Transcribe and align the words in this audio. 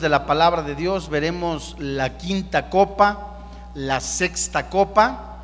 de 0.00 0.08
la 0.08 0.26
palabra 0.26 0.62
de 0.62 0.76
Dios 0.76 1.08
veremos 1.08 1.74
la 1.80 2.18
quinta 2.18 2.70
copa, 2.70 3.48
la 3.74 3.98
sexta 3.98 4.70
copa 4.70 5.40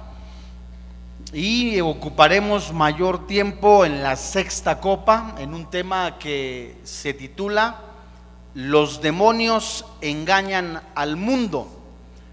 y 1.33 1.81
ocuparemos 1.81 2.73
mayor 2.73 3.27
tiempo 3.27 3.85
en 3.85 4.01
la 4.01 4.15
sexta 4.15 4.79
copa 4.79 5.35
en 5.39 5.55
un 5.55 5.69
tema 5.71 6.21
que 6.21 6.77
se 6.85 7.15
titula 7.15 7.81
Los 8.55 9.03
demonios 9.03 9.87
engañan 10.01 10.81
al 10.95 11.17
mundo. 11.17 11.69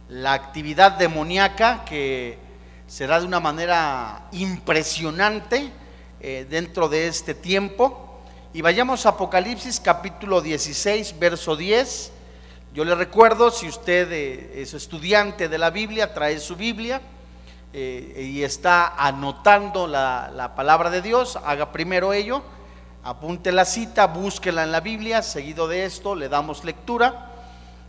La 0.08 0.34
actividad 0.34 0.92
demoníaca 1.00 1.86
que 1.86 2.38
será 2.86 3.20
de 3.20 3.26
una 3.26 3.40
manera 3.40 4.28
impresionante 4.32 5.72
eh, 6.20 6.46
dentro 6.48 6.88
de 6.88 7.08
este 7.08 7.34
tiempo 7.34 8.11
y 8.54 8.62
vayamos 8.62 9.06
a 9.06 9.10
Apocalipsis 9.10 9.80
capítulo 9.80 10.42
16, 10.42 11.18
verso 11.18 11.56
10. 11.56 12.12
Yo 12.74 12.84
le 12.84 12.96
recuerdo, 12.96 13.50
si 13.50 13.70
usted 13.70 14.12
eh, 14.12 14.62
es 14.62 14.74
estudiante 14.74 15.48
de 15.48 15.58
la 15.58 15.70
Biblia, 15.70 16.14
trae 16.14 16.38
su 16.38 16.58
Biblia 16.58 17.02
eh, 17.72 18.30
y 18.30 18.44
está 18.44 18.96
anotando 18.98 19.88
la, 19.88 20.30
la, 20.36 20.54
palabra 20.54 20.90
de 20.90 21.02
Dios, 21.02 21.40
haga 21.46 21.72
primero 21.72 22.12
ello, 22.12 22.42
apunte 23.04 23.54
la 23.54 23.64
cita, 23.64 24.08
búsquela 24.08 24.64
en 24.64 24.74
la 24.74 24.82
Biblia, 24.82 25.22
seguido 25.22 25.70
de 25.70 25.86
esto 25.86 26.14
le 26.14 26.28
damos 26.28 26.66
lectura. 26.66 27.32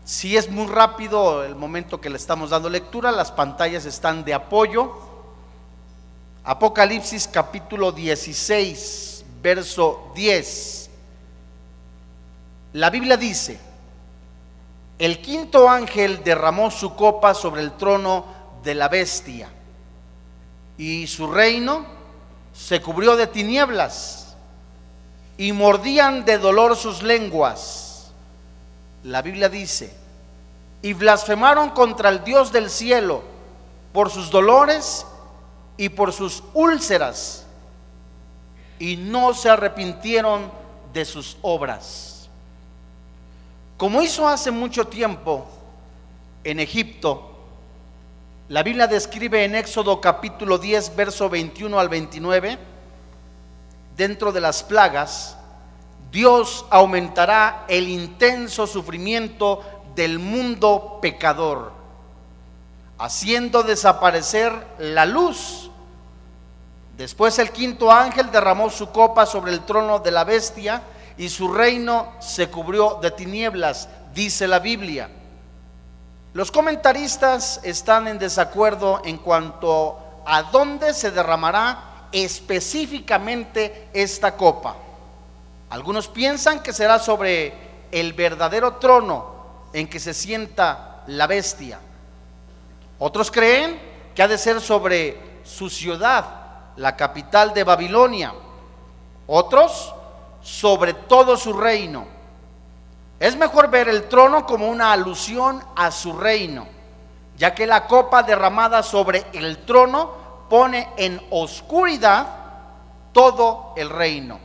Si 0.05 0.37
es 0.37 0.49
muy 0.49 0.69
rápido 0.69 1.43
el 1.43 1.57
momento 1.57 2.01
que 2.01 2.11
le 2.11 2.17
estamos 2.17 2.51
dando 2.51 2.69
lectura, 2.69 3.11
las 3.11 3.33
pantallas 3.33 3.85
están 3.85 4.25
de 4.25 4.35
apoyo. 4.35 4.93
Apocalipsis 6.45 7.27
capítulo 7.27 7.91
16 7.91 9.12
verso 9.43 10.13
10. 10.15 10.91
La 12.75 12.89
Biblia 12.89 13.17
dice, 13.17 13.59
el 14.99 15.21
quinto 15.21 15.69
ángel 15.69 16.23
derramó 16.23 16.71
su 16.71 16.95
copa 16.95 17.35
sobre 17.35 17.61
el 17.61 17.73
trono 17.73 18.25
de 18.63 18.75
la 18.75 18.89
bestia 18.89 19.49
y 20.79 21.07
su 21.09 21.31
reino 21.31 21.85
se 22.55 22.81
cubrió 22.81 23.17
de 23.17 23.27
tinieblas 23.27 24.37
y 25.37 25.53
mordían 25.53 26.25
de 26.25 26.39
dolor 26.39 26.77
sus 26.77 27.03
lenguas. 27.03 28.13
La 29.03 29.23
Biblia 29.23 29.49
dice, 29.49 29.93
y 30.83 30.93
blasfemaron 30.93 31.71
contra 31.71 32.09
el 32.09 32.23
Dios 32.23 32.53
del 32.53 32.71
cielo 32.71 33.23
por 33.93 34.11
sus 34.11 34.31
dolores 34.31 35.05
y 35.77 35.89
por 35.89 36.13
sus 36.13 36.45
úlceras 36.55 37.42
y 38.83 38.97
no 38.97 39.33
se 39.33 39.49
arrepintieron 39.49 40.51
de 40.93 41.05
sus 41.05 41.37
obras. 41.41 42.29
Como 43.77 44.03
hizo 44.03 44.27
hace 44.27 44.51
mucho 44.51 44.89
tiempo 44.89 45.47
en 46.43 46.59
Egipto, 46.59 47.31
la 48.49 48.65
Biblia 48.65 48.89
describe 48.89 49.45
en 49.45 49.55
Éxodo 49.55 50.01
capítulo 50.01 50.59
10, 50.59 50.97
verso 50.97 51.31
21 51.31 51.79
al 51.79 51.89
29, 51.89 52.59
dentro 53.97 54.33
de 54.33 54.41
las 54.41 54.65
plagas, 54.65 55.37
Dios 56.11 56.67
aumentará 56.69 57.67
el 57.69 57.89
intenso 57.89 58.67
sufrimiento 58.67 59.63
del 59.95 60.19
mundo 60.19 60.99
pecador, 61.01 61.71
haciendo 62.99 63.63
desaparecer 63.63 64.53
la 64.81 65.07
luz 65.07 65.71
Después 66.97 67.39
el 67.39 67.51
quinto 67.51 67.91
ángel 67.91 68.31
derramó 68.31 68.69
su 68.71 68.91
copa 68.91 69.25
sobre 69.27 69.53
el 69.53 69.65
trono 69.65 69.99
de 69.99 70.11
la 70.11 70.25
bestia 70.25 70.83
y 71.17 71.29
su 71.29 71.53
reino 71.53 72.13
se 72.21 72.49
cubrió 72.49 72.99
de 73.01 73.11
tinieblas, 73.11 73.89
dice 74.15 74.47
la 74.47 74.59
Biblia. 74.59 75.09
Los 76.35 76.51
comentaristas 76.51 77.61
están 77.63 78.09
en 78.09 78.19
desacuerdo 78.19 79.03
en 79.05 79.19
cuanto 79.19 79.99
a 80.27 80.45
dónde 80.45 80.95
se 80.95 81.11
derramará 81.11 82.09
específicamente 82.13 83.89
esta 83.93 84.37
copa. 84.37 84.77
Algunos 85.71 86.09
piensan 86.09 86.63
que 86.63 86.73
será 86.73 86.99
sobre 86.99 87.55
el 87.91 88.13
verdadero 88.13 88.75
trono 88.75 89.33
en 89.73 89.89
que 89.89 89.99
se 89.99 90.13
sienta 90.15 91.03
la 91.07 91.27
bestia. 91.27 91.79
Otros 92.99 93.31
creen 93.31 93.81
que 94.15 94.23
ha 94.23 94.29
de 94.29 94.39
ser 94.39 94.61
sobre 94.61 95.41
su 95.45 95.71
ciudad 95.71 96.42
la 96.77 96.97
capital 96.97 97.53
de 97.53 97.65
Babilonia, 97.65 98.33
otros 99.27 99.95
sobre 100.43 100.95
todo 100.95 101.37
su 101.37 101.53
reino. 101.53 102.07
Es 103.21 103.37
mejor 103.37 103.71
ver 103.71 103.89
el 103.89 104.09
trono 104.09 104.45
como 104.45 104.69
una 104.69 104.93
alusión 104.93 105.63
a 105.77 105.91
su 105.91 106.19
reino, 106.19 106.67
ya 107.37 107.55
que 107.55 107.67
la 107.67 107.87
copa 107.87 108.23
derramada 108.23 108.83
sobre 108.83 109.25
el 109.33 109.59
trono 109.65 110.11
pone 110.49 110.89
en 110.97 111.21
oscuridad 111.31 112.27
todo 113.13 113.75
el 113.77 113.91
reino, 113.91 114.41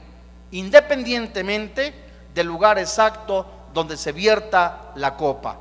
independientemente 0.52 1.94
del 2.34 2.48
lugar 2.48 2.78
exacto 2.78 3.46
donde 3.74 3.98
se 3.98 4.12
vierta 4.12 4.92
la 4.96 5.16
copa. 5.16 5.58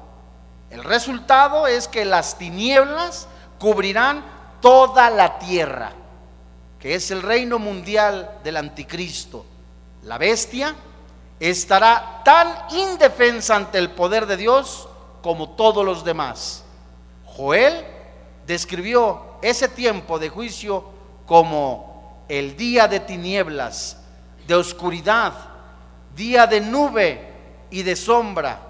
El 0.69 0.85
resultado 0.85 1.67
es 1.67 1.89
que 1.89 2.05
las 2.05 2.37
tinieblas 2.37 3.29
cubrirán 3.59 4.23
toda 4.61 5.09
la 5.09 5.39
tierra 5.39 5.93
que 6.79 6.95
es 6.95 7.11
el 7.11 7.23
reino 7.23 7.59
mundial 7.59 8.39
del 8.45 8.57
anticristo, 8.57 9.47
la 10.03 10.19
bestia, 10.19 10.75
estará 11.41 12.23
tan 12.25 12.49
indefensa 12.71 13.57
ante 13.57 13.79
el 13.79 13.91
poder 13.91 14.27
de 14.27 14.37
Dios 14.37 14.89
como 15.23 15.51
todos 15.51 15.85
los 15.85 16.05
demás. 16.05 16.65
Joel 17.25 17.85
describió 18.47 19.39
ese 19.43 19.69
tiempo 19.69 20.19
de 20.19 20.29
juicio 20.29 20.85
como 21.27 22.25
el 22.29 22.57
día 22.57 22.89
de 22.89 23.01
tinieblas, 23.01 23.99
de 24.47 24.55
oscuridad, 24.55 25.33
día 26.15 26.47
de 26.47 26.61
nube 26.61 27.33
y 27.71 27.83
de 27.83 27.97
sombra. 27.97 28.61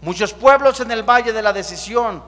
Muchos 0.00 0.32
pueblos 0.32 0.80
en 0.80 0.90
el 0.90 1.02
valle 1.02 1.32
de 1.32 1.42
la 1.42 1.52
decisión, 1.52 2.22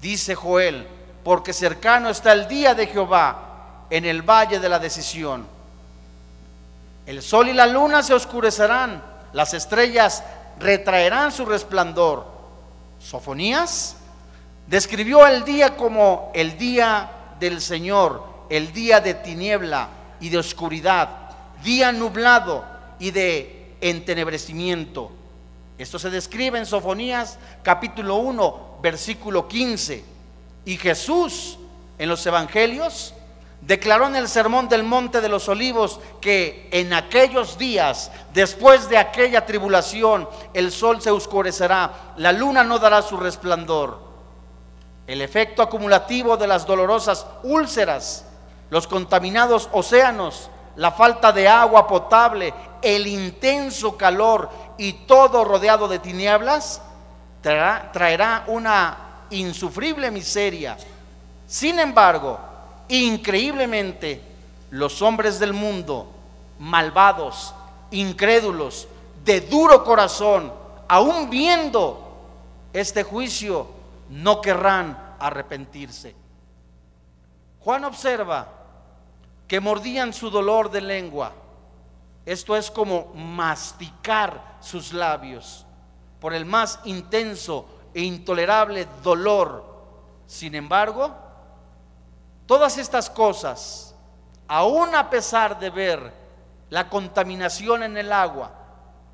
dice 0.00 0.34
Joel, 0.34 0.86
porque 1.22 1.52
cercano 1.52 2.08
está 2.08 2.32
el 2.32 2.48
día 2.48 2.74
de 2.74 2.86
Jehová 2.86 3.51
en 3.92 4.06
el 4.06 4.22
valle 4.22 4.58
de 4.58 4.70
la 4.70 4.78
decisión. 4.78 5.46
El 7.04 7.20
sol 7.20 7.50
y 7.50 7.52
la 7.52 7.66
luna 7.66 8.02
se 8.02 8.14
oscurecerán, 8.14 9.02
las 9.34 9.52
estrellas 9.52 10.24
retraerán 10.58 11.30
su 11.30 11.44
resplandor. 11.44 12.24
Sofonías 12.98 13.96
describió 14.66 15.26
el 15.26 15.44
día 15.44 15.76
como 15.76 16.32
el 16.34 16.56
día 16.56 17.10
del 17.38 17.60
Señor, 17.60 18.24
el 18.48 18.72
día 18.72 19.02
de 19.02 19.12
tiniebla 19.12 19.88
y 20.20 20.30
de 20.30 20.38
oscuridad, 20.38 21.10
día 21.62 21.92
nublado 21.92 22.64
y 22.98 23.10
de 23.10 23.74
entenebrecimiento. 23.82 25.12
Esto 25.76 25.98
se 25.98 26.08
describe 26.08 26.58
en 26.58 26.64
Sofonías 26.64 27.38
capítulo 27.62 28.16
1, 28.16 28.78
versículo 28.80 29.46
15. 29.46 30.02
Y 30.64 30.78
Jesús 30.78 31.58
en 31.98 32.08
los 32.08 32.24
evangelios 32.24 33.12
declaró 33.62 34.08
en 34.08 34.16
el 34.16 34.28
sermón 34.28 34.68
del 34.68 34.82
monte 34.82 35.20
de 35.20 35.28
los 35.28 35.48
olivos 35.48 36.00
que 36.20 36.68
en 36.72 36.92
aquellos 36.92 37.56
días, 37.56 38.10
después 38.34 38.88
de 38.88 38.98
aquella 38.98 39.46
tribulación, 39.46 40.28
el 40.52 40.72
sol 40.72 41.00
se 41.00 41.10
oscurecerá, 41.10 42.14
la 42.16 42.32
luna 42.32 42.64
no 42.64 42.78
dará 42.78 43.00
su 43.02 43.16
resplandor. 43.16 44.00
El 45.06 45.20
efecto 45.22 45.62
acumulativo 45.62 46.36
de 46.36 46.48
las 46.48 46.66
dolorosas 46.66 47.24
úlceras, 47.44 48.24
los 48.68 48.86
contaminados 48.88 49.68
océanos, 49.72 50.50
la 50.76 50.90
falta 50.90 51.32
de 51.32 51.46
agua 51.46 51.86
potable, 51.86 52.52
el 52.82 53.06
intenso 53.06 53.96
calor 53.96 54.50
y 54.76 54.92
todo 55.06 55.44
rodeado 55.44 55.86
de 55.86 56.00
tinieblas, 56.00 56.82
traerá, 57.40 58.44
una 58.48 59.26
insufrible 59.30 60.10
miseria. 60.10 60.76
Sin 61.46 61.78
embargo, 61.78 62.51
Increíblemente, 62.92 64.20
los 64.68 65.00
hombres 65.00 65.38
del 65.38 65.54
mundo, 65.54 66.12
malvados, 66.58 67.54
incrédulos, 67.90 68.86
de 69.24 69.40
duro 69.40 69.82
corazón, 69.82 70.52
aún 70.88 71.30
viendo 71.30 72.20
este 72.74 73.02
juicio, 73.02 73.66
no 74.10 74.42
querrán 74.42 75.14
arrepentirse. 75.18 76.14
Juan 77.60 77.86
observa 77.86 78.48
que 79.48 79.58
mordían 79.58 80.12
su 80.12 80.28
dolor 80.28 80.70
de 80.70 80.82
lengua. 80.82 81.32
Esto 82.26 82.58
es 82.58 82.70
como 82.70 83.10
masticar 83.14 84.58
sus 84.60 84.92
labios 84.92 85.64
por 86.20 86.34
el 86.34 86.44
más 86.44 86.78
intenso 86.84 87.66
e 87.94 88.02
intolerable 88.02 88.86
dolor. 89.02 89.64
Sin 90.26 90.54
embargo, 90.54 91.31
Todas 92.52 92.76
estas 92.76 93.08
cosas, 93.08 93.94
aún 94.46 94.94
a 94.94 95.08
pesar 95.08 95.58
de 95.58 95.70
ver 95.70 96.12
la 96.68 96.90
contaminación 96.90 97.82
en 97.82 97.96
el 97.96 98.12
agua, 98.12 98.50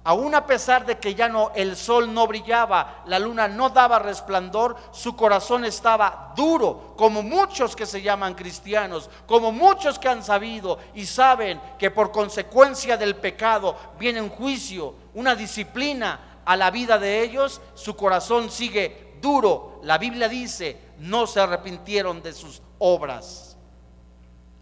Aún 0.02 0.35
a 0.35 0.46
pesar 0.46 0.87
de 0.87 0.99
que 0.99 1.14
ya 1.14 1.29
no 1.29 1.52
el 1.55 1.76
sol 1.76 2.12
no 2.14 2.26
brillaba, 2.26 3.02
la 3.06 3.19
luna 3.19 3.46
no 3.46 3.69
daba 3.69 3.99
resplandor, 3.99 4.76
su 4.90 5.14
corazón 5.14 5.64
estaba 5.64 6.32
duro, 6.35 6.94
como 6.96 7.23
muchos 7.23 7.76
que 7.76 7.85
se 7.85 8.00
llaman 8.00 8.35
cristianos, 8.35 9.11
como 9.26 9.52
muchos 9.52 9.99
que 9.99 10.08
han 10.08 10.25
sabido 10.25 10.79
y 10.94 11.05
saben 11.05 11.61
que 11.79 11.91
por 11.91 12.11
consecuencia 12.11 12.96
del 12.96 13.17
pecado 13.17 13.76
viene 14.00 14.23
un 14.23 14.31
juicio, 14.31 14.94
una 15.14 15.34
disciplina 15.34 16.41
a 16.44 16.56
la 16.56 16.70
vida 16.70 16.99
de 16.99 17.23
ellos, 17.23 17.61
su 17.75 17.94
corazón 17.94 18.50
sigue 18.50 19.19
duro. 19.20 19.81
La 19.84 19.99
Biblia 19.99 20.29
dice, 20.29 20.81
no 20.99 21.26
se 21.26 21.41
arrepintieron 21.41 22.23
de 22.23 22.32
sus 22.32 22.62
obras. 22.79 23.57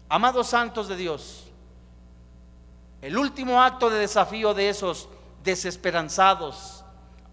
Amados 0.09 0.47
santos 0.47 0.87
de 0.87 0.95
Dios, 0.95 1.47
el 3.01 3.17
último 3.17 3.61
acto 3.61 3.89
de 3.89 3.99
desafío 3.99 4.53
de 4.53 4.69
esos 4.69 5.09
desesperanzados, 5.43 6.83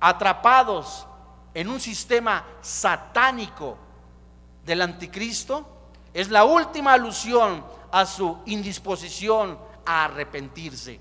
atrapados 0.01 1.07
en 1.55 1.69
un 1.69 1.81
sistema 1.81 2.45
satánico 2.61 3.79
del 4.65 4.83
anticristo, 4.83 5.65
es 6.13 6.31
la 6.31 6.45
última 6.45 6.93
alusión 6.93 7.65
a 7.91 8.07
su 8.07 8.39
indisposición 8.47 9.59
a 9.87 10.05
arrepentirse. 10.05 11.01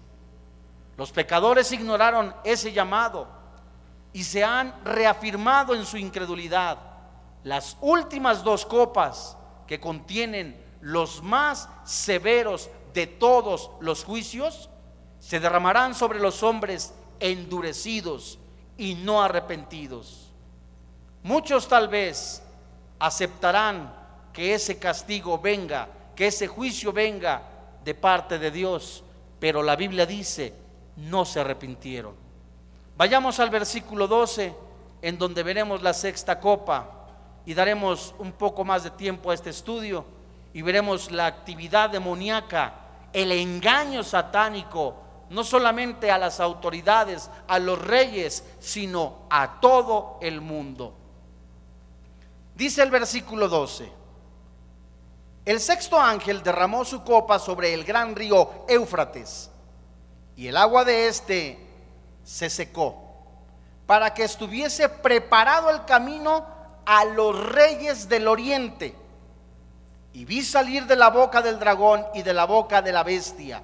Los 0.96 1.12
pecadores 1.12 1.72
ignoraron 1.72 2.36
ese 2.44 2.72
llamado 2.72 3.28
y 4.14 4.24
se 4.24 4.44
han 4.44 4.74
reafirmado 4.86 5.74
en 5.74 5.86
su 5.86 5.98
incredulidad. 5.98 6.78
Las 7.44 7.78
últimas 7.82 8.44
dos 8.44 8.66
copas 8.66 9.36
que 9.74 9.80
contienen 9.80 10.56
los 10.82 11.24
más 11.24 11.68
severos 11.84 12.70
de 12.94 13.08
todos 13.08 13.72
los 13.80 14.04
juicios 14.04 14.70
se 15.20 15.40
derramarán 15.40 15.96
sobre 15.96 16.20
los 16.20 16.44
hombres 16.44 16.94
endurecidos 17.20 18.38
y 18.78 18.94
no 18.94 19.24
arrepentidos. 19.24 20.32
Muchos 21.24 21.68
tal 21.68 21.88
vez 21.88 22.44
aceptarán 23.00 23.92
que 24.32 24.54
ese 24.54 24.78
castigo 24.78 25.40
venga, 25.40 25.90
que 26.16 26.28
ese 26.28 26.46
juicio 26.46 26.94
venga 26.94 27.42
de 27.84 27.96
parte 27.96 28.38
de 28.38 28.52
Dios, 28.52 29.04
pero 29.40 29.64
la 29.64 29.76
Biblia 29.76 30.06
dice, 30.06 30.54
no 30.98 31.26
se 31.26 31.40
arrepintieron. 31.40 32.14
Vayamos 32.96 33.40
al 33.40 33.50
versículo 33.50 34.08
12, 34.08 34.54
en 35.02 35.18
donde 35.18 35.42
veremos 35.42 35.82
la 35.82 35.96
sexta 35.96 36.40
copa 36.40 37.03
y 37.46 37.54
daremos 37.54 38.16
un 38.20 38.32
poco 38.32 38.64
más 38.64 38.84
de 38.84 38.92
tiempo 38.92 39.32
a 39.32 39.34
este 39.34 39.50
estudio 39.50 40.06
y 40.54 40.62
veremos 40.62 41.12
la 41.12 41.26
actividad 41.26 41.90
demoníaca, 41.90 42.74
el 43.12 43.32
engaño 43.32 44.04
satánico 44.04 45.04
no 45.30 45.44
solamente 45.44 46.12
a 46.12 46.18
las 46.18 46.40
autoridades, 46.40 47.30
a 47.48 47.58
los 47.58 47.82
reyes, 47.82 48.44
sino 48.60 49.26
a 49.30 49.60
todo 49.60 50.20
el 50.22 50.42
mundo. 50.42 50.94
Dice 52.56 52.84
el 52.84 52.92
versículo 52.92 53.48
12, 53.48 53.92
el 55.46 55.60
sexto 55.60 56.00
ángel 56.00 56.44
derramó 56.44 56.86
su 56.86 57.04
copa 57.04 57.40
sobre 57.40 57.74
el 57.74 57.84
gran 57.84 58.16
río 58.16 58.66
Éufrates, 58.68 59.50
y 60.36 60.48
el 60.48 60.56
agua 60.56 60.86
de 60.86 61.08
éste 61.08 61.68
se 62.24 62.50
secó, 62.50 62.96
para 63.88 64.14
que 64.14 64.24
estuviese 64.24 64.88
preparado 64.88 65.72
el 65.72 65.84
camino 65.86 66.46
a 66.86 67.06
los 67.06 67.52
reyes 67.52 68.10
del 68.10 68.28
oriente. 68.28 68.96
Y 70.14 70.26
vi 70.26 70.44
salir 70.44 70.86
de 70.86 70.96
la 70.96 71.10
boca 71.10 71.42
del 71.42 71.60
dragón 71.60 72.06
y 72.14 72.22
de 72.22 72.34
la 72.34 72.46
boca 72.46 72.82
de 72.82 72.92
la 72.92 73.04
bestia 73.04 73.64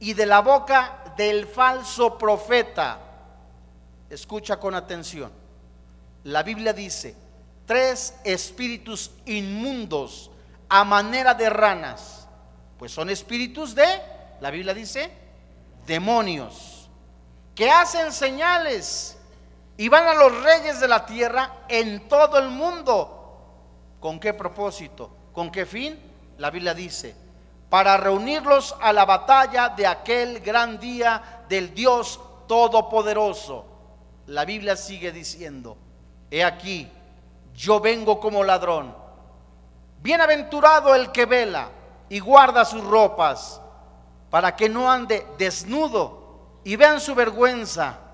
y 0.00 0.14
de 0.14 0.26
la 0.26 0.40
boca 0.40 1.14
del 1.16 1.46
falso 1.46 2.16
profeta. 2.16 2.98
Escucha 4.10 4.58
con 4.58 4.74
atención. 4.74 5.32
La 6.24 6.42
Biblia 6.42 6.72
dice, 6.72 7.14
tres 7.66 8.14
espíritus 8.24 9.10
inmundos 9.26 10.30
a 10.68 10.84
manera 10.84 11.34
de 11.34 11.48
ranas, 11.50 12.26
pues 12.78 12.92
son 12.92 13.10
espíritus 13.10 13.74
de, 13.74 13.86
la 14.40 14.50
Biblia 14.50 14.74
dice, 14.74 15.10
demonios, 15.86 16.88
que 17.54 17.70
hacen 17.70 18.12
señales 18.12 19.17
y 19.78 19.88
van 19.88 20.08
a 20.08 20.14
los 20.14 20.42
reyes 20.42 20.80
de 20.80 20.88
la 20.88 21.06
tierra 21.06 21.64
en 21.68 22.08
todo 22.08 22.36
el 22.36 22.48
mundo. 22.48 23.94
¿Con 24.00 24.18
qué 24.18 24.34
propósito? 24.34 25.08
¿Con 25.32 25.52
qué 25.52 25.64
fin? 25.64 25.98
La 26.36 26.50
Biblia 26.50 26.74
dice, 26.74 27.14
para 27.70 27.96
reunirlos 27.96 28.74
a 28.80 28.92
la 28.92 29.04
batalla 29.04 29.68
de 29.68 29.86
aquel 29.86 30.40
gran 30.40 30.80
día 30.80 31.44
del 31.48 31.72
Dios 31.74 32.20
Todopoderoso. 32.48 33.66
La 34.26 34.44
Biblia 34.44 34.74
sigue 34.74 35.12
diciendo, 35.12 35.78
he 36.28 36.42
aquí, 36.42 36.90
yo 37.54 37.78
vengo 37.78 38.18
como 38.18 38.42
ladrón. 38.42 38.96
Bienaventurado 40.00 40.92
el 40.96 41.12
que 41.12 41.24
vela 41.24 41.68
y 42.08 42.18
guarda 42.18 42.64
sus 42.64 42.82
ropas, 42.82 43.60
para 44.28 44.56
que 44.56 44.68
no 44.68 44.90
ande 44.90 45.24
desnudo 45.38 46.60
y 46.64 46.74
vean 46.74 47.00
su 47.00 47.14
vergüenza. 47.14 48.07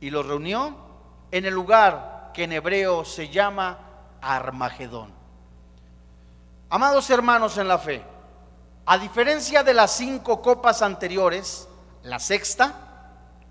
Y 0.00 0.10
lo 0.10 0.22
reunió 0.22 0.76
en 1.30 1.44
el 1.44 1.54
lugar 1.54 2.30
que 2.32 2.44
en 2.44 2.52
hebreo 2.52 3.04
se 3.04 3.28
llama 3.28 3.78
Armagedón. 4.20 5.12
Amados 6.70 7.08
hermanos 7.10 7.56
en 7.58 7.68
la 7.68 7.78
fe, 7.78 8.02
a 8.84 8.98
diferencia 8.98 9.62
de 9.62 9.74
las 9.74 9.92
cinco 9.92 10.40
copas 10.40 10.82
anteriores, 10.82 11.68
la 12.02 12.18
sexta, 12.18 12.74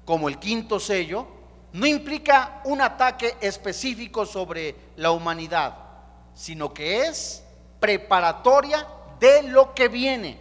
como 0.06 0.30
el 0.30 0.40
quinto 0.40 0.80
sello, 0.80 1.28
no 1.74 1.86
implica 1.86 2.62
un 2.64 2.82
ataque 2.82 3.38
específico 3.42 4.26
sobre 4.26 4.76
la 4.96 5.12
humanidad, 5.12 5.78
sino 6.34 6.74
que 6.74 7.02
es 7.02 7.44
preparatoria 7.80 8.88
de 9.20 9.44
lo 9.44 9.74
que 9.74 9.88
viene. 9.88 10.40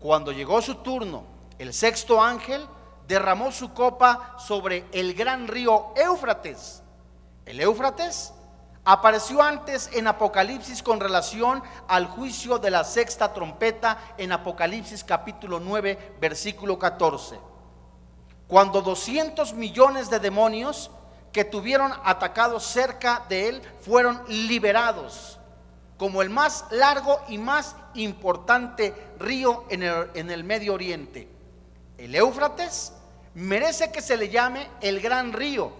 Cuando 0.00 0.32
llegó 0.32 0.62
su 0.62 0.76
turno, 0.76 1.24
el 1.58 1.74
sexto 1.74 2.22
ángel 2.22 2.66
derramó 3.10 3.50
su 3.50 3.74
copa 3.74 4.36
sobre 4.38 4.86
el 4.92 5.14
gran 5.14 5.48
río 5.48 5.92
Éufrates. 5.96 6.82
El 7.44 7.60
Éufrates 7.60 8.32
Apareció 8.82 9.42
antes 9.42 9.90
en 9.92 10.06
Apocalipsis 10.06 10.82
con 10.82 11.00
relación 11.00 11.62
al 11.86 12.06
juicio 12.06 12.58
de 12.58 12.70
la 12.70 12.82
sexta 12.82 13.34
trompeta 13.34 13.98
en 14.16 14.32
Apocalipsis 14.32 15.04
capítulo 15.04 15.60
9, 15.60 16.16
versículo 16.18 16.78
14. 16.78 17.38
Cuando 18.48 18.80
200 18.80 19.52
millones 19.52 20.08
de 20.08 20.18
demonios 20.18 20.90
que 21.30 21.44
tuvieron 21.44 21.92
atacados 22.04 22.64
cerca 22.64 23.22
de 23.28 23.50
él 23.50 23.62
fueron 23.82 24.22
liberados 24.28 25.38
como 25.98 26.22
el 26.22 26.30
más 26.30 26.64
largo 26.70 27.20
y 27.28 27.36
más 27.36 27.76
importante 27.92 28.94
río 29.18 29.66
en 29.68 29.82
el, 29.82 30.10
en 30.14 30.30
el 30.30 30.42
Medio 30.42 30.72
Oriente. 30.72 31.28
El 31.98 32.14
Éufrates 32.14 32.94
merece 33.34 33.92
que 33.92 34.02
se 34.02 34.16
le 34.16 34.28
llame 34.28 34.68
el 34.80 35.00
gran 35.00 35.32
río 35.32 35.72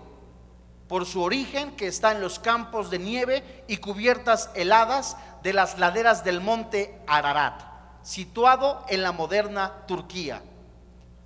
por 0.88 1.06
su 1.06 1.22
origen 1.22 1.76
que 1.76 1.86
está 1.86 2.12
en 2.12 2.20
los 2.20 2.38
campos 2.38 2.90
de 2.90 2.98
nieve 2.98 3.64
y 3.68 3.76
cubiertas 3.76 4.50
heladas 4.54 5.16
de 5.42 5.52
las 5.52 5.78
laderas 5.78 6.24
del 6.24 6.40
monte 6.40 6.98
Ararat, 7.06 7.62
situado 8.02 8.84
en 8.88 9.02
la 9.02 9.12
moderna 9.12 9.84
Turquía, 9.86 10.42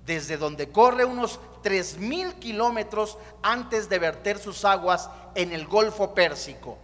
desde 0.05 0.37
donde 0.37 0.71
corre 0.71 1.03
unos 1.03 1.39
tres 1.63 1.97
mil 1.97 2.35
kilómetros 2.35 3.17
antes 3.41 3.89
de 3.89 3.97
verter 3.97 4.37
sus 4.37 4.65
aguas 4.65 5.09
en 5.33 5.51
el 5.51 5.65
Golfo 5.65 6.13
Pérsico. 6.13 6.77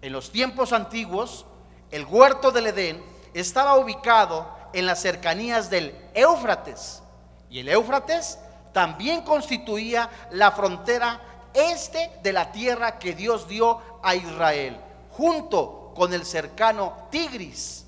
En 0.00 0.12
los 0.14 0.32
tiempos 0.32 0.72
antiguos, 0.72 1.44
el 1.90 2.06
huerto 2.06 2.50
del 2.50 2.68
Edén 2.68 3.04
estaba 3.34 3.76
ubicado 3.76 4.48
en 4.72 4.86
las 4.86 5.02
cercanías 5.02 5.68
del 5.68 5.94
Éufrates, 6.14 7.02
y 7.50 7.60
el 7.60 7.68
Éufrates 7.68 8.38
también 8.78 9.22
constituía 9.22 10.08
la 10.30 10.52
frontera 10.52 11.20
este 11.52 12.12
de 12.22 12.32
la 12.32 12.52
tierra 12.52 12.96
que 13.00 13.12
Dios 13.12 13.48
dio 13.48 13.80
a 14.04 14.14
Israel, 14.14 14.78
junto 15.10 15.90
con 15.96 16.14
el 16.14 16.24
cercano 16.24 17.08
Tigris. 17.10 17.86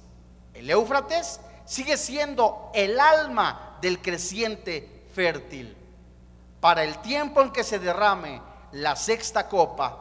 El 0.53 0.69
Éufrates 0.69 1.39
sigue 1.65 1.97
siendo 1.97 2.73
el 2.75 2.99
alma 2.99 3.79
del 3.81 4.03
creciente 4.03 5.07
fértil. 5.15 5.77
Para 6.61 6.83
el 6.83 6.99
tiempo 7.03 7.41
en 7.41 7.53
que 7.53 7.63
se 7.63 7.79
derrame 7.79 8.43
la 8.73 8.97
sexta 8.97 9.49
copa, 9.49 9.97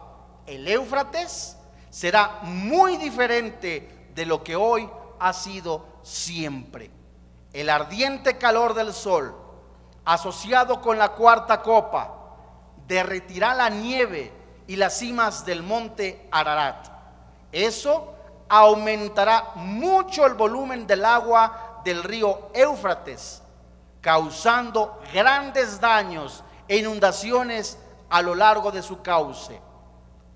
el 0.47 0.67
Éufrates 0.67 1.55
será 1.91 2.39
muy 2.41 2.97
diferente 2.97 4.09
de 4.15 4.25
lo 4.25 4.43
que 4.43 4.55
hoy 4.55 4.89
ha 5.19 5.33
sido 5.33 5.85
siempre. 6.01 6.89
El 7.53 7.69
ardiente 7.69 8.39
calor 8.39 8.73
del 8.73 8.91
sol, 8.91 9.48
asociado 10.09 10.81
con 10.81 10.97
la 10.97 11.09
cuarta 11.09 11.61
copa, 11.61 12.15
derretirá 12.87 13.53
la 13.53 13.69
nieve 13.69 14.33
y 14.65 14.75
las 14.75 14.97
cimas 14.97 15.45
del 15.45 15.61
monte 15.61 16.27
Ararat. 16.31 16.87
Eso 17.51 18.15
aumentará 18.49 19.51
mucho 19.53 20.25
el 20.25 20.33
volumen 20.33 20.87
del 20.87 21.05
agua 21.05 21.81
del 21.85 22.03
río 22.03 22.49
Éufrates, 22.55 23.43
causando 24.01 24.99
grandes 25.13 25.79
daños 25.79 26.43
e 26.67 26.77
inundaciones 26.77 27.77
a 28.09 28.23
lo 28.23 28.33
largo 28.33 28.71
de 28.71 28.81
su 28.81 29.03
cauce. 29.03 29.61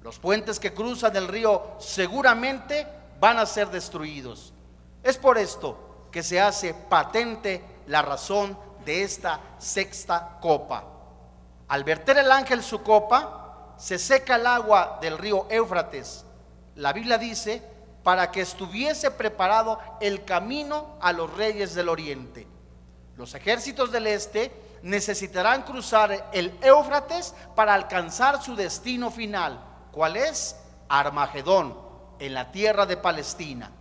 Los 0.04 0.20
puentes 0.20 0.60
que 0.60 0.72
cruzan 0.72 1.16
el 1.16 1.28
río 1.28 1.64
seguramente 1.80 2.88
van 3.20 3.40
a 3.40 3.48
ser 3.48 3.72
destruidos. 3.72 4.54
Es 5.02 5.18
por 5.18 5.40
esto 5.40 6.08
que 6.12 6.22
se 6.22 6.40
hace 6.40 6.76
patente 6.76 7.64
la 7.88 8.04
razón 8.04 8.56
de 8.86 9.04
esta 9.04 9.40
sexta 9.58 10.38
copa. 10.42 10.84
Al 11.68 11.84
verter 11.84 12.18
el 12.18 12.32
ángel 12.32 12.64
su 12.64 12.82
copa, 12.84 13.76
se 13.78 13.98
seca 13.98 14.36
el 14.36 14.46
agua 14.46 15.00
del 15.02 15.18
río 15.18 15.48
Éufrates. 15.50 16.26
La 16.76 16.94
Biblia 16.94 17.18
dice, 17.18 17.62
para 18.04 18.32
que 18.32 18.42
estuviese 18.42 19.12
preparado 19.12 19.80
el 20.02 20.26
camino 20.26 20.98
a 21.02 21.14
los 21.14 21.34
reyes 21.36 21.74
del 21.74 21.90
oriente. 21.90 22.48
Los 23.16 23.34
ejércitos 23.34 23.92
del 23.92 24.08
este 24.08 24.52
necesitarán 24.82 25.64
cruzar 25.64 26.30
el 26.34 26.58
Éufrates 26.62 27.34
para 27.56 27.74
alcanzar 27.74 28.44
su 28.44 28.56
destino 28.56 29.10
final 29.10 29.74
¿Cuál 29.94 30.18
es? 30.18 30.56
Armagedón, 30.90 31.78
en 32.18 32.34
la 32.34 32.52
tierra 32.52 32.88
de 32.88 32.98
Palestina. 32.98 33.72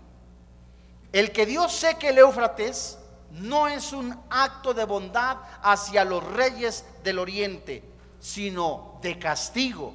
El 1.11 1.33
que 1.33 1.47
Dios 1.47 1.73
seque 1.73 2.11
el 2.11 2.19
Éufrates 2.19 2.99
no 3.33 3.69
es 3.69 3.93
un 3.93 4.19
acto 4.31 4.73
de 4.75 4.85
bondad 4.85 5.39
hacia 5.63 6.05
los 6.05 6.23
reyes 6.25 6.85
del 7.03 7.19
oriente, 7.19 7.83
sino 8.21 8.99
de 9.03 9.19
castigo. 9.19 9.95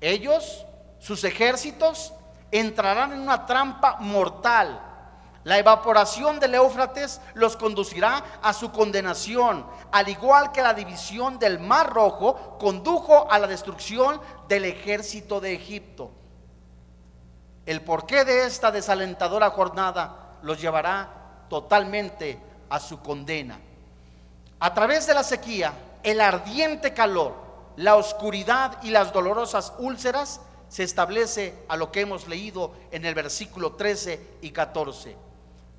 Ellos, 0.00 0.64
sus 0.98 1.24
ejércitos, 1.24 2.12
entrarán 2.50 3.12
en 3.12 3.20
una 3.20 3.46
trampa 3.46 3.96
mortal 4.00 4.80
la 5.44 5.58
evaporación 5.58 6.40
del 6.40 6.54
Éufrates 6.54 7.20
los 7.34 7.56
conducirá 7.56 8.24
a 8.42 8.54
su 8.54 8.72
condenación, 8.72 9.66
al 9.92 10.08
igual 10.08 10.52
que 10.52 10.62
la 10.62 10.72
división 10.72 11.38
del 11.38 11.60
Mar 11.60 11.92
Rojo 11.92 12.56
condujo 12.58 13.30
a 13.30 13.38
la 13.38 13.46
destrucción 13.46 14.20
del 14.48 14.64
ejército 14.64 15.42
de 15.42 15.52
Egipto. 15.52 16.10
El 17.66 17.82
porqué 17.82 18.24
de 18.24 18.46
esta 18.46 18.70
desalentadora 18.70 19.50
jornada 19.50 20.38
los 20.42 20.58
llevará 20.58 21.10
totalmente 21.50 22.40
a 22.74 22.80
su 22.80 23.00
condena. 23.00 23.58
A 24.58 24.74
través 24.74 25.06
de 25.06 25.14
la 25.14 25.22
sequía, 25.22 25.72
el 26.02 26.20
ardiente 26.20 26.94
calor, 26.94 27.34
la 27.76 27.96
oscuridad 27.96 28.82
y 28.82 28.90
las 28.90 29.12
dolorosas 29.12 29.72
úlceras 29.78 30.40
se 30.68 30.82
establece 30.82 31.64
a 31.68 31.76
lo 31.76 31.92
que 31.92 32.00
hemos 32.00 32.28
leído 32.28 32.72
en 32.90 33.04
el 33.04 33.14
versículo 33.14 33.74
13 33.74 34.38
y 34.42 34.50
14 34.50 35.24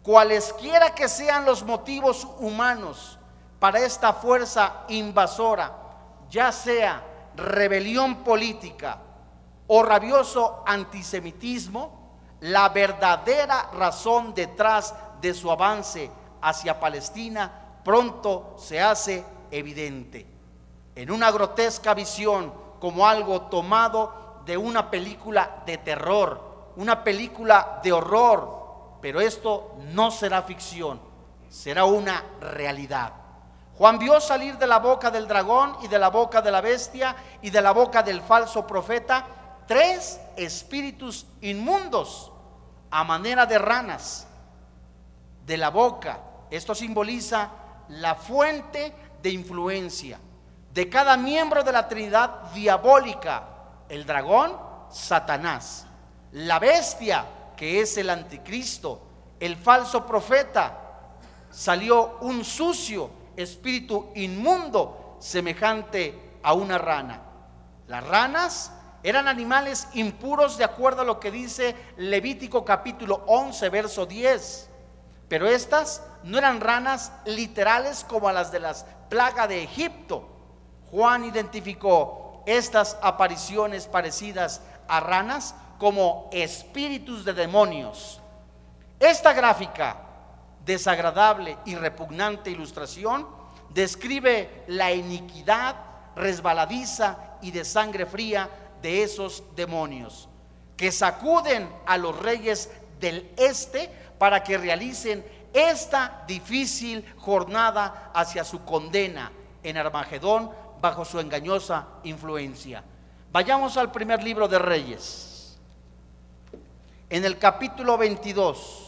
cualesquiera 0.05 0.93
que 0.93 1.09
sean 1.09 1.45
los 1.45 1.63
motivos 1.63 2.27
humanos 2.37 3.17
para 3.57 3.79
esta 3.79 4.13
fuerza 4.13 4.83
invasora, 4.89 5.73
ya 6.29 6.51
sea 6.51 7.03
rebelión 7.35 8.17
política 8.17 8.99
o 9.65 9.81
rabioso 9.81 10.63
antisemitismo, 10.67 12.19
la 12.41 12.69
verdadera 12.69 13.71
razón 13.73 14.35
detrás 14.35 14.93
de 15.21 15.33
su 15.33 15.49
avance 15.49 16.11
hacia 16.45 16.79
Palestina 16.79 17.51
pronto 17.83 18.55
se 18.57 18.79
hace 18.79 19.25
evidente. 19.49 20.25
En 20.95 21.11
una 21.11 21.31
grotesca 21.31 21.93
visión 21.93 22.53
como 22.79 23.07
algo 23.07 23.41
tomado 23.43 24.41
de 24.45 24.55
una 24.55 24.91
película 24.91 25.63
de 25.65 25.79
terror, 25.79 26.71
una 26.75 27.03
película 27.03 27.79
de 27.83 27.91
horror, 27.91 28.97
pero 29.01 29.19
esto 29.19 29.75
no 29.91 30.11
será 30.11 30.43
ficción, 30.43 31.01
será 31.49 31.85
una 31.85 32.23
realidad. 32.39 33.13
Juan 33.77 33.97
vio 33.97 34.21
salir 34.21 34.57
de 34.57 34.67
la 34.67 34.77
boca 34.77 35.09
del 35.09 35.27
dragón 35.27 35.77
y 35.81 35.87
de 35.87 35.99
la 35.99 36.09
boca 36.09 36.41
de 36.41 36.51
la 36.51 36.61
bestia 36.61 37.15
y 37.41 37.49
de 37.49 37.61
la 37.61 37.71
boca 37.71 38.03
del 38.03 38.21
falso 38.21 38.65
profeta 38.65 39.25
tres 39.67 40.21
espíritus 40.37 41.25
inmundos 41.41 42.31
a 42.91 43.03
manera 43.03 43.45
de 43.47 43.57
ranas 43.57 44.27
de 45.45 45.57
la 45.57 45.69
boca. 45.69 46.19
Esto 46.49 46.75
simboliza 46.75 47.49
la 47.89 48.15
fuente 48.15 48.93
de 49.21 49.29
influencia 49.29 50.19
de 50.75 50.89
cada 50.89 51.15
miembro 51.15 51.63
de 51.63 51.71
la 51.71 51.87
Trinidad 51.87 52.51
diabólica. 52.53 53.47
El 53.87 54.05
dragón, 54.05 54.51
Satanás. 54.91 55.87
La 56.33 56.59
bestia, 56.59 57.25
que 57.55 57.79
es 57.79 57.97
el 57.97 58.09
anticristo, 58.09 59.01
el 59.39 59.55
falso 59.55 60.05
profeta, 60.05 60.77
salió 61.49 62.17
un 62.19 62.43
sucio 62.43 63.09
espíritu 63.37 64.11
inmundo 64.15 65.15
semejante 65.19 66.39
a 66.43 66.51
una 66.51 66.77
rana. 66.77 67.21
Las 67.87 68.05
ranas 68.05 68.73
eran 69.01 69.29
animales 69.29 69.87
impuros 69.93 70.57
de 70.57 70.65
acuerdo 70.65 71.03
a 71.03 71.05
lo 71.05 71.21
que 71.21 71.31
dice 71.31 71.73
Levítico 71.95 72.65
capítulo 72.65 73.23
11, 73.27 73.69
verso 73.69 74.05
10. 74.05 74.69
Pero 75.27 75.47
estas 75.47 76.03
no 76.23 76.37
eran 76.37 76.61
ranas 76.61 77.11
literales 77.25 78.05
como 78.07 78.31
las 78.31 78.51
de 78.51 78.59
las 78.59 78.85
plagas 79.09 79.49
de 79.49 79.63
Egipto. 79.63 80.27
Juan 80.91 81.25
identificó 81.25 82.43
estas 82.45 82.97
apariciones 83.01 83.87
parecidas 83.87 84.61
a 84.87 84.99
ranas 84.99 85.55
como 85.79 86.29
espíritus 86.31 87.25
de 87.25 87.33
demonios. 87.33 88.21
Esta 88.99 89.33
gráfica, 89.33 89.97
desagradable 90.63 91.57
y 91.65 91.75
repugnante 91.75 92.51
ilustración, 92.51 93.27
describe 93.69 94.63
la 94.67 94.93
iniquidad 94.93 95.75
resbaladiza 96.15 97.17
y 97.41 97.51
de 97.51 97.65
sangre 97.65 98.05
fría 98.05 98.49
de 98.81 99.03
esos 99.03 99.43
demonios, 99.55 100.29
que 100.77 100.91
sacuden 100.91 101.69
a 101.85 101.97
los 101.97 102.17
reyes 102.19 102.71
del 102.99 103.31
este 103.37 103.91
para 104.17 104.43
que 104.43 104.57
realicen 104.57 105.25
esta 105.53 106.23
difícil 106.27 107.05
jornada 107.17 108.11
hacia 108.13 108.43
su 108.43 108.63
condena 108.65 109.31
en 109.63 109.77
Armagedón 109.77 110.51
bajo 110.81 111.05
su 111.05 111.19
engañosa 111.19 111.87
influencia. 112.03 112.83
Vayamos 113.31 113.77
al 113.77 113.91
primer 113.91 114.23
libro 114.23 114.47
de 114.47 114.59
Reyes 114.59 115.57
en 117.09 117.25
el 117.25 117.37
capítulo 117.37 117.97
22. 117.97 118.81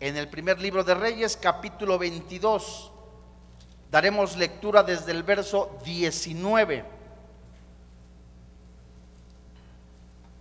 En 0.00 0.16
el 0.16 0.28
primer 0.28 0.58
libro 0.60 0.82
de 0.82 0.94
Reyes, 0.94 1.36
capítulo 1.36 1.98
22, 1.98 2.90
daremos 3.90 4.36
lectura 4.36 4.82
desde 4.82 5.12
el 5.12 5.22
verso 5.22 5.78
19 5.84 6.99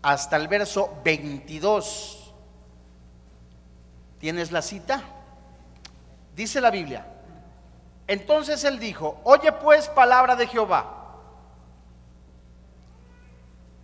hasta 0.01 0.37
el 0.37 0.47
verso 0.47 0.97
22. 1.03 2.33
¿Tienes 4.19 4.51
la 4.51 4.61
cita? 4.61 5.01
Dice 6.35 6.61
la 6.61 6.71
Biblia. 6.71 7.05
Entonces 8.07 8.63
él 8.63 8.79
dijo, 8.79 9.19
oye 9.23 9.51
pues 9.51 9.87
palabra 9.87 10.35
de 10.35 10.47
Jehová. 10.47 10.95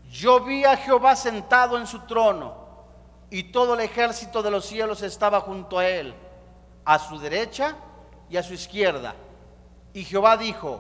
Yo 0.10 0.40
vi 0.40 0.64
a 0.64 0.78
Jehová 0.78 1.16
sentado 1.16 1.78
en 1.78 1.86
su 1.86 2.00
trono 2.02 2.66
y 3.30 3.44
todo 3.44 3.74
el 3.74 3.82
ejército 3.82 4.42
de 4.42 4.52
los 4.52 4.66
cielos 4.66 5.02
estaba 5.02 5.42
junto 5.42 5.78
a 5.78 5.88
él, 5.88 6.16
a 6.86 6.98
su 7.00 7.20
derecha 7.20 7.76
y 8.30 8.38
a 8.38 8.44
su 8.44 8.54
izquierda. 8.54 9.14
Y 9.94 10.04
Jehová 10.04 10.38
dijo, 10.38 10.80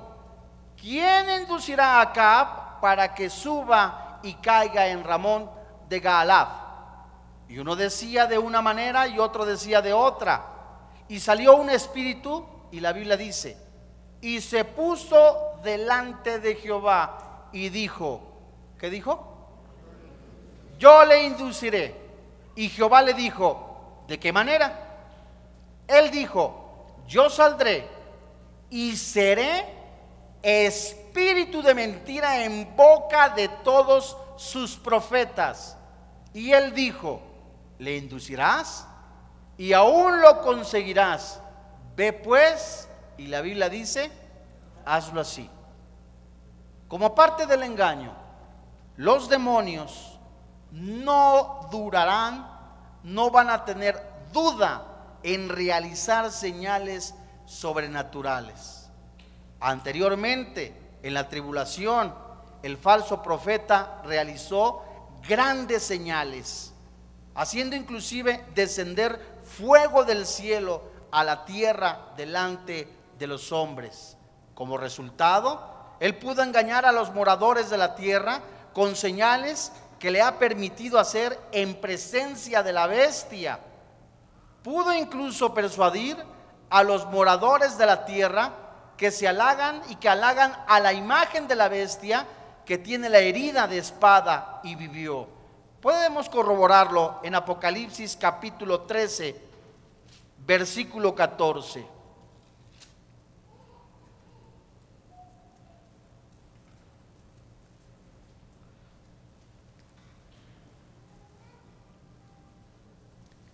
¿quién 0.79 1.41
inducirá 1.41 1.97
a 1.97 2.01
Acab 2.01 2.79
para 2.79 3.13
que 3.13 3.29
suba 3.29 4.04
y 4.25 4.33
caiga 4.35 4.87
en 4.87 5.03
Ramón 5.03 5.49
de 5.87 5.99
Gaalad? 5.99 6.47
Y 7.47 7.59
uno 7.59 7.75
decía 7.75 8.25
de 8.25 8.37
una 8.37 8.61
manera 8.61 9.07
y 9.07 9.19
otro 9.19 9.45
decía 9.45 9.81
de 9.81 9.93
otra. 9.93 10.45
Y 11.07 11.19
salió 11.19 11.55
un 11.55 11.69
espíritu 11.69 12.45
y 12.71 12.79
la 12.79 12.91
Biblia 12.91 13.15
dice, 13.15 13.57
y 14.21 14.41
se 14.41 14.65
puso 14.65 15.59
delante 15.63 16.39
de 16.39 16.55
Jehová 16.55 17.47
y 17.51 17.69
dijo, 17.69 18.21
¿qué 18.79 18.89
dijo? 18.89 19.31
Yo 20.79 21.05
le 21.05 21.23
induciré. 21.23 21.95
Y 22.55 22.69
Jehová 22.69 23.01
le 23.01 23.13
dijo, 23.13 24.03
¿de 24.07 24.19
qué 24.19 24.33
manera? 24.33 24.79
Él 25.87 26.09
dijo, 26.09 26.95
yo 27.07 27.29
saldré 27.29 27.87
y 28.69 28.95
seré 28.95 29.65
espíritu 30.45 31.61
de 31.61 31.73
mentira 31.73 32.43
en 32.43 32.75
boca 32.75 33.29
de 33.29 33.47
todos 33.47 34.17
sus 34.37 34.75
profetas. 34.77 35.77
Y 36.33 36.51
él 36.51 36.73
dijo, 36.73 37.21
¿le 37.79 37.97
inducirás? 37.97 38.87
Y 39.57 39.73
aún 39.73 40.21
lo 40.21 40.41
conseguirás 40.41 41.41
Ve 41.95 42.11
pues, 42.11 42.89
y 43.17 43.27
la 43.27 43.41
Biblia 43.41 43.69
dice, 43.69 44.11
hazlo 44.85 45.21
así. 45.21 45.49
Como 46.87 47.15
parte 47.15 47.45
del 47.45 47.63
engaño, 47.63 48.13
los 48.97 49.29
demonios 49.29 50.19
no 50.71 51.67
durarán, 51.71 52.49
no 53.03 53.31
van 53.31 53.49
a 53.49 53.63
tener 53.63 54.01
duda 54.33 54.85
en 55.23 55.47
realizar 55.47 56.31
señales 56.31 57.15
sobrenaturales. 57.45 58.74
Anteriormente, 59.65 60.99
en 61.01 61.15
la 61.15 61.27
tribulación, 61.27 62.13
el 62.61 62.77
falso 62.77 63.23
profeta 63.23 63.99
realizó 64.05 64.83
grandes 65.27 65.81
señales, 65.81 66.71
haciendo 67.33 67.75
inclusive 67.75 68.45
descender 68.53 69.19
fuego 69.43 70.05
del 70.05 70.27
cielo 70.27 70.83
a 71.09 71.23
la 71.23 71.45
tierra 71.45 72.11
delante 72.15 72.87
de 73.17 73.25
los 73.25 73.51
hombres. 73.51 74.15
Como 74.53 74.77
resultado, 74.77 75.95
él 75.99 76.15
pudo 76.19 76.43
engañar 76.43 76.85
a 76.85 76.91
los 76.91 77.11
moradores 77.11 77.71
de 77.71 77.79
la 77.79 77.95
tierra 77.95 78.41
con 78.71 78.95
señales 78.95 79.71
que 79.97 80.11
le 80.11 80.21
ha 80.21 80.37
permitido 80.37 80.99
hacer 80.99 81.39
en 81.51 81.81
presencia 81.81 82.61
de 82.61 82.71
la 82.71 82.85
bestia. 82.85 83.59
Pudo 84.61 84.93
incluso 84.93 85.55
persuadir 85.55 86.23
a 86.69 86.83
los 86.83 87.07
moradores 87.07 87.79
de 87.79 87.87
la 87.87 88.05
tierra 88.05 88.64
que 88.97 89.11
se 89.11 89.27
halagan 89.27 89.81
y 89.89 89.95
que 89.95 90.09
halagan 90.09 90.53
a 90.67 90.79
la 90.79 90.93
imagen 90.93 91.47
de 91.47 91.55
la 91.55 91.67
bestia 91.67 92.25
que 92.65 92.77
tiene 92.77 93.09
la 93.09 93.19
herida 93.19 93.67
de 93.67 93.77
espada 93.77 94.59
y 94.63 94.75
vivió. 94.75 95.27
Podemos 95.81 96.29
corroborarlo 96.29 97.19
en 97.23 97.35
Apocalipsis 97.35 98.17
capítulo 98.19 98.81
13, 98.81 99.35
versículo 100.45 101.13
14. 101.13 101.95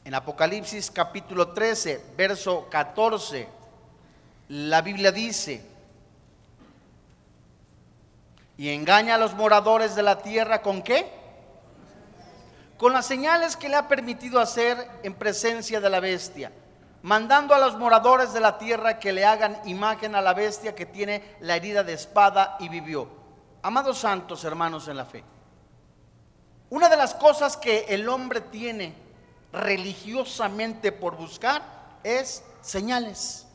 En 0.05 0.15
Apocalipsis 0.15 0.91
capítulo 0.91 1.50
13, 1.50 2.13
verso 2.17 2.67
14, 2.69 3.48
la 4.51 4.81
Biblia 4.81 5.13
dice, 5.13 5.65
y 8.58 8.67
engaña 8.67 9.15
a 9.15 9.17
los 9.17 9.34
moradores 9.34 9.96
de 9.96 10.03
la 10.03 10.22
tierra 10.22 10.62
con 10.62 10.81
qué? 10.81 11.10
Con 12.77 12.91
las 12.91 13.05
señales 13.05 13.55
que 13.55 13.70
le 13.70 13.77
ha 13.77 13.88
permitido 13.88 14.41
hacer 14.41 14.89
en 15.03 15.13
presencia 15.13 15.79
de 15.79 15.89
la 15.89 16.01
bestia, 16.01 16.51
mandando 17.01 17.55
a 17.55 17.60
los 17.60 17.77
moradores 17.77 18.34
de 18.34 18.41
la 18.41 18.58
tierra 18.58 19.00
que 19.00 19.13
le 19.13 19.24
hagan 19.24 19.58
imagen 19.63 20.15
a 20.15 20.22
la 20.22 20.34
bestia 20.34 20.75
que 20.75 20.86
tiene 20.86 21.38
la 21.39 21.55
herida 21.55 21.86
de 21.86 21.93
espada 21.93 22.58
y 22.60 22.67
vivió. 22.67 23.08
Amados 23.62 24.00
santos 24.00 24.43
hermanos 24.43 24.89
en 24.89 24.98
la 24.98 25.05
fe, 25.05 25.24
una 26.70 26.89
de 26.89 26.98
las 26.98 27.13
cosas 27.13 27.55
que 27.55 27.86
el 27.88 28.10
hombre 28.10 28.41
tiene 28.41 28.93
religiosamente 29.53 30.91
por 30.91 31.15
buscar 31.15 31.62
es 32.03 32.43
señales. 32.60 33.48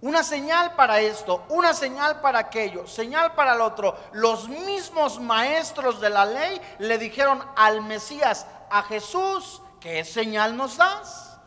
Una 0.00 0.22
señal 0.22 0.76
para 0.76 1.00
esto, 1.00 1.44
una 1.48 1.74
señal 1.74 2.20
para 2.20 2.38
aquello, 2.38 2.86
señal 2.86 3.34
para 3.34 3.54
el 3.54 3.60
otro. 3.60 3.96
Los 4.12 4.48
mismos 4.48 5.20
maestros 5.20 6.00
de 6.00 6.10
la 6.10 6.24
ley 6.24 6.60
le 6.78 6.98
dijeron 6.98 7.44
al 7.56 7.82
Mesías, 7.82 8.46
a 8.70 8.82
Jesús, 8.84 9.60
¿qué 9.80 10.04
señal 10.04 10.56
nos 10.56 10.76
das? 10.76 11.38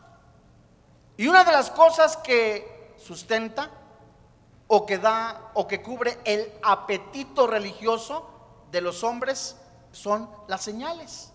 Y 1.16 1.28
una 1.28 1.44
de 1.44 1.52
las 1.52 1.70
cosas 1.70 2.16
que 2.18 2.94
sustenta 2.98 3.70
o 4.66 4.84
que 4.84 4.98
da 4.98 5.50
o 5.54 5.66
que 5.66 5.82
cubre 5.82 6.18
el 6.24 6.52
apetito 6.62 7.46
religioso 7.46 8.28
de 8.70 8.80
los 8.80 9.02
hombres 9.02 9.56
son 9.92 10.28
las 10.46 10.62
señales. 10.62 11.32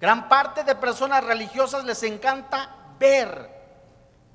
Gran 0.00 0.28
parte 0.28 0.64
de 0.64 0.74
personas 0.74 1.24
religiosas 1.24 1.84
les 1.84 2.02
encanta 2.02 2.74
ver. 2.98 3.54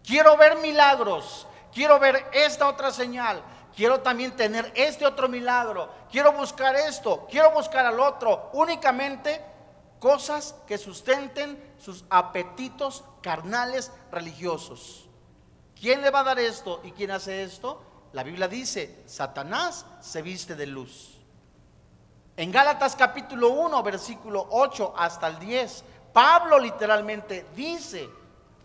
Quiero 0.04 0.36
ver 0.36 0.58
milagros, 0.58 1.48
quiero 1.74 2.00
ver 2.00 2.28
esta 2.34 2.68
otra 2.68 2.92
señal, 2.92 3.42
quiero 3.76 4.02
también 4.02 4.36
tener 4.36 4.72
este 4.76 5.06
otro 5.06 5.28
milagro, 5.28 5.90
quiero 6.12 6.34
buscar 6.34 6.76
esto, 6.76 7.28
quiero 7.30 7.52
buscar 7.52 7.86
al 7.86 8.00
otro. 8.00 8.50
Únicamente 8.54 9.42
cosas 10.00 10.56
que 10.68 10.78
sustenten 10.78 11.74
sus 11.78 12.06
apetitos 12.10 13.04
carnales 13.22 13.92
religiosos. 14.12 15.08
¿Quién 15.80 16.02
le 16.02 16.10
va 16.12 16.20
a 16.22 16.24
dar 16.24 16.40
esto 16.40 16.82
y 16.84 16.92
quién 16.92 17.12
hace 17.12 17.44
esto? 17.44 17.82
La 18.14 18.24
Biblia 18.24 18.48
dice, 18.48 19.04
Satanás 19.06 19.86
se 20.02 20.22
viste 20.22 20.56
de 20.56 20.68
luz. 20.68 21.18
En 22.36 22.52
Gálatas 22.52 22.96
capítulo 22.96 23.50
1, 23.50 23.84
versículo 23.84 24.48
8 24.52 24.94
hasta 24.98 25.28
el 25.28 25.40
10, 25.40 25.84
Pablo 26.14 26.60
literalmente 26.60 27.46
dice, 27.56 28.10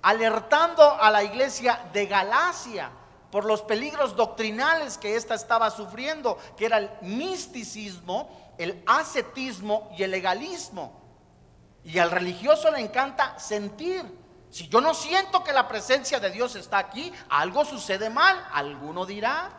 alertando 0.07 1.03
a 1.03 1.11
la 1.11 1.25
iglesia 1.25 1.89
de 1.93 2.07
Galacia 2.07 2.93
por 3.33 3.45
los 3.45 3.63
peligros 3.63 4.15
doctrinales 4.15 4.99
que 4.99 5.17
ésta 5.17 5.35
estaba 5.35 5.69
sufriendo, 5.69 6.39
que 6.57 6.67
era 6.67 6.79
el 6.79 6.91
misticismo, 7.03 8.55
el 8.57 8.85
ascetismo 8.87 9.91
y 9.99 10.05
el 10.05 10.13
legalismo. 10.13 11.03
Y 11.83 11.99
al 11.99 12.13
religioso 12.13 12.71
le 12.71 12.79
encanta 12.79 13.37
sentir. 13.41 14.05
Si 14.49 14.69
yo 14.69 14.81
no 14.81 14.95
siento 14.95 15.43
que 15.43 15.53
la 15.53 15.67
presencia 15.67 16.21
de 16.21 16.31
Dios 16.31 16.55
está 16.55 16.79
aquí, 16.79 17.13
algo 17.29 17.65
sucede 17.65 18.09
mal, 18.09 18.47
alguno 18.53 19.07
dirá. 19.07 19.51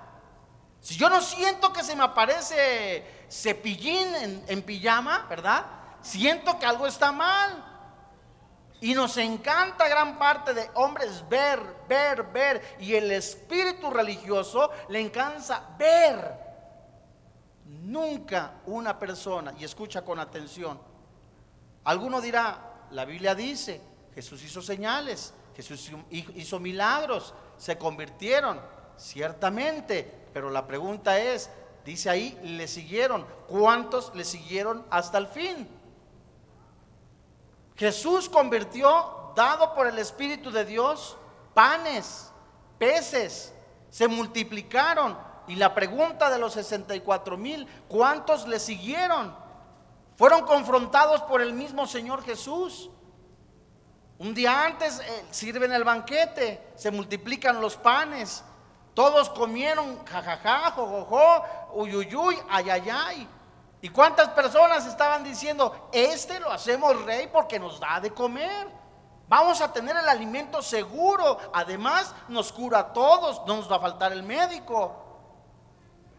Si 0.79 0.95
yo 0.95 1.09
no 1.09 1.21
siento 1.21 1.73
que 1.73 1.83
se 1.83 1.93
me 1.93 2.05
aparece 2.05 3.25
cepillín 3.29 4.15
en, 4.15 4.45
en 4.47 4.61
pijama, 4.61 5.25
¿verdad? 5.29 5.65
Siento 6.01 6.57
que 6.57 6.65
algo 6.65 6.87
está 6.87 7.11
mal. 7.11 7.66
Y 8.79 8.93
nos 8.93 9.17
encanta 9.17 9.87
gran 9.87 10.19
parte 10.19 10.53
de 10.53 10.69
hombres 10.75 11.23
ver, 11.27 11.59
ver, 11.87 12.23
ver. 12.23 12.77
Y 12.79 12.93
el 12.93 13.11
espíritu 13.11 13.89
religioso 13.89 14.69
le 14.89 14.99
encanta 14.99 15.75
ver. 15.77 16.45
Nunca 17.65 18.61
una 18.65 18.97
persona, 18.97 19.53
y 19.57 19.63
escucha 19.63 20.03
con 20.03 20.19
atención, 20.19 20.79
alguno 21.83 22.21
dirá, 22.21 22.85
la 22.91 23.05
Biblia 23.05 23.35
dice, 23.35 23.81
Jesús 24.13 24.43
hizo 24.43 24.61
señales, 24.61 25.33
Jesús 25.55 25.91
hizo 26.11 26.59
milagros, 26.59 27.33
se 27.57 27.77
convirtieron, 27.77 28.59
ciertamente, 28.97 30.29
pero 30.33 30.49
la 30.49 30.65
pregunta 30.65 31.19
es, 31.19 31.49
Dice 31.87 32.09
ahí, 32.09 32.37
le 32.43 32.67
siguieron. 32.67 33.25
¿Cuántos 33.47 34.13
le 34.13 34.25
siguieron 34.25 34.85
hasta 34.89 35.17
el 35.19 35.27
fin? 35.27 35.65
Jesús 37.77 38.27
convirtió, 38.27 39.31
dado 39.35 39.73
por 39.75 39.87
el 39.87 39.99
Espíritu 39.99 40.51
de 40.51 40.65
Dios, 40.65 41.15
panes, 41.53 42.31
peces, 42.79 43.53
se 43.89 44.07
multiplicaron. 44.07 45.17
Y 45.47 45.55
la 45.55 45.73
pregunta 45.73 46.29
de 46.29 46.39
los 46.39 46.53
64 46.53 47.37
mil, 47.37 47.67
¿cuántos 47.87 48.47
le 48.47 48.59
siguieron? 48.59 49.33
Fueron 50.17 50.41
confrontados 50.41 51.21
por 51.21 51.41
el 51.41 51.53
mismo 51.53 51.85
Señor 51.85 52.23
Jesús. 52.23 52.89
Un 54.17 54.33
día 54.33 54.65
antes 54.65 54.99
eh, 54.99 55.25
sirven 55.29 55.71
el 55.71 55.83
banquete, 55.83 56.73
se 56.75 56.89
multiplican 56.89 57.61
los 57.61 57.77
panes, 57.77 58.43
todos 58.95 59.29
comieron 59.29 60.03
jajaja, 60.05 60.71
jojojo, 60.71 61.45
uyuyuy, 61.75 62.35
ayayay. 62.49 63.27
¿Y 63.81 63.89
cuántas 63.89 64.29
personas 64.29 64.85
estaban 64.85 65.23
diciendo, 65.23 65.89
este 65.91 66.39
lo 66.39 66.51
hacemos 66.51 67.03
rey 67.03 67.27
porque 67.31 67.59
nos 67.59 67.79
da 67.79 67.99
de 67.99 68.11
comer? 68.11 68.67
Vamos 69.29 69.61
a 69.61 69.71
tener 69.71 69.95
el 69.95 70.07
alimento 70.07 70.61
seguro. 70.61 71.37
Además, 71.53 72.15
nos 72.27 72.51
cura 72.51 72.79
a 72.79 72.93
todos, 72.93 73.45
no 73.45 73.57
nos 73.57 73.71
va 73.71 73.75
a 73.75 73.81
faltar 73.81 74.11
el 74.13 74.23
médico. 74.23 75.03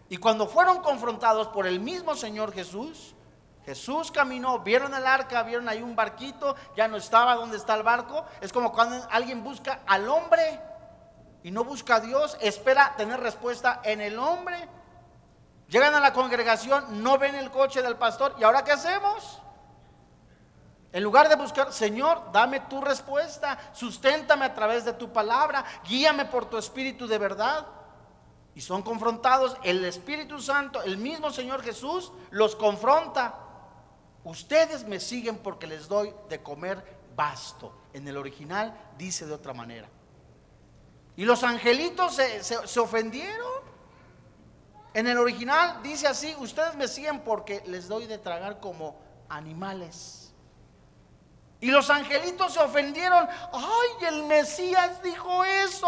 Y 0.09 0.19
cuando 0.19 0.47
fueron 0.47 0.81
confrontados 0.83 1.49
por 1.49 1.67
el 1.67 1.81
mismo 1.81 2.15
Señor 2.15 2.53
Jesús, 2.53 3.15
Jesús 3.65 4.11
caminó, 4.11 4.61
vieron 4.61 4.95
el 4.95 5.07
arca, 5.07 5.43
vieron 5.43 5.69
ahí 5.69 5.83
un 5.83 5.95
barquito, 5.95 6.57
ya 6.75 6.89
no 6.89 6.97
estaba 6.97 7.35
donde 7.35 7.59
está 7.59 7.75
el 7.75 7.83
barco. 7.83 8.25
Es 8.41 8.53
como 8.53 8.73
cuando 8.73 9.07
alguien 9.11 9.43
busca 9.45 9.81
al 9.87 10.09
hombre 10.09 10.61
y 11.43 11.51
no 11.51 11.65
busca 11.65 11.97
a 11.97 12.01
Dios, 12.01 12.39
espera 12.41 12.95
tener 12.97 13.21
respuesta 13.21 13.81
en 13.85 14.01
el 14.01 14.19
hombre. 14.19 14.69
Llegan 15.69 15.95
a 15.95 16.01
la 16.01 16.13
congregación, 16.13 17.03
no 17.03 17.19
ven 17.19 17.35
el 17.35 17.51
coche 17.51 17.83
del 17.83 17.97
pastor, 17.97 18.35
¿y 18.39 18.45
ahora 18.45 18.65
qué 18.65 18.73
hacemos? 18.73 19.41
En 20.93 21.03
lugar 21.03 21.29
de 21.29 21.37
buscar, 21.37 21.73
Señor, 21.73 22.33
dame 22.33 22.61
tu 22.61 22.81
respuesta, 22.81 23.59
susténtame 23.73 24.47
a 24.47 24.55
través 24.55 24.85
de 24.87 24.95
tu 24.95 25.13
palabra, 25.13 25.65
guíame 25.87 26.25
por 26.25 26.47
tu 26.47 26.57
espíritu 26.57 27.07
de 27.07 27.19
verdad. 27.19 27.67
Y 28.55 28.61
son 28.63 28.83
confrontados, 28.83 29.57
el 29.63 29.85
Espíritu 29.85 30.41
Santo, 30.41 30.83
el 30.83 30.97
mismo 30.97 31.31
Señor 31.31 31.63
Jesús, 31.63 32.11
los 32.31 32.57
confronta. 32.57 33.35
Ustedes 34.25 34.85
me 34.85 34.99
siguen 34.99 35.39
porque 35.39 35.67
les 35.67 35.87
doy 35.87 36.13
de 36.29 36.43
comer 36.43 36.99
basto. 37.15 37.73
En 37.93 38.09
el 38.09 38.17
original 38.17 38.77
dice 38.97 39.27
de 39.27 39.35
otra 39.35 39.53
manera. 39.53 39.89
Y 41.17 41.25
los 41.25 41.45
angelitos 41.45 42.15
se, 42.15 42.81
ofendieron. 42.81 43.68
En 44.99 45.07
el 45.07 45.17
original 45.17 45.81
dice 45.81 46.09
así, 46.09 46.35
ustedes 46.41 46.75
me 46.75 46.89
siguen 46.89 47.21
porque 47.21 47.63
les 47.67 47.87
doy 47.87 48.09
de 48.09 48.19
tragar 48.19 48.59
como 48.59 48.99
animales. 49.29 50.33
Y 51.61 51.71
los 51.71 51.89
angelitos 51.89 52.55
se 52.55 52.59
ofendieron. 52.59 53.29
Ay, 53.53 54.07
el 54.09 54.25
Mesías 54.25 55.01
dijo 55.01 55.45
eso. 55.45 55.87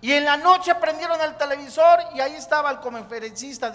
Y 0.00 0.10
en 0.10 0.24
la 0.24 0.36
noche 0.36 0.74
prendieron 0.74 1.20
el 1.20 1.36
televisor 1.36 2.00
y 2.16 2.20
ahí 2.20 2.34
estaba 2.34 2.68
el 2.68 2.80
conferencista, 2.80 3.72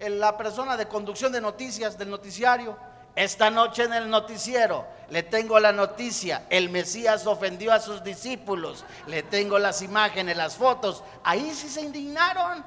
la 0.00 0.36
persona 0.36 0.76
de 0.76 0.88
conducción 0.88 1.30
de 1.30 1.40
noticias 1.40 1.96
del 1.96 2.10
noticiario. 2.10 2.76
Esta 3.20 3.50
noche 3.50 3.82
en 3.82 3.92
el 3.92 4.08
noticiero 4.08 4.86
le 5.10 5.22
tengo 5.22 5.60
la 5.60 5.72
noticia, 5.72 6.46
el 6.48 6.70
Mesías 6.70 7.26
ofendió 7.26 7.70
a 7.70 7.78
sus 7.78 8.02
discípulos, 8.02 8.86
le 9.08 9.22
tengo 9.22 9.58
las 9.58 9.82
imágenes, 9.82 10.38
las 10.38 10.56
fotos. 10.56 11.04
Ahí 11.22 11.50
sí 11.50 11.68
se 11.68 11.82
indignaron. 11.82 12.64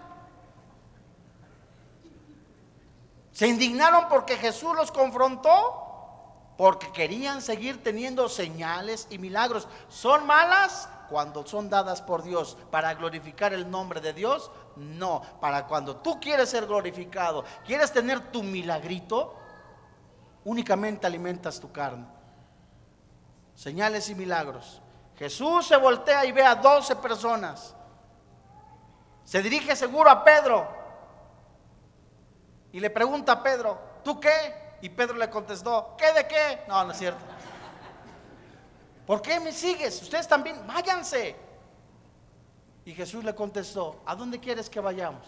Se 3.32 3.48
indignaron 3.48 4.08
porque 4.10 4.38
Jesús 4.38 4.76
los 4.76 4.92
confrontó 4.92 5.80
porque 6.56 6.92
querían 6.92 7.42
seguir 7.42 7.84
teniendo 7.84 8.30
señales 8.30 9.08
y 9.10 9.18
milagros. 9.18 9.68
¿Son 9.90 10.28
malas? 10.28 10.88
Cuando 11.10 11.48
son 11.48 11.68
dadas 11.68 12.04
por 12.04 12.22
Dios 12.22 12.58
para 12.70 12.94
glorificar 12.94 13.56
el 13.56 13.72
nombre 13.72 14.02
de 14.02 14.14
Dios, 14.14 14.52
no. 14.76 15.24
Para 15.42 15.66
cuando 15.66 15.96
tú 15.96 16.20
quieres 16.20 16.50
ser 16.50 16.68
glorificado, 16.68 17.44
quieres 17.66 17.92
tener 17.92 18.32
tu 18.32 18.44
milagrito, 18.44 19.36
únicamente 20.46 21.08
alimentas 21.08 21.60
tu 21.60 21.72
carne. 21.72 22.06
Señales 23.56 24.10
y 24.10 24.16
milagros. 24.16 24.82
Jesús 25.18 25.68
se 25.68 25.78
voltea 25.78 26.26
y 26.26 26.32
ve 26.32 26.44
a 26.44 26.56
12 26.56 26.96
personas. 26.98 27.76
Se 29.24 29.42
dirige 29.42 29.76
seguro 29.76 30.10
a 30.10 30.24
Pedro 30.24 30.68
y 32.72 32.80
le 32.80 32.90
pregunta 32.90 33.34
a 33.34 33.44
Pedro, 33.44 33.80
¿tú 34.04 34.20
qué? 34.20 34.78
Y 34.82 34.90
Pedro 34.90 35.16
le 35.16 35.30
contestó, 35.30 35.96
¿qué 35.98 36.12
de 36.12 36.28
qué? 36.28 36.64
No, 36.68 36.84
no 36.84 36.92
es 36.92 36.98
cierto. 36.98 37.24
¿Por 39.06 39.22
qué 39.22 39.40
me 39.40 39.52
sigues? 39.52 40.02
Ustedes 40.02 40.28
también, 40.28 40.66
váyanse. 40.66 41.36
Y 42.86 42.94
Jesús 42.94 43.24
le 43.24 43.36
contestó, 43.36 44.02
¿a 44.06 44.16
dónde 44.16 44.40
quieres 44.40 44.70
que 44.70 44.80
vayamos? 44.80 45.28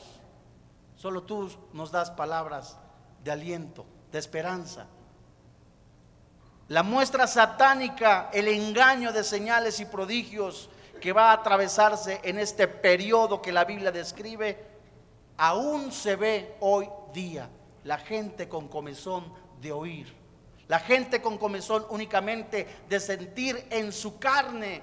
Solo 0.95 1.23
tú 1.23 1.49
nos 1.73 1.91
das 1.91 2.10
palabras 2.12 2.78
de 3.23 3.32
aliento, 3.32 3.86
de 4.12 4.19
esperanza. 4.19 4.88
La 6.67 6.82
muestra 6.82 7.28
satánica, 7.28 8.32
el 8.34 8.47
engaño 8.47 9.12
de 9.12 9.23
señales 9.23 9.80
y 9.80 9.86
prodigios 9.86 10.67
que 10.99 11.13
va 11.13 11.30
a 11.30 11.34
atravesarse 11.34 12.19
en 12.23 12.39
este 12.39 12.67
periodo 12.67 13.39
que 13.39 13.51
la 13.51 13.65
Biblia 13.65 13.91
describe, 13.91 14.65
aún 15.38 15.91
se 15.91 16.15
ve 16.15 16.56
hoy 16.62 16.89
día. 17.13 17.47
La 17.84 17.99
gente 17.99 18.49
con 18.49 18.67
comezón 18.67 19.32
de 19.62 19.71
oír. 19.71 20.12
La 20.67 20.80
gente 20.80 21.21
con 21.21 21.38
comezón 21.38 21.86
únicamente 21.89 22.67
de 22.89 22.99
sentir 22.99 23.67
en 23.69 23.91
su 23.91 24.17
carne. 24.17 24.82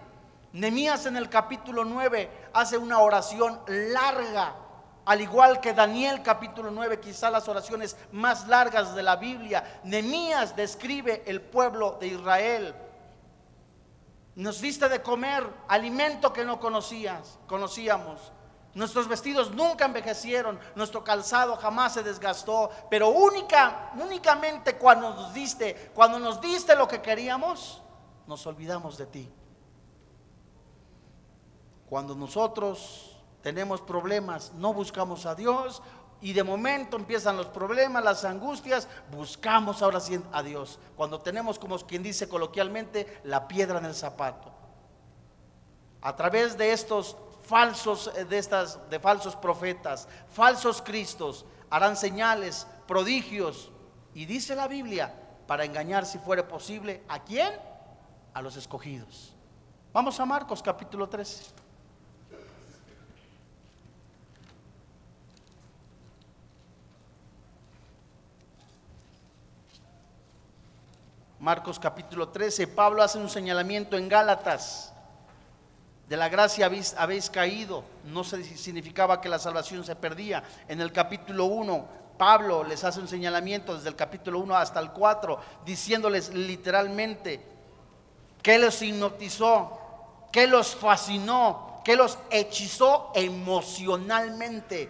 Nemías 0.53 1.07
en 1.07 1.17
el 1.17 1.29
capítulo 1.29 1.85
9 1.85 2.31
hace 2.53 2.79
una 2.79 3.01
oración 3.01 3.61
larga, 3.67 4.55
al 5.05 5.21
igual 5.21 5.61
que 5.61 5.73
Daniel 5.73 6.23
capítulo 6.23 6.71
9, 6.71 7.01
quizá 7.01 7.31
las 7.31 7.49
oraciones 7.49 7.97
más 8.13 8.47
largas 8.47 8.95
de 8.95 9.03
la 9.03 9.17
Biblia. 9.17 9.81
Nemías 9.85 10.55
describe 10.55 11.23
el 11.27 11.41
pueblo 11.41 11.97
de 12.01 12.09
Israel. 12.09 12.75
Nos 14.37 14.61
viste 14.61 14.89
de 14.89 15.03
comer 15.03 15.45
alimento 15.69 16.33
que 16.33 16.45
no 16.45 16.61
conocías, 16.61 17.39
conocíamos. 17.47 18.33
Nuestros 18.75 19.07
vestidos 19.07 19.51
nunca 19.51 19.85
envejecieron, 19.85 20.59
nuestro 20.75 21.05
calzado 21.05 21.57
jamás 21.57 21.93
se 21.93 22.03
desgastó, 22.03 22.71
pero 22.89 23.11
única, 23.11 23.93
únicamente 24.01 24.79
cuando 24.79 25.11
nos 25.11 25.35
diste, 25.35 25.91
cuando 25.95 26.19
nos 26.19 26.41
diste 26.41 26.75
lo 26.75 26.89
que 26.89 27.03
queríamos, 27.03 27.83
nos 28.27 28.47
olvidamos 28.47 28.97
de 28.97 29.07
ti. 29.07 29.31
Cuando 31.91 32.15
nosotros 32.15 33.12
tenemos 33.43 33.81
problemas, 33.81 34.53
no 34.55 34.73
buscamos 34.73 35.27
a 35.27 35.35
Dios 35.35 35.83
y 36.21 36.33
de 36.33 36.45
momento 36.45 36.97
empiezan 36.97 37.37
los 37.37 37.47
problemas, 37.47 38.05
las 38.05 38.25
angustias, 38.25 38.87
buscamos 39.11 39.83
ahora 39.83 39.99
sí 39.99 40.21
a 40.33 40.43
Dios. 40.43 40.79
Cuando 40.97 41.21
tenemos, 41.21 41.59
como 41.59 41.77
quien 41.79 42.03
dice 42.03 42.29
coloquialmente, 42.29 43.21
la 43.25 43.49
piedra 43.49 43.79
en 43.79 43.87
el 43.87 43.95
zapato. 43.95 44.53
A 46.01 46.15
través 46.15 46.57
de 46.57 46.73
estos 46.73 47.17
falsos 47.43 48.11
eh, 48.17 48.25
de 48.25 48.39
estas 48.39 48.89
de 48.89 49.01
falsos 49.01 49.35
profetas, 49.35 50.09
falsos 50.31 50.81
cristos, 50.81 51.45
harán 51.71 51.97
señales, 51.97 52.67
prodigios 52.87 53.71
y 54.15 54.27
dice 54.27 54.55
la 54.55 54.69
Biblia 54.69 55.15
para 55.47 55.65
engañar 55.65 56.07
si 56.07 56.19
fuere 56.19 56.45
posible 56.45 57.03
a 57.09 57.23
quién? 57.25 57.53
A 58.35 58.43
los 58.43 58.57
escogidos. 58.57 59.35
Vamos 59.93 60.19
a 60.21 60.25
Marcos 60.25 60.63
capítulo 60.63 61.09
13. 61.09 61.62
Marcos 71.43 71.81
capítulo 71.81 72.29
13, 72.29 72.69
Pablo 72.69 73.03
hace 73.03 73.19
un 73.19 73.29
señalamiento 73.29 73.97
en 73.97 74.09
Gálatas 74.09 74.93
de 76.09 76.17
la 76.17 76.29
gracia 76.29 76.67
habéis, 76.67 77.31
caído. 77.31 77.83
No 78.05 78.23
significaba 78.23 79.21
que 79.21 79.29
la 79.29 79.41
salvación 79.41 79.83
se 79.83 79.97
perdía. 79.97 80.45
En 80.69 80.81
el 80.81 80.93
capítulo 80.93 81.47
1, 81.47 81.85
Pablo 82.17 82.63
les 82.63 82.85
hace 82.85 83.01
un 83.01 83.09
señalamiento 83.09 83.75
desde 83.75 83.89
el 83.89 83.97
capítulo 83.97 84.39
1 84.39 84.55
hasta 84.55 84.79
el 84.79 84.93
4, 84.93 85.41
diciéndoles 85.67 86.33
literalmente 86.33 87.45
que 88.41 88.57
los 88.61 88.81
hipnotizó, 88.81 90.29
que 90.31 90.47
los 90.47 90.77
fascinó, 90.77 91.81
que 91.85 91.97
los 91.97 92.19
hechizó 92.31 93.11
emocionalmente. 93.17 94.89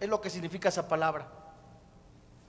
Es 0.00 0.08
lo 0.08 0.20
que 0.20 0.30
significa 0.30 0.68
esa 0.68 0.88
palabra. 0.88 1.35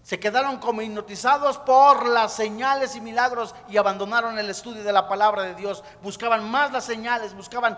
Se 0.07 0.21
quedaron 0.21 0.59
como 0.59 0.81
hipnotizados 0.81 1.57
por 1.57 2.07
las 2.07 2.31
señales 2.31 2.95
y 2.95 3.01
milagros 3.01 3.53
y 3.67 3.75
abandonaron 3.75 4.39
el 4.39 4.49
estudio 4.49 4.81
de 4.81 4.93
la 4.93 5.09
palabra 5.09 5.43
de 5.43 5.53
Dios. 5.53 5.83
Buscaban 6.01 6.49
más 6.49 6.71
las 6.71 6.85
señales, 6.85 7.35
buscaban 7.35 7.77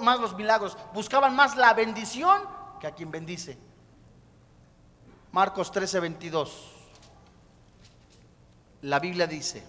más 0.00 0.18
los 0.18 0.34
milagros, 0.34 0.76
buscaban 0.92 1.36
más 1.36 1.54
la 1.54 1.74
bendición 1.74 2.42
que 2.80 2.88
a 2.88 2.90
quien 2.90 3.12
bendice. 3.12 3.56
Marcos 5.30 5.70
13, 5.70 6.00
22. 6.00 6.72
La 8.82 8.98
Biblia 8.98 9.28
dice, 9.28 9.62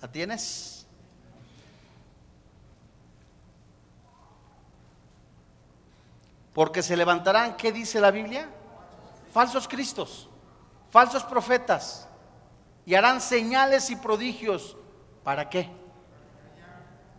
¿la 0.00 0.10
tienes? 0.10 0.86
Porque 6.54 6.82
se 6.82 6.96
levantarán, 6.96 7.58
¿qué 7.58 7.72
dice 7.72 8.00
la 8.00 8.10
Biblia? 8.10 8.48
Falsos 9.32 9.68
cristos, 9.68 10.28
falsos 10.90 11.24
profetas, 11.24 12.08
y 12.84 12.94
harán 12.94 13.20
señales 13.20 13.90
y 13.90 13.96
prodigios. 13.96 14.76
¿Para 15.22 15.50
qué? 15.50 15.68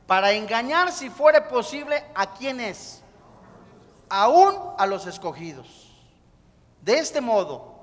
Para 0.07 0.31
engañar, 0.31 0.91
si 0.91 1.09
fuere 1.09 1.41
posible, 1.41 2.03
a 2.15 2.33
quienes, 2.33 3.03
aún 4.09 4.55
a 4.77 4.87
los 4.87 5.05
escogidos. 5.05 5.91
De 6.81 6.97
este 6.97 7.21
modo, 7.21 7.77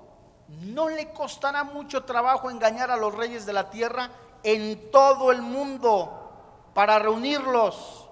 no 0.49 0.89
le 0.89 1.13
costará 1.13 1.63
mucho 1.65 2.05
trabajo 2.05 2.51
engañar 2.51 2.91
a 2.91 2.97
los 2.97 3.15
reyes 3.15 3.47
de 3.47 3.53
la 3.53 3.71
tierra 3.71 4.11
en 4.43 4.91
todo 4.91 5.31
el 5.31 5.43
mundo 5.43 6.71
para 6.75 6.99
reunirlos 6.99 8.07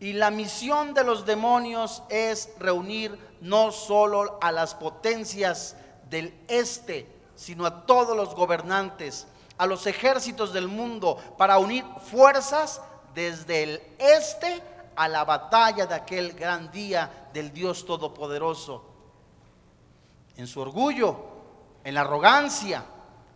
y 0.00 0.12
la 0.12 0.30
misión 0.30 0.94
de 0.94 1.04
los 1.04 1.24
demonios 1.24 2.02
es 2.08 2.50
reunir 2.58 3.33
no 3.44 3.72
solo 3.72 4.38
a 4.40 4.50
las 4.50 4.74
potencias 4.74 5.76
del 6.08 6.34
este, 6.48 7.06
sino 7.36 7.66
a 7.66 7.84
todos 7.84 8.16
los 8.16 8.34
gobernantes, 8.34 9.26
a 9.58 9.66
los 9.66 9.86
ejércitos 9.86 10.54
del 10.54 10.66
mundo, 10.66 11.18
para 11.36 11.58
unir 11.58 11.84
fuerzas 12.10 12.80
desde 13.14 13.62
el 13.62 13.82
este 13.98 14.62
a 14.96 15.08
la 15.08 15.24
batalla 15.24 15.84
de 15.84 15.94
aquel 15.94 16.32
gran 16.32 16.72
día 16.72 17.28
del 17.34 17.52
Dios 17.52 17.84
Todopoderoso. 17.84 18.82
En 20.36 20.46
su 20.46 20.62
orgullo, 20.62 21.16
en 21.84 21.94
la 21.94 22.00
arrogancia, 22.00 22.82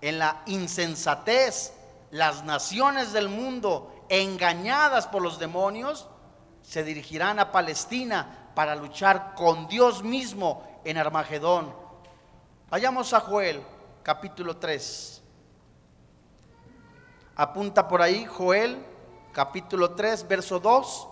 en 0.01 0.19
la 0.19 0.41
insensatez, 0.47 1.75
las 2.13 2.45
naciones 2.45 3.13
del 3.13 3.29
mundo, 3.29 4.07
engañadas 4.09 5.07
por 5.07 5.21
los 5.21 5.39
demonios, 5.39 6.07
se 6.63 6.83
dirigirán 6.83 7.39
a 7.39 7.53
Palestina 7.53 8.38
para 8.59 8.75
luchar 8.75 9.37
con 9.37 9.69
Dios 9.69 10.03
mismo 10.03 10.81
en 10.83 10.99
Armagedón. 10.99 11.73
Vayamos 12.69 13.13
a 13.13 13.21
Joel, 13.21 13.63
capítulo 14.03 14.57
3. 14.57 15.23
Apunta 17.37 17.87
por 17.87 18.03
ahí 18.03 18.25
Joel, 18.25 18.85
capítulo 19.33 19.93
3, 19.93 20.27
verso 20.27 20.59
2, 20.59 21.09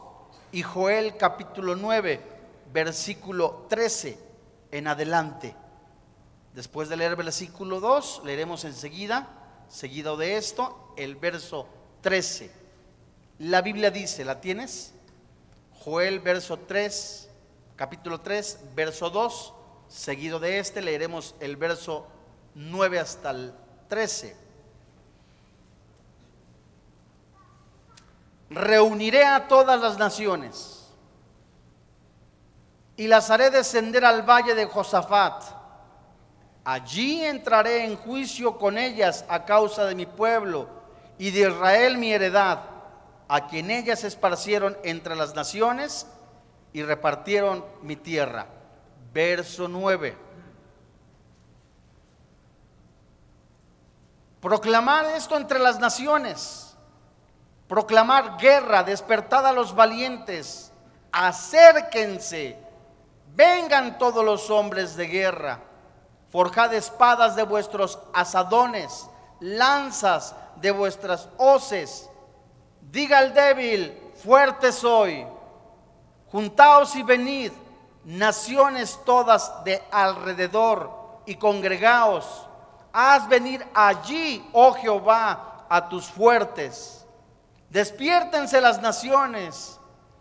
y 0.50 0.62
Joel, 0.64 1.16
capítulo 1.16 1.76
9, 1.76 2.20
versículo 2.72 3.66
13 3.68 4.18
en 4.72 4.88
adelante. 4.88 5.54
Después 6.52 6.88
de 6.88 6.96
leer 6.96 7.12
el 7.12 7.16
versículo 7.16 7.78
2, 7.78 8.22
leeremos 8.24 8.64
enseguida 8.64 9.28
Seguido 9.68 10.16
de 10.16 10.37
esto, 10.37 10.92
el 10.96 11.14
verso 11.14 11.68
13. 12.00 12.50
La 13.38 13.62
Biblia 13.62 13.92
dice, 13.92 14.24
¿la 14.24 14.40
tienes? 14.40 14.94
Joel 15.78 16.18
verso 16.18 16.59
3, 16.59 17.26
capítulo 17.77 18.21
3, 18.21 18.61
verso 18.75 19.11
2. 19.11 19.53
Seguido 19.89 20.41
de 20.41 20.59
este 20.59 20.83
leeremos 20.83 21.35
el 21.39 21.57
verso 21.57 22.07
9 22.55 22.99
hasta 22.99 23.31
el 23.31 23.55
13. 23.89 24.37
Reuniré 28.51 29.25
a 29.25 29.47
todas 29.47 29.81
las 29.81 29.99
naciones 29.99 30.89
y 32.97 33.07
las 33.07 33.31
haré 33.31 33.51
descender 33.51 34.05
al 34.05 34.23
valle 34.23 34.55
de 34.55 34.67
Josafat. 34.67 35.43
Allí 36.65 37.25
entraré 37.25 37.85
en 37.85 37.97
juicio 37.97 38.59
con 38.59 38.79
ellas 38.79 39.25
a 39.29 39.45
causa 39.45 39.85
de 39.85 39.95
mi 39.95 40.07
pueblo 40.07 40.69
y 41.19 41.31
de 41.31 41.49
Israel 41.49 41.99
mi 41.99 42.12
heredad, 42.12 42.61
a 43.29 43.47
quien 43.47 43.71
ellas 43.71 44.03
esparcieron 44.03 44.77
entre 44.83 45.15
las 45.15 45.35
naciones 45.35 46.07
y 46.77 46.83
repartieron 46.83 47.65
mi 47.81 47.97
tierra. 47.97 48.49
Verso 49.15 49.67
9. 49.67 50.15
Proclamar 54.43 55.07
esto 55.17 55.39
entre 55.39 55.59
las 55.59 55.79
naciones, 55.81 56.77
proclamar 57.67 58.37
guerra, 58.37 58.83
despertad 58.83 59.47
a 59.47 59.55
los 59.55 59.75
valientes, 59.75 60.71
acérquense, 61.12 62.59
vengan 63.35 63.97
todos 63.97 64.23
los 64.23 64.51
hombres 64.51 64.97
de 64.97 65.07
guerra, 65.07 65.61
forjad 66.29 66.75
espadas 66.75 67.37
de 67.37 67.45
vuestros 67.45 67.99
asadones, 68.12 69.09
lanzas 69.41 70.35
de 70.57 70.73
vuestras 70.73 71.31
hoces. 71.39 72.11
Diga 72.83 73.17
al 73.17 73.33
débil, 73.33 73.99
fuerte 74.23 74.73
soy. 74.73 75.27
Juntaos 76.31 76.95
y 76.97 77.03
venid, 77.03 77.53
naciones 78.05 78.99
todas 79.05 79.65
de 79.65 79.83
alrededor, 79.91 81.07
y 81.27 81.35
congregaos. 81.35 82.47
Haz 82.93 83.29
venir 83.29 83.67
allí, 83.75 84.49
oh 84.53 84.73
Jehová, 84.73 85.67
a 85.69 85.89
tus 85.89 86.07
fuertes. 86.07 87.05
Despiértense 87.69 88.61
las 88.61 88.81
naciones 88.81 89.79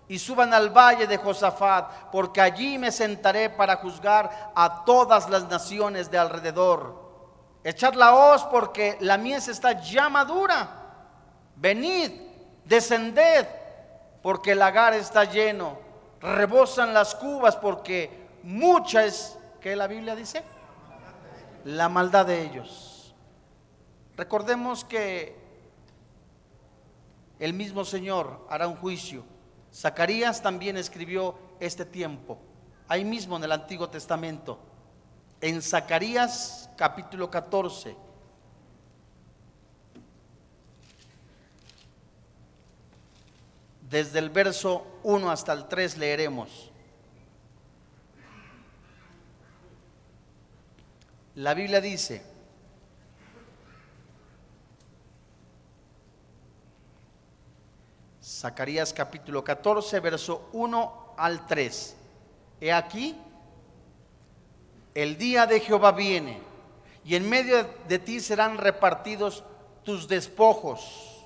y 0.07 0.19
suban 0.19 0.53
al 0.53 0.69
valle 0.69 1.07
de 1.07 1.17
Josafat, 1.17 2.09
porque 2.11 2.41
allí 2.41 2.77
me 2.77 2.91
sentaré 2.91 3.49
para 3.49 3.77
juzgar 3.77 4.51
a 4.53 4.83
todas 4.83 5.29
las 5.29 5.47
naciones 5.47 6.11
de 6.11 6.17
alrededor. 6.17 7.05
Echad 7.63 7.93
la 7.93 8.13
hoz 8.13 8.43
porque 8.43 8.97
la 8.99 9.17
mies 9.17 9.47
está 9.47 9.79
ya 9.79 10.09
madura. 10.09 10.69
Venid, 11.55 12.11
descended, 12.65 13.47
porque 14.21 14.51
el 14.51 14.59
lagar 14.59 14.93
está 14.93 15.23
lleno. 15.23 15.84
Rebosan 16.25 16.93
las 16.93 17.13
cubas 17.15 17.55
porque 17.55 18.09
mucha 18.43 19.05
es, 19.05 19.37
¿qué 19.61 19.75
la 19.75 19.87
Biblia 19.87 20.15
dice? 20.15 20.43
La 21.65 21.87
maldad 21.89 22.25
de 22.25 22.41
ellos. 22.43 23.13
Recordemos 24.17 24.83
que 24.83 25.35
el 27.39 27.53
mismo 27.53 27.85
Señor 27.85 28.45
hará 28.49 28.67
un 28.67 28.75
juicio. 28.75 29.23
Zacarías 29.73 30.41
también 30.41 30.77
escribió 30.77 31.37
este 31.59 31.85
tiempo, 31.85 32.39
ahí 32.87 33.03
mismo 33.03 33.35
en 33.37 33.43
el 33.43 33.51
Antiguo 33.51 33.89
Testamento 33.89 34.59
en 35.41 35.61
Zacarías 35.61 36.69
capítulo 36.75 37.29
14. 37.29 37.95
Desde 43.89 44.19
el 44.19 44.29
verso 44.29 44.99
1 45.03 45.29
hasta 45.29 45.53
el 45.53 45.67
3 45.67 45.97
leeremos. 45.97 46.71
La 51.35 51.53
Biblia 51.53 51.81
dice, 51.81 52.23
Zacarías 58.23 58.93
capítulo 58.93 59.43
14, 59.43 59.99
verso 59.99 60.49
1 60.53 61.13
al 61.17 61.45
3. 61.45 61.97
He 62.61 62.71
aquí, 62.71 63.15
el 64.93 65.17
día 65.17 65.45
de 65.45 65.59
Jehová 65.59 65.91
viene 65.91 66.41
y 67.03 67.15
en 67.15 67.29
medio 67.29 67.69
de 67.87 67.99
ti 67.99 68.19
serán 68.19 68.57
repartidos 68.57 69.43
tus 69.83 70.07
despojos. 70.07 71.23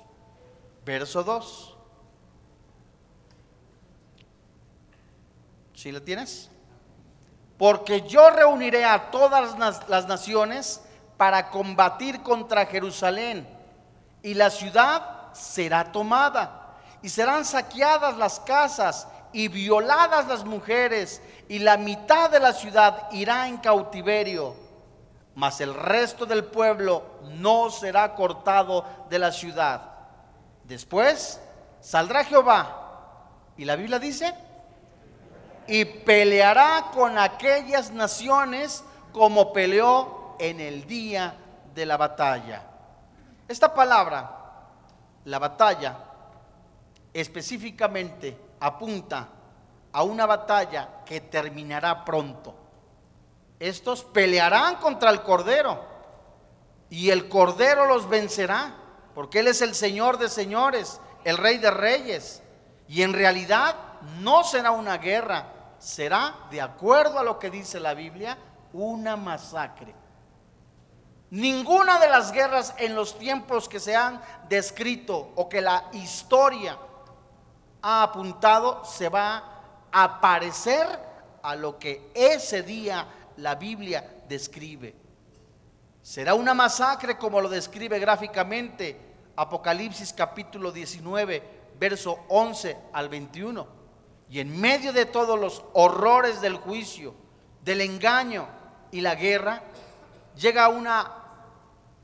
Verso 0.84 1.22
2. 1.22 1.69
¿Sí 5.80 5.90
lo 5.90 6.02
tienes? 6.02 6.50
Porque 7.56 8.02
yo 8.02 8.28
reuniré 8.28 8.84
a 8.84 9.10
todas 9.10 9.58
las 9.88 10.06
naciones 10.06 10.82
para 11.16 11.48
combatir 11.48 12.22
contra 12.22 12.66
Jerusalén 12.66 13.48
y 14.22 14.34
la 14.34 14.50
ciudad 14.50 15.32
será 15.32 15.90
tomada 15.90 16.76
y 17.00 17.08
serán 17.08 17.46
saqueadas 17.46 18.18
las 18.18 18.40
casas 18.40 19.08
y 19.32 19.48
violadas 19.48 20.28
las 20.28 20.44
mujeres, 20.44 21.22
y 21.48 21.60
la 21.60 21.78
mitad 21.78 22.28
de 22.28 22.40
la 22.40 22.52
ciudad 22.52 23.08
irá 23.12 23.48
en 23.48 23.56
cautiverio, 23.56 24.54
mas 25.34 25.62
el 25.62 25.72
resto 25.72 26.26
del 26.26 26.44
pueblo 26.44 27.04
no 27.38 27.70
será 27.70 28.14
cortado 28.14 28.84
de 29.08 29.18
la 29.18 29.32
ciudad. 29.32 29.80
Después 30.64 31.40
saldrá 31.80 32.24
Jehová, 32.24 33.30
y 33.56 33.64
la 33.64 33.76
Biblia 33.76 33.98
dice, 33.98 34.34
y 35.70 35.84
peleará 35.84 36.90
con 36.92 37.16
aquellas 37.16 37.92
naciones 37.92 38.82
como 39.12 39.52
peleó 39.52 40.34
en 40.40 40.58
el 40.58 40.84
día 40.84 41.36
de 41.72 41.86
la 41.86 41.96
batalla. 41.96 42.64
Esta 43.46 43.72
palabra, 43.72 44.64
la 45.26 45.38
batalla, 45.38 45.96
específicamente 47.14 48.36
apunta 48.58 49.28
a 49.92 50.02
una 50.02 50.26
batalla 50.26 51.04
que 51.06 51.20
terminará 51.20 52.04
pronto. 52.04 52.52
Estos 53.60 54.02
pelearán 54.02 54.74
contra 54.76 55.10
el 55.10 55.22
Cordero 55.22 55.84
y 56.88 57.10
el 57.10 57.28
Cordero 57.28 57.86
los 57.86 58.08
vencerá, 58.08 58.74
porque 59.14 59.38
Él 59.38 59.46
es 59.46 59.62
el 59.62 59.76
Señor 59.76 60.18
de 60.18 60.30
señores, 60.30 61.00
el 61.22 61.36
Rey 61.36 61.58
de 61.58 61.70
reyes. 61.70 62.42
Y 62.88 63.02
en 63.02 63.12
realidad 63.12 63.76
no 64.18 64.42
será 64.42 64.72
una 64.72 64.98
guerra, 64.98 65.59
será, 65.80 66.46
de 66.50 66.60
acuerdo 66.60 67.18
a 67.18 67.24
lo 67.24 67.38
que 67.38 67.50
dice 67.50 67.80
la 67.80 67.94
Biblia, 67.94 68.38
una 68.72 69.16
masacre. 69.16 69.94
Ninguna 71.30 71.98
de 71.98 72.08
las 72.08 72.32
guerras 72.32 72.74
en 72.78 72.94
los 72.94 73.18
tiempos 73.18 73.68
que 73.68 73.80
se 73.80 73.96
han 73.96 74.20
descrito 74.48 75.32
o 75.34 75.48
que 75.48 75.60
la 75.60 75.88
historia 75.92 76.78
ha 77.82 78.02
apuntado 78.02 78.84
se 78.84 79.08
va 79.08 79.42
a 79.90 80.20
parecer 80.20 80.86
a 81.42 81.56
lo 81.56 81.78
que 81.78 82.10
ese 82.14 82.62
día 82.62 83.06
la 83.36 83.54
Biblia 83.54 84.22
describe. 84.28 84.94
Será 86.02 86.34
una 86.34 86.54
masacre 86.54 87.16
como 87.16 87.40
lo 87.40 87.48
describe 87.48 87.98
gráficamente 87.98 89.08
Apocalipsis 89.36 90.12
capítulo 90.12 90.72
19, 90.72 91.42
verso 91.78 92.24
11 92.28 92.76
al 92.92 93.08
21. 93.08 93.79
Y 94.30 94.38
en 94.38 94.60
medio 94.60 94.92
de 94.92 95.06
todos 95.06 95.38
los 95.38 95.64
horrores 95.72 96.40
del 96.40 96.56
juicio, 96.56 97.14
del 97.64 97.80
engaño 97.80 98.46
y 98.92 99.00
la 99.00 99.16
guerra, 99.16 99.62
llega 100.36 100.68
una 100.68 101.10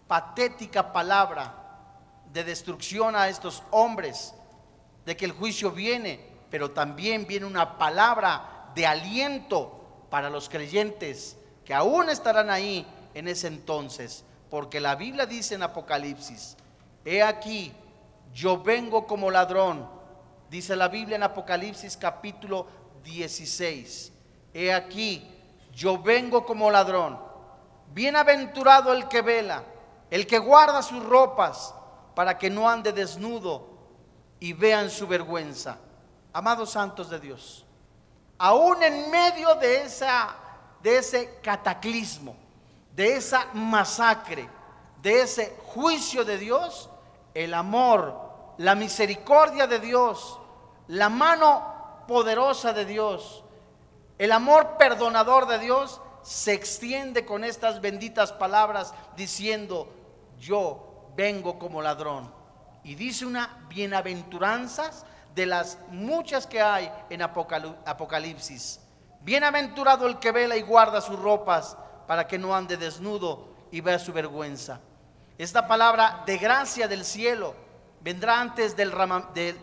patética 0.09 0.93
palabra 0.93 1.55
de 2.33 2.43
destrucción 2.43 3.15
a 3.15 3.29
estos 3.29 3.63
hombres 3.71 4.35
de 5.05 5.17
que 5.17 5.25
el 5.25 5.33
juicio 5.33 5.71
viene, 5.71 6.21
pero 6.51 6.73
también 6.73 7.27
viene 7.27 7.47
una 7.47 7.79
palabra 7.79 8.71
de 8.75 8.87
aliento 8.87 10.07
para 10.11 10.29
los 10.29 10.49
creyentes 10.49 11.37
que 11.65 11.75
aún 11.75 12.11
estarán 12.11 12.51
ahí 12.51 12.87
en 13.15 13.29
ese 13.29 13.47
entonces, 13.47 14.25
porque 14.51 14.81
la 14.81 14.97
Biblia 14.97 15.27
dice 15.27 15.55
en 15.55 15.63
Apocalipsis, 15.63 16.57
he 17.05 17.23
aquí, 17.23 17.73
yo 18.35 18.63
vengo 18.63 19.07
como 19.07 19.31
ladrón, 19.31 19.96
dice 20.51 20.77
la 20.77 20.89
Biblia 20.89 21.17
en 21.17 21.23
Apocalipsis 21.23 21.97
capítulo 21.97 22.67
16, 23.05 24.13
he 24.53 24.73
aquí, 24.73 25.29
yo 25.73 25.99
vengo 25.99 26.45
como 26.45 26.71
ladrón, 26.71 27.19
bienaventurado 27.93 28.93
el 28.93 29.09
que 29.09 29.23
vela, 29.23 29.65
el 30.11 30.27
que 30.27 30.39
guarda 30.39 30.83
sus 30.83 31.05
ropas, 31.05 31.75
para 32.15 32.39
que 32.39 32.49
no 32.49 32.69
ande 32.69 32.93
desnudo 32.93 33.69
y 34.41 34.53
vean 34.53 34.91
su 34.91 35.07
vergüenza. 35.07 35.79
Amados 36.33 36.71
santos 36.71 37.11
de 37.11 37.21
Dios, 37.21 37.67
aún 38.39 38.83
en 38.83 39.11
medio 39.11 39.55
de, 39.57 39.83
esa, 39.83 40.37
de 40.83 40.99
ese 40.99 41.39
cataclismo, 41.43 42.37
de 42.95 43.17
esa 43.17 43.47
masacre, 43.53 44.49
de 45.03 45.23
ese 45.23 45.57
juicio 45.67 46.25
de 46.25 46.39
Dios, 46.39 46.91
el 47.35 47.55
amor, 47.55 48.26
la 48.59 48.75
misericordia 48.75 49.67
de 49.67 49.79
Dios, 49.79 50.39
la 50.89 51.09
mano 51.09 52.05
poderosa 52.07 52.73
de 52.73 52.85
Dios, 52.85 53.45
el 54.19 54.33
amor 54.33 54.77
perdonador 54.79 55.47
de 55.47 55.59
Dios 55.59 56.01
se 56.23 56.53
extiende 56.53 57.25
con 57.25 57.45
estas 57.45 57.81
benditas 57.81 58.33
palabras 58.33 58.95
diciendo, 59.17 59.93
yo 60.39 61.11
vengo 61.17 61.59
como 61.59 61.83
ladrón. 61.83 62.33
Y 62.83 62.95
dice 62.95 63.27
una 63.27 63.67
bienaventuranzas 63.69 65.05
de 65.35 65.47
las 65.47 65.79
muchas 65.91 66.47
que 66.47 66.63
hay 66.63 66.91
en 67.11 67.23
Apocalipsis. 67.23 68.81
Bienaventurado 69.21 70.07
el 70.07 70.19
que 70.19 70.33
vela 70.33 70.57
y 70.57 70.63
guarda 70.63 71.01
sus 71.01 71.19
ropas 71.19 71.77
para 72.07 72.27
que 72.27 72.39
no 72.39 72.55
ande 72.55 72.77
desnudo 72.77 73.49
y 73.71 73.81
vea 73.81 73.99
su 73.99 74.13
vergüenza. 74.13 74.81
Esta 75.37 75.67
palabra 75.67 76.23
de 76.25 76.39
gracia 76.39 76.89
del 76.89 77.05
cielo 77.05 77.66
vendrá 78.07 78.41
antes 78.41 78.77
del 78.77 78.93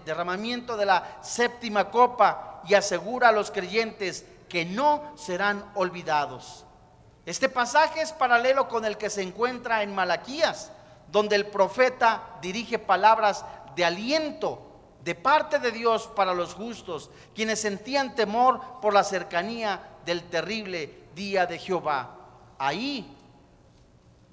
derramamiento 0.04 0.76
de 0.76 0.86
la 0.86 1.20
séptima 1.22 1.90
copa 1.90 2.62
y 2.68 2.74
asegura 2.74 3.30
a 3.30 3.32
los 3.32 3.52
creyentes 3.52 4.26
que 4.50 4.66
no 4.66 5.14
serán 5.16 5.64
olvidados. 5.76 6.66
Este 7.26 7.48
pasaje 7.48 8.02
es 8.02 8.12
paralelo 8.12 8.68
con 8.68 8.84
el 8.84 8.98
que 8.98 9.10
se 9.10 9.22
encuentra 9.22 9.82
en 9.82 9.96
Malaquías, 9.96 10.74
donde 11.10 11.38
el 11.38 11.46
profeta 11.46 12.22
dirige 12.42 12.80
palabras 12.80 13.46
de 13.78 13.86
aliento 13.86 14.62
de 15.06 15.16
parte 15.16 15.60
de 15.60 15.72
Dios 15.72 16.08
para 16.14 16.34
los 16.34 16.54
justos, 16.54 17.12
quienes 17.34 17.62
sentían 17.62 18.14
temor 18.14 18.60
por 18.82 18.94
la 18.94 19.06
cercanía 19.06 19.82
del 20.06 20.22
terrible 20.22 21.06
día 21.16 21.46
de 21.46 21.60
Jehová. 21.60 22.18
Ahí, 22.60 23.16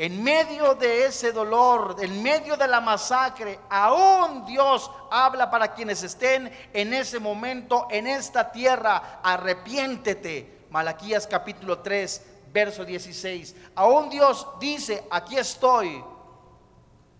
en 0.01 0.23
medio 0.23 0.75
de 0.77 1.05
ese 1.05 1.31
dolor, 1.31 1.97
en 2.01 2.23
medio 2.23 2.57
de 2.57 2.67
la 2.67 2.81
masacre, 2.81 3.61
aún 3.69 4.47
Dios 4.47 4.91
habla 5.11 5.51
para 5.51 5.75
quienes 5.75 6.03
estén 6.03 6.51
en 6.73 6.95
ese 6.95 7.19
momento 7.19 7.87
en 7.91 8.07
esta 8.07 8.51
tierra, 8.51 9.21
arrepiéntete. 9.23 10.65
Malaquías 10.71 11.27
capítulo 11.27 11.81
3, 11.81 12.27
verso 12.51 12.83
16. 12.83 13.55
Aún 13.75 14.09
Dios 14.09 14.47
dice, 14.59 15.05
aquí 15.11 15.37
estoy. 15.37 16.03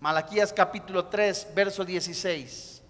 Malaquías 0.01 0.51
capítulo 0.51 1.05
3, 1.05 1.49
verso 1.55 1.85
16. 1.85 2.83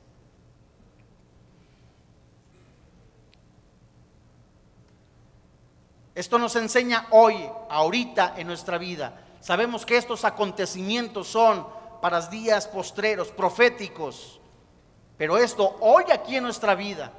Esto 6.14 6.38
nos 6.38 6.55
enseña 6.55 7.09
hoy, 7.11 7.44
ahorita 7.68 8.35
en 8.37 8.46
nuestra 8.46 8.79
vida. 8.79 9.26
Sabemos 9.40 9.87
que 9.87 9.96
estos 9.96 10.24
acontecimientos 10.24 11.29
son 11.29 11.66
para 12.00 12.20
días 12.22 12.68
postreros, 12.68 13.29
proféticos. 13.29 14.40
Pero 15.16 15.37
esto 15.37 15.76
hoy 15.81 16.05
aquí 16.12 16.37
en 16.37 16.44
nuestra 16.44 16.74
vida, 16.74 17.12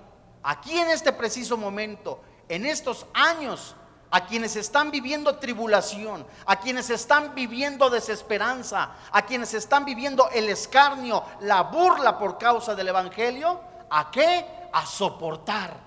aquí 0.43 0.77
en 0.77 0.89
este 0.89 1.11
preciso 1.11 1.57
momento, 1.57 2.21
en 2.49 2.65
estos 2.65 3.05
años, 3.13 3.75
a 4.11 4.25
quienes 4.25 4.55
están 4.57 4.91
viviendo 4.91 5.37
tribulación, 5.37 6.25
a 6.45 6.59
quienes 6.59 6.89
están 6.89 7.33
viviendo 7.33 7.89
desesperanza, 7.89 8.91
a 9.11 9.21
quienes 9.21 9.53
están 9.53 9.85
viviendo 9.85 10.29
el 10.33 10.49
escarnio, 10.49 11.23
la 11.41 11.63
burla 11.63 12.19
por 12.19 12.37
causa 12.37 12.75
del 12.75 12.89
Evangelio, 12.89 13.61
¿a 13.89 14.11
qué? 14.11 14.45
A 14.73 14.85
soportar, 14.85 15.77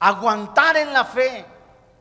aguantar 0.00 0.76
en 0.76 0.92
la 0.92 1.04
fe. 1.04 1.46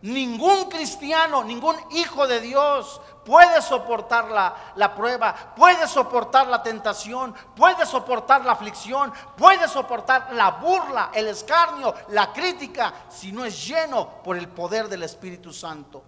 Ningún 0.01 0.65
cristiano, 0.69 1.43
ningún 1.43 1.75
hijo 1.91 2.27
de 2.27 2.39
Dios 2.39 3.01
puede 3.25 3.61
soportar 3.61 4.29
la, 4.29 4.95
prueba, 4.95 5.33
puede 5.55 5.87
soportar 5.87 6.47
la 6.47 6.61
tentación, 6.61 7.33
puede 7.55 7.85
soportar 7.85 8.45
la 8.45 8.51
aflicción, 8.51 9.11
puede 9.35 9.67
soportar 9.67 10.31
la 10.33 10.51
burla, 10.51 11.09
el 11.13 11.27
escarnio, 11.27 11.93
la 12.09 12.31
crítica, 12.31 12.93
si 13.09 13.31
no 13.31 13.43
es 13.43 13.67
lleno 13.67 14.21
por 14.23 14.37
el 14.37 14.47
poder 14.47 14.87
del 14.87 15.03
Espíritu 15.03 15.51
Santo. 15.51 16.03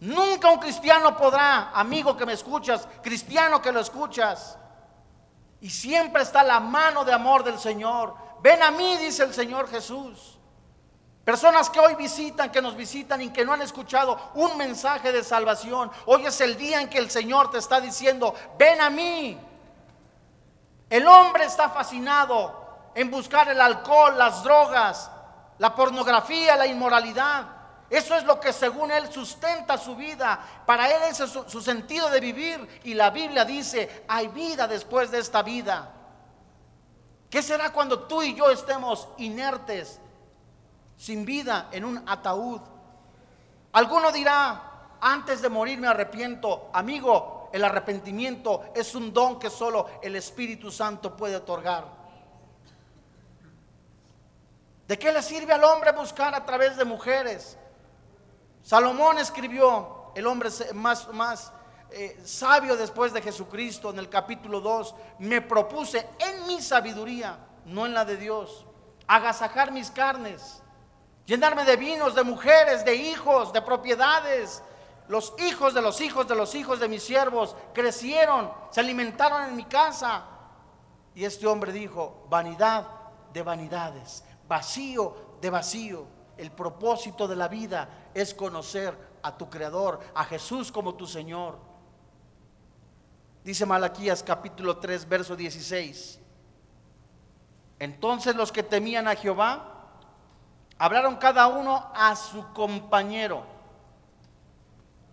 Nunca 0.00 0.50
un 0.50 0.58
cristiano 0.58 1.16
podrá, 1.16 1.70
amigo 1.70 2.16
que 2.16 2.26
me 2.26 2.34
escuchas, 2.34 2.86
cristiano 3.02 3.62
que 3.62 3.72
lo 3.72 3.80
escuchas, 3.80 4.58
y 5.60 5.70
siempre 5.70 6.22
está 6.22 6.42
la 6.44 6.60
mano 6.60 7.04
de 7.04 7.12
amor 7.12 7.42
del 7.42 7.58
Señor. 7.58 8.14
Ven 8.42 8.62
a 8.62 8.70
mí, 8.70 8.96
dice 8.98 9.24
el 9.24 9.34
Señor 9.34 9.68
Jesús. 9.68 10.37
Personas 11.28 11.68
que 11.68 11.78
hoy 11.78 11.94
visitan, 11.94 12.50
que 12.50 12.62
nos 12.62 12.74
visitan 12.74 13.20
y 13.20 13.28
que 13.28 13.44
no 13.44 13.52
han 13.52 13.60
escuchado 13.60 14.18
un 14.32 14.56
mensaje 14.56 15.12
de 15.12 15.22
salvación. 15.22 15.90
Hoy 16.06 16.24
es 16.24 16.40
el 16.40 16.56
día 16.56 16.80
en 16.80 16.88
que 16.88 16.96
el 16.96 17.10
Señor 17.10 17.50
te 17.50 17.58
está 17.58 17.82
diciendo, 17.82 18.34
ven 18.58 18.80
a 18.80 18.88
mí. 18.88 19.38
El 20.88 21.06
hombre 21.06 21.44
está 21.44 21.68
fascinado 21.68 22.90
en 22.94 23.10
buscar 23.10 23.46
el 23.50 23.60
alcohol, 23.60 24.16
las 24.16 24.42
drogas, 24.42 25.10
la 25.58 25.74
pornografía, 25.74 26.56
la 26.56 26.66
inmoralidad. 26.66 27.44
Eso 27.90 28.14
es 28.14 28.24
lo 28.24 28.40
que 28.40 28.54
según 28.54 28.90
él 28.90 29.12
sustenta 29.12 29.76
su 29.76 29.96
vida. 29.96 30.40
Para 30.64 30.88
él 30.90 31.02
ese 31.10 31.24
es 31.24 31.30
su, 31.30 31.44
su 31.46 31.60
sentido 31.60 32.08
de 32.08 32.20
vivir. 32.20 32.80
Y 32.84 32.94
la 32.94 33.10
Biblia 33.10 33.44
dice, 33.44 34.06
hay 34.08 34.28
vida 34.28 34.66
después 34.66 35.10
de 35.10 35.18
esta 35.18 35.42
vida. 35.42 35.92
¿Qué 37.28 37.42
será 37.42 37.70
cuando 37.70 38.04
tú 38.04 38.22
y 38.22 38.34
yo 38.34 38.50
estemos 38.50 39.08
inertes? 39.18 40.00
Sin 40.98 41.24
vida 41.24 41.68
en 41.72 41.84
un 41.84 42.04
ataúd. 42.06 42.60
Alguno 43.72 44.10
dirá, 44.10 44.96
antes 45.00 45.40
de 45.40 45.48
morir 45.48 45.78
me 45.78 45.86
arrepiento. 45.86 46.68
Amigo, 46.72 47.48
el 47.52 47.64
arrepentimiento 47.64 48.64
es 48.74 48.94
un 48.94 49.12
don 49.12 49.38
que 49.38 49.48
solo 49.48 49.86
el 50.02 50.16
Espíritu 50.16 50.70
Santo 50.70 51.16
puede 51.16 51.36
otorgar. 51.36 51.96
¿De 54.88 54.98
qué 54.98 55.12
le 55.12 55.22
sirve 55.22 55.52
al 55.52 55.64
hombre 55.64 55.92
buscar 55.92 56.34
a 56.34 56.44
través 56.44 56.76
de 56.76 56.84
mujeres? 56.84 57.56
Salomón 58.62 59.18
escribió, 59.18 60.10
el 60.14 60.26
hombre 60.26 60.50
más, 60.74 61.08
más 61.12 61.52
eh, 61.90 62.20
sabio 62.24 62.76
después 62.76 63.12
de 63.12 63.22
Jesucristo, 63.22 63.90
en 63.90 63.98
el 63.98 64.08
capítulo 64.08 64.60
2, 64.60 64.94
me 65.20 65.42
propuse 65.42 66.08
en 66.18 66.46
mi 66.46 66.60
sabiduría, 66.60 67.38
no 67.66 67.86
en 67.86 67.94
la 67.94 68.04
de 68.04 68.16
Dios, 68.16 68.66
agasajar 69.06 69.70
mis 69.70 69.90
carnes 69.90 70.62
llenarme 71.28 71.66
de 71.66 71.76
vinos, 71.76 72.14
de 72.14 72.24
mujeres, 72.24 72.84
de 72.84 72.96
hijos, 72.96 73.52
de 73.52 73.60
propiedades. 73.60 74.62
Los 75.08 75.34
hijos 75.38 75.74
de 75.74 75.82
los 75.82 76.00
hijos 76.00 76.26
de 76.26 76.34
los 76.34 76.54
hijos 76.54 76.80
de 76.80 76.88
mis 76.88 77.02
siervos 77.02 77.54
crecieron, 77.74 78.50
se 78.70 78.80
alimentaron 78.80 79.44
en 79.44 79.54
mi 79.54 79.64
casa. 79.64 80.24
Y 81.14 81.24
este 81.24 81.46
hombre 81.46 81.70
dijo, 81.70 82.26
vanidad 82.30 82.86
de 83.32 83.42
vanidades, 83.42 84.24
vacío 84.48 85.36
de 85.40 85.50
vacío. 85.50 86.06
El 86.38 86.50
propósito 86.50 87.28
de 87.28 87.36
la 87.36 87.48
vida 87.48 87.88
es 88.14 88.32
conocer 88.32 88.96
a 89.22 89.36
tu 89.36 89.50
Creador, 89.50 90.00
a 90.14 90.24
Jesús 90.24 90.72
como 90.72 90.94
tu 90.94 91.06
Señor. 91.06 91.58
Dice 93.44 93.66
Malaquías 93.66 94.22
capítulo 94.22 94.78
3, 94.78 95.06
verso 95.06 95.36
16. 95.36 96.20
Entonces 97.80 98.34
los 98.34 98.50
que 98.50 98.62
temían 98.62 99.08
a 99.08 99.14
Jehová 99.14 99.77
hablaron 100.78 101.16
cada 101.16 101.46
uno 101.48 101.90
a 101.94 102.14
su 102.14 102.52
compañero. 102.52 103.42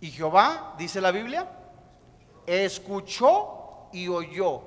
Y 0.00 0.10
Jehová, 0.10 0.74
dice 0.78 1.00
la 1.00 1.10
Biblia, 1.10 1.48
escuchó 2.46 3.88
y 3.92 4.08
oyó. 4.08 4.62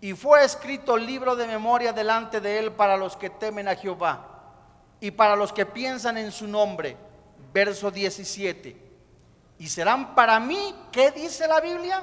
Y 0.00 0.14
fue 0.14 0.44
escrito 0.44 0.96
libro 0.96 1.36
de 1.36 1.46
memoria 1.46 1.92
delante 1.92 2.40
de 2.40 2.58
él 2.58 2.72
para 2.72 2.96
los 2.96 3.16
que 3.16 3.28
temen 3.28 3.68
a 3.68 3.76
Jehová 3.76 4.26
y 4.98 5.10
para 5.10 5.36
los 5.36 5.52
que 5.52 5.66
piensan 5.66 6.16
en 6.16 6.32
su 6.32 6.46
nombre. 6.46 6.96
Verso 7.52 7.90
17. 7.90 8.90
Y 9.58 9.68
serán 9.68 10.14
para 10.14 10.40
mí, 10.40 10.74
¿qué 10.90 11.10
dice 11.10 11.46
la 11.46 11.60
Biblia? 11.60 12.02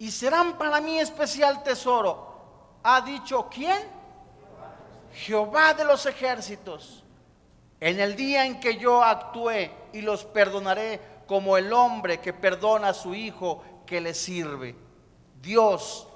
Y 0.00 0.10
serán 0.10 0.58
para 0.58 0.80
mí 0.80 0.98
especial 0.98 1.62
tesoro. 1.62 2.28
¿Ha 2.82 3.02
dicho 3.02 3.48
quién? 3.48 3.99
Jehová 5.12 5.74
de 5.74 5.84
los 5.84 6.06
ejércitos, 6.06 7.04
en 7.80 8.00
el 8.00 8.16
día 8.16 8.46
en 8.46 8.60
que 8.60 8.76
yo 8.76 9.02
actué 9.02 9.72
y 9.92 10.02
los 10.02 10.24
perdonaré 10.24 11.00
como 11.26 11.56
el 11.56 11.72
hombre 11.72 12.20
que 12.20 12.32
perdona 12.32 12.88
a 12.88 12.94
su 12.94 13.14
hijo 13.14 13.62
que 13.86 14.00
le 14.00 14.14
sirve. 14.14 14.76
Dios 15.40 16.06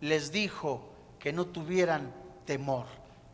les 0.00 0.32
dijo 0.32 0.88
que 1.18 1.32
no 1.32 1.46
tuvieran 1.46 2.12
temor. 2.44 2.86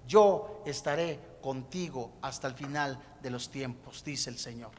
Yo 0.06 0.62
estaré 0.66 1.20
contigo 1.40 2.12
hasta 2.22 2.48
el 2.48 2.54
final 2.54 2.98
de 3.22 3.30
los 3.30 3.50
tiempos, 3.50 4.02
dice 4.04 4.30
el 4.30 4.38
Señor. 4.38 4.72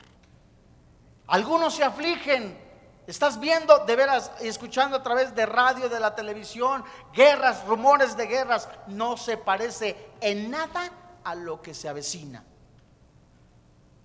Algunos 1.27 1.75
se 1.75 1.84
afligen 1.84 2.68
Estás 3.10 3.39
viendo 3.39 3.86
de 3.86 3.95
veras 3.95 4.30
y 4.39 4.47
escuchando 4.47 4.97
a 4.97 5.01
través 5.01 5.34
de 5.34 5.47
radio, 5.47 5.89
de 5.89 5.99
la 5.99 6.14
televisión, 6.14 6.86
guerras, 7.12 7.66
rumores 7.66 8.16
de 8.16 8.28
guerras. 8.28 8.70
No 8.86 9.18
se 9.18 9.36
parece 9.36 10.12
en 10.22 10.51
nada 10.51 10.91
a 11.24 11.34
lo 11.34 11.60
que 11.60 11.74
se 11.74 11.89
avecina. 11.89 12.43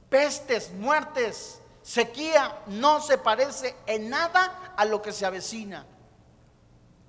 Pestes, 0.08 0.72
muertes, 0.72 1.60
sequía 1.82 2.60
no 2.68 2.98
se 3.02 3.18
parece 3.18 3.76
en 3.86 4.08
nada 4.08 4.72
a 4.74 4.86
lo 4.86 5.02
que 5.02 5.12
se 5.12 5.26
avecina. 5.26 5.84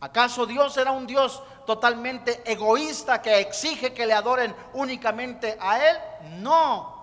¿Acaso 0.02 0.46
Dios 0.46 0.76
era 0.76 0.92
un 0.92 1.08
Dios 1.08 1.42
totalmente 1.66 2.44
egoísta 2.44 3.22
que 3.22 3.40
exige 3.40 3.94
que 3.94 4.06
le 4.06 4.14
adoren 4.14 4.54
únicamente 4.74 5.58
a 5.62 5.80
Él? 5.90 5.98
No. 6.42 6.95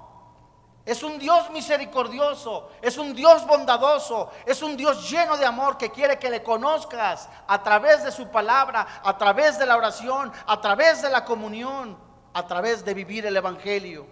Es 0.84 1.04
un 1.04 1.18
Dios 1.18 1.48
misericordioso, 1.50 2.70
es 2.82 2.98
un 2.98 3.14
Dios 3.14 3.46
bondadoso, 3.46 4.30
es 4.44 4.62
un 4.62 4.76
Dios 4.76 5.08
lleno 5.08 5.36
de 5.36 5.46
amor 5.46 5.78
que 5.78 5.90
quiere 5.90 6.18
que 6.18 6.28
le 6.28 6.42
conozcas 6.42 7.28
a 7.46 7.62
través 7.62 8.02
de 8.02 8.10
su 8.10 8.28
palabra, 8.28 9.00
a 9.04 9.16
través 9.16 9.58
de 9.60 9.66
la 9.66 9.76
oración, 9.76 10.32
a 10.44 10.60
través 10.60 11.00
de 11.00 11.10
la 11.10 11.24
comunión, 11.24 11.96
a 12.32 12.46
través 12.48 12.84
de 12.84 12.94
vivir 12.94 13.24
el 13.26 13.36
Evangelio. 13.36 14.06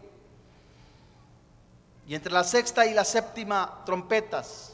Y 2.07 2.14
entre 2.14 2.33
la 2.33 2.45
sexta 2.45 2.87
y 2.87 2.95
la 2.95 3.05
séptima 3.05 3.83
trompetas, 3.85 4.73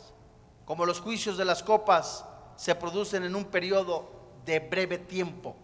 como 0.66 0.84
los 0.84 1.00
juicios 1.00 1.38
de 1.38 1.46
las 1.46 1.62
copas, 1.62 2.26
se 2.56 2.74
producen 2.74 3.24
en 3.24 3.34
un 3.34 3.46
periodo 3.46 4.10
de 4.44 4.60
breve 4.60 4.98
tiempo. 4.98 5.56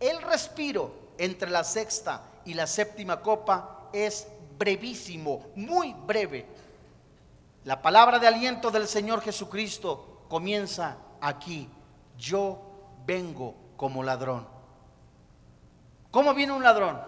El 0.00 0.22
respiro 0.22 0.92
entre 1.18 1.50
la 1.50 1.64
sexta 1.64 2.22
y 2.46 2.54
la 2.54 2.66
séptima 2.66 3.20
copa 3.20 3.88
es 3.92 4.26
brevísimo, 4.58 5.46
muy 5.54 5.92
breve. 5.92 6.46
La 7.64 7.80
palabra 7.80 8.18
de 8.18 8.26
aliento 8.26 8.70
del 8.70 8.88
Señor 8.88 9.20
Jesucristo 9.20 10.24
comienza 10.28 10.96
aquí. 11.20 11.68
Yo 12.16 12.60
vengo 13.06 13.54
como 13.76 14.02
ladrón. 14.02 14.46
¿Cómo 16.10 16.34
viene 16.34 16.52
un 16.52 16.62
ladrón? 16.62 17.00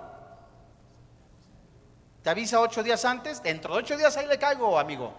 ¿Te 2.23 2.31
avisa 2.31 2.61
ocho 2.61 2.83
días 2.83 3.05
antes? 3.05 3.43
Dentro 3.43 3.75
de 3.75 3.81
ocho 3.81 3.97
días 3.97 4.17
ahí 4.17 4.27
le 4.27 4.39
caigo, 4.39 4.79
amigo. 4.79 5.13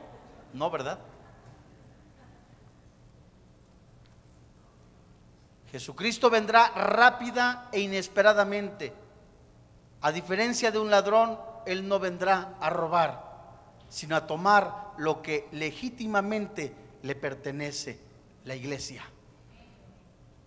No, 0.53 0.69
¿verdad? 0.69 0.99
Jesucristo 5.71 6.29
vendrá 6.29 6.67
rápida 6.69 7.69
e 7.71 7.79
inesperadamente. 7.79 8.93
A 10.01 10.11
diferencia 10.11 10.69
de 10.71 10.79
un 10.79 10.91
ladrón, 10.91 11.39
Él 11.65 11.87
no 11.87 11.99
vendrá 11.99 12.55
a 12.59 12.69
robar, 12.69 13.31
sino 13.89 14.15
a 14.15 14.27
tomar 14.27 14.91
lo 14.97 15.21
que 15.21 15.47
legítimamente 15.51 16.73
le 17.03 17.15
pertenece, 17.15 17.99
la 18.45 18.55
iglesia. 18.55 19.03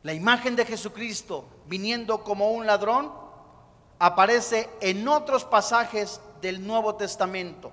La 0.03 0.13
imagen 0.13 0.55
de 0.57 0.67
Jesucristo 0.67 1.49
viniendo 1.67 2.23
como 2.23 2.53
un 2.53 2.67
ladrón 2.67 3.11
aparece 3.99 4.69
en 4.81 5.09
otros 5.09 5.45
pasajes 5.45 6.21
del 6.41 6.67
Nuevo 6.67 6.95
Testamento. 6.95 7.73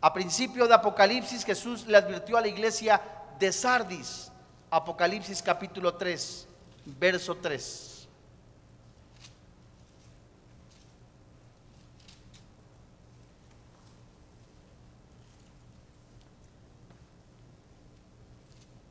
A 0.00 0.12
principio 0.12 0.66
de 0.68 0.74
Apocalipsis 0.74 1.44
Jesús 1.44 1.86
le 1.86 1.96
advirtió 1.96 2.36
a 2.36 2.40
la 2.40 2.48
iglesia 2.48 3.00
de 3.38 3.52
Sardis, 3.52 4.30
Apocalipsis 4.70 5.42
capítulo 5.42 5.94
3, 5.94 6.46
verso 6.86 7.36
3. 7.36 7.89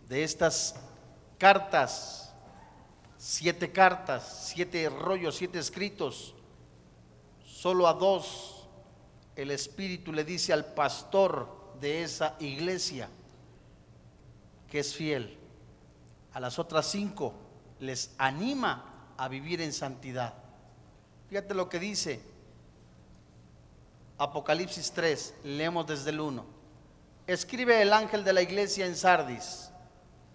De 0.10 0.24
estas 0.24 0.76
cartas, 1.38 2.34
siete 3.18 3.72
cartas, 3.72 4.49
siete 4.53 4.89
rollos, 4.89 5.38
siete 5.38 5.60
escritos, 5.60 6.36
solo 7.45 7.88
a 7.88 7.93
dos 7.93 8.68
el 9.36 9.51
Espíritu 9.51 10.12
le 10.12 10.26
dice 10.26 10.51
al 10.51 10.66
pastor 10.66 11.76
de 11.80 12.03
esa 12.03 12.36
iglesia 12.39 13.07
que 14.70 14.80
es 14.80 14.93
fiel 14.93 15.38
a 16.34 16.39
las 16.39 16.60
otras 16.60 16.86
cinco 16.86 17.34
les 17.80 18.14
anima 18.18 19.14
a 19.18 19.28
vivir 19.28 19.62
en 19.62 19.74
santidad. 19.74 20.34
Fíjate 21.30 21.53
lo 21.53 21.70
que 21.70 21.80
dice 21.80 22.22
Apocalipsis 24.18 24.91
3, 24.91 25.36
leemos 25.45 25.88
desde 25.88 26.10
el 26.10 26.20
1. 26.20 26.45
Escribe 27.28 27.82
el 27.82 27.93
ángel 27.93 28.24
de 28.24 28.34
la 28.34 28.41
iglesia 28.41 28.86
en 28.86 28.95
Sardis, 28.95 29.68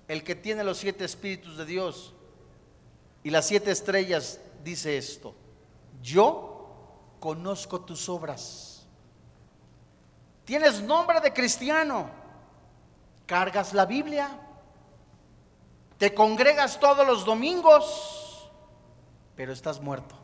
el 0.09 0.23
que 0.23 0.35
tiene 0.35 0.65
los 0.65 0.79
siete 0.79 1.05
espíritus 1.05 1.57
de 1.57 1.65
Dios 1.65 2.15
y 3.23 3.31
las 3.31 3.47
siete 3.47 3.71
estrellas, 3.71 4.41
dice 4.63 4.99
esto, 4.99 5.35
yo 6.03 6.55
conozco 7.21 7.81
tus 7.81 8.09
obras. 8.09 8.87
Tienes 10.45 10.83
nombre 10.83 11.21
de 11.21 11.33
cristiano, 11.33 12.11
cargas 13.25 13.73
la 13.73 13.87
Biblia, 13.87 14.29
te 15.97 16.13
congregas 16.13 16.79
todos 16.79 17.07
los 17.07 17.25
domingos, 17.25 18.51
pero 19.35 19.55
estás 19.55 19.81
muerto. 19.81 20.15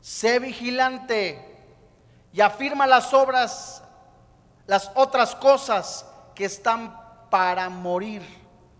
Sé 0.00 0.38
vigilante 0.38 1.44
y 2.32 2.40
afirma 2.40 2.86
las 2.86 3.12
obras, 3.12 3.82
las 4.68 4.92
otras 4.94 5.34
cosas 5.34 6.06
que 6.36 6.44
están 6.44 7.01
para 7.32 7.70
morir. 7.70 8.22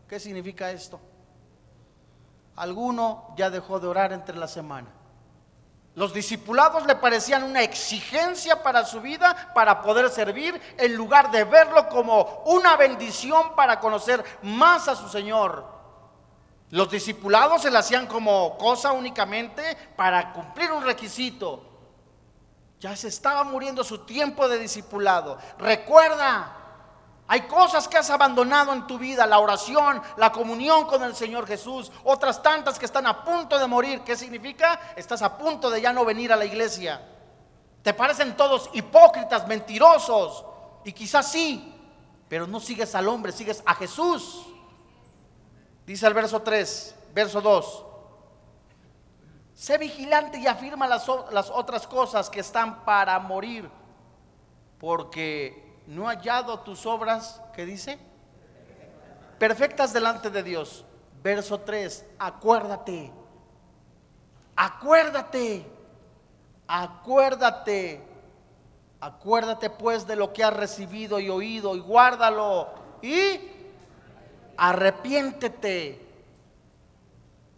¿Qué 0.07 0.21
significa 0.21 0.71
esto? 0.71 1.01
Alguno 2.55 3.33
ya 3.35 3.49
dejó 3.49 3.81
de 3.81 3.87
orar 3.87 4.13
entre 4.13 4.37
la 4.37 4.47
semana. 4.47 4.91
Los 5.95 6.13
discipulados 6.13 6.85
le 6.85 6.97
parecían 6.97 7.45
una 7.45 7.63
exigencia 7.63 8.63
para 8.63 8.85
su 8.85 9.01
vida, 9.01 9.51
para 9.55 9.81
poder 9.81 10.11
servir, 10.11 10.61
en 10.77 10.95
lugar 10.95 11.31
de 11.31 11.45
verlo 11.45 11.89
como 11.89 12.43
una 12.45 12.77
bendición 12.77 13.55
para 13.57 13.81
conocer 13.81 14.23
más 14.43 14.87
a 14.87 14.97
su 14.97 15.09
Señor. 15.09 15.65
Los 16.69 16.91
discipulados 16.91 17.63
se 17.63 17.71
le 17.71 17.79
hacían 17.79 18.07
como 18.07 18.59
cosa 18.59 18.93
únicamente 18.93 19.63
para 19.97 20.35
cumplir 20.35 20.71
un 20.73 20.85
requisito. 20.85 21.65
Ya 22.81 22.95
se 22.97 23.09
estaba 23.09 23.45
muriendo 23.45 23.83
su 23.83 24.01
tiempo 24.01 24.47
de 24.47 24.59
discipulado. 24.59 25.39
Recuerda, 25.59 26.62
hay 27.29 27.43
cosas 27.43 27.89
que 27.89 27.97
has 27.97 28.11
abandonado 28.11 28.73
en 28.73 28.87
tu 28.87 28.99
vida, 28.99 29.27
la 29.27 29.39
oración, 29.39 30.03
la 30.17 30.33
comunión 30.33 30.87
con 30.87 31.03
el 31.03 31.15
Señor 31.15 31.47
Jesús, 31.47 31.91
otras 32.05 32.43
tantas 32.43 32.79
que 32.79 32.85
están 32.85 33.07
a 33.07 33.25
punto 33.25 33.59
de 33.59 33.67
morir. 33.67 34.01
¿Qué 34.01 34.17
significa? 34.17 34.81
Estás 34.97 35.23
a 35.23 35.39
punto 35.39 35.71
de 35.71 35.81
ya 35.81 35.93
no 35.93 36.05
venir 36.05 36.33
a 36.33 36.37
la 36.37 36.45
iglesia. 36.45 37.01
Te 37.83 37.95
parecen 37.95 38.37
todos 38.37 38.71
hipócritas, 38.75 39.47
mentirosos, 39.47 40.45
y 40.85 40.93
quizás 40.93 41.31
sí, 41.31 41.75
pero 42.29 42.47
no 42.47 42.61
sigues 42.61 42.95
al 42.95 43.09
hombre, 43.09 43.33
sigues 43.33 43.63
a 43.65 43.75
Jesús. 43.75 44.47
Dice 45.87 46.07
el 46.07 46.15
verso 46.15 46.43
3, 46.43 46.95
verso 47.15 47.41
2. 47.41 47.85
Sé 49.55 49.79
vigilante 49.79 50.39
y 50.39 50.47
afirma 50.47 50.87
las, 50.87 51.07
las 51.31 51.51
otras 51.51 51.87
cosas 51.87 52.29
que 52.29 52.41
están 52.41 52.85
para 52.85 53.19
morir, 53.19 53.71
porque 54.79 55.72
no 55.87 56.07
hallado 56.07 56.61
tus 56.61 56.87
obras, 56.87 57.41
¿qué 57.55 57.67
dice? 57.67 57.99
Perfectas 59.39 59.93
delante 59.93 60.31
de 60.31 60.43
Dios. 60.43 60.85
Verso 61.23 61.61
3, 61.61 62.05
acuérdate, 62.19 63.13
acuérdate, 64.57 65.65
acuérdate, 66.67 68.01
acuérdate 69.01 69.71
pues 69.71 70.07
de 70.07 70.17
lo 70.17 70.33
que 70.33 70.43
has 70.43 70.53
recibido 70.53 71.21
y 71.21 71.29
oído 71.29 71.77
y 71.77 71.81
guárdalo 71.81 72.71
y 73.03 73.41
arrepiéntete. 74.57 76.09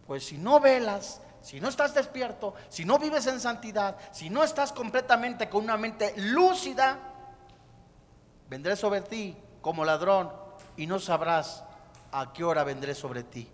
Pues 0.06 0.26
si 0.26 0.36
no 0.36 0.60
velas, 0.60 1.22
si 1.40 1.60
no 1.60 1.68
estás 1.68 1.94
despierto, 1.94 2.54
si 2.68 2.84
no 2.84 2.98
vives 2.98 3.26
en 3.26 3.40
santidad, 3.40 3.96
si 4.12 4.28
no 4.28 4.44
estás 4.44 4.72
completamente 4.72 5.48
con 5.48 5.64
una 5.64 5.78
mente 5.78 6.12
lúcida, 6.16 7.13
vendré 8.54 8.76
sobre 8.76 9.00
ti 9.00 9.36
como 9.60 9.84
ladrón 9.84 10.30
y 10.76 10.86
no 10.86 11.00
sabrás 11.00 11.64
a 12.12 12.32
qué 12.32 12.44
hora 12.44 12.62
vendré 12.62 12.94
sobre 12.94 13.24
ti. 13.24 13.48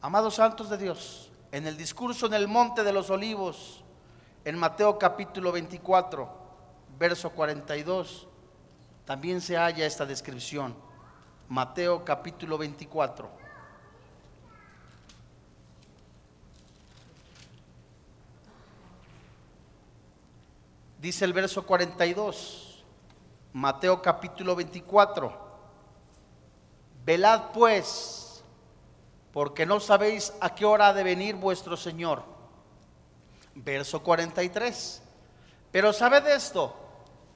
Amados 0.00 0.36
santos 0.36 0.70
de 0.70 0.78
Dios, 0.78 1.28
en 1.50 1.66
el 1.66 1.76
discurso 1.76 2.26
en 2.26 2.34
el 2.34 2.46
monte 2.46 2.84
de 2.84 2.92
los 2.92 3.10
olivos, 3.10 3.82
en 4.44 4.56
Mateo 4.56 4.96
capítulo 4.96 5.50
24, 5.50 6.30
verso 6.96 7.30
42, 7.30 8.28
también 9.04 9.40
se 9.40 9.56
halla 9.56 9.86
esta 9.86 10.06
descripción. 10.06 10.76
Mateo 11.48 12.04
capítulo 12.04 12.56
24. 12.58 13.28
Dice 21.00 21.24
el 21.24 21.32
verso 21.32 21.66
42. 21.66 22.68
Mateo 23.52 24.00
capítulo 24.00 24.56
24. 24.56 25.52
Velad 27.04 27.50
pues, 27.52 28.42
porque 29.32 29.66
no 29.66 29.78
sabéis 29.78 30.32
a 30.40 30.54
qué 30.54 30.64
hora 30.64 30.88
ha 30.88 30.92
de 30.94 31.02
venir 31.02 31.34
vuestro 31.34 31.76
Señor. 31.76 32.22
Verso 33.54 34.02
43. 34.02 35.02
Pero 35.70 35.92
sabed 35.92 36.26
esto, 36.28 36.74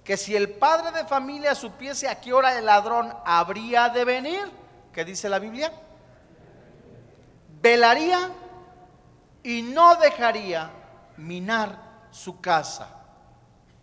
que 0.05 0.17
si 0.17 0.35
el 0.35 0.51
padre 0.51 0.91
de 0.93 1.07
familia 1.07 1.55
supiese 1.55 2.09
a 2.09 2.21
qué 2.21 2.33
hora 2.33 2.59
el 2.59 2.65
ladrón 2.65 3.13
habría 3.25 3.91
de 3.91 4.05
venir, 4.05 4.51
¿qué 4.93 5.05
dice 5.05 5.29
la 5.29 5.39
Biblia? 5.39 5.71
Velaría 7.61 8.31
y 9.43 9.63
no 9.63 9.97
dejaría 9.97 10.71
minar 11.19 12.09
su 12.11 12.41
casa. 12.41 12.89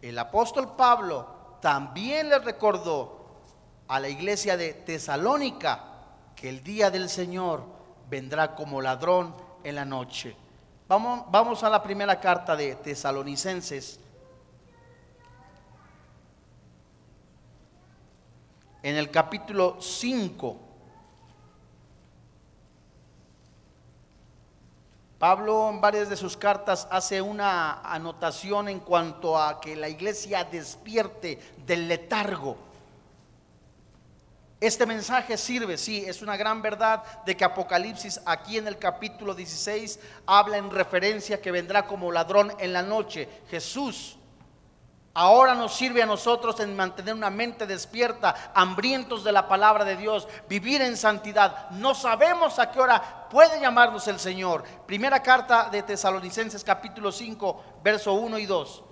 El 0.01 0.17
apóstol 0.17 0.75
Pablo 0.75 1.42
también 1.63 2.27
le 2.27 2.39
recordó 2.39 3.39
a 3.87 3.97
la 3.97 4.09
iglesia 4.09 4.57
de 4.57 4.73
Tesalónica 4.73 5.81
que 6.35 6.49
el 6.49 6.61
día 6.61 6.91
del 6.91 7.07
Señor 7.07 7.63
vendrá 8.09 8.53
como 8.53 8.81
ladrón 8.81 9.33
en 9.63 9.75
la 9.75 9.85
noche. 9.85 10.35
Vamos, 10.89 11.63
a 11.63 11.69
la 11.69 11.81
primera 11.81 12.19
carta 12.19 12.57
de 12.57 12.75
Tesalonicenses. 12.75 13.97
En 18.81 18.97
el 18.97 19.09
capítulo 19.09 19.77
5. 19.79 20.57
Pablo 25.23 25.69
en 25.69 25.79
varias 25.79 26.09
de 26.09 26.17
sus 26.17 26.35
cartas 26.35 26.85
hace 26.91 27.21
una 27.21 27.79
anotación 27.79 28.67
en 28.67 28.81
cuanto 28.81 29.41
a 29.41 29.61
que 29.61 29.73
la 29.73 29.87
iglesia 29.87 30.43
despierte 30.43 31.39
del 31.65 31.87
letargo 31.87 32.57
este 34.59 34.85
mensaje 34.85 35.37
sirve, 35.37 35.77
sí, 35.77 36.03
es 36.05 36.21
una 36.21 36.37
gran 36.37 36.61
verdad 36.61 37.03
de 37.25 37.37
que 37.37 37.43
Apocalipsis 37.43 38.19
aquí 38.25 38.57
en 38.57 38.65
el 38.65 38.77
capítulo 38.77 39.33
16 39.33 39.99
habla 40.25 40.57
en 40.57 40.71
referencia 40.71 41.41
que 41.41 41.51
vendrá 41.51 41.85
como 41.85 42.13
ladrón 42.13 42.53
en 42.59 42.71
la 42.71 42.81
noche. 42.81 43.27
Jesús 43.49 44.17
ahora 45.13 45.53
nos 45.53 45.75
sirve 45.75 46.01
a 46.01 46.07
nosotros 46.07 46.59
en 46.59 46.75
mantener 46.75 47.13
una 47.13 47.29
mente 47.29 47.67
despierta, 47.67 48.51
hambrientos 48.53 49.23
de 49.23 49.31
la 49.31 49.47
palabra 49.47 49.85
de 49.85 49.95
Dios, 49.95 50.27
vivir 50.49 50.81
en 50.81 50.97
santidad. 50.97 51.69
No 51.71 51.93
sabemos 51.93 52.57
a 52.59 52.71
qué 52.71 52.79
hora 52.79 53.27
puede 53.29 53.59
llamarnos 53.59 54.07
el 54.07 54.19
Señor. 54.19 54.63
Primera 54.85 55.21
carta 55.21 55.69
de 55.69 55.83
Tesalonicenses 55.83 56.63
capítulo 56.63 57.11
5, 57.11 57.63
verso 57.83 58.13
1 58.13 58.39
y 58.39 58.45
2. 58.45 58.83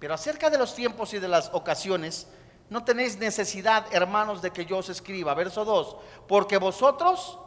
Pero 0.00 0.14
acerca 0.14 0.50
de 0.50 0.58
los 0.58 0.74
tiempos 0.74 1.14
y 1.14 1.18
de 1.18 1.28
las 1.28 1.50
ocasiones, 1.52 2.28
no 2.68 2.84
tenéis 2.84 3.18
necesidad, 3.18 3.86
hermanos, 3.92 4.42
de 4.42 4.50
que 4.50 4.66
yo 4.66 4.78
os 4.78 4.88
escriba. 4.88 5.34
Verso 5.34 5.64
2. 5.64 5.96
Porque 6.26 6.58
vosotros 6.58 7.38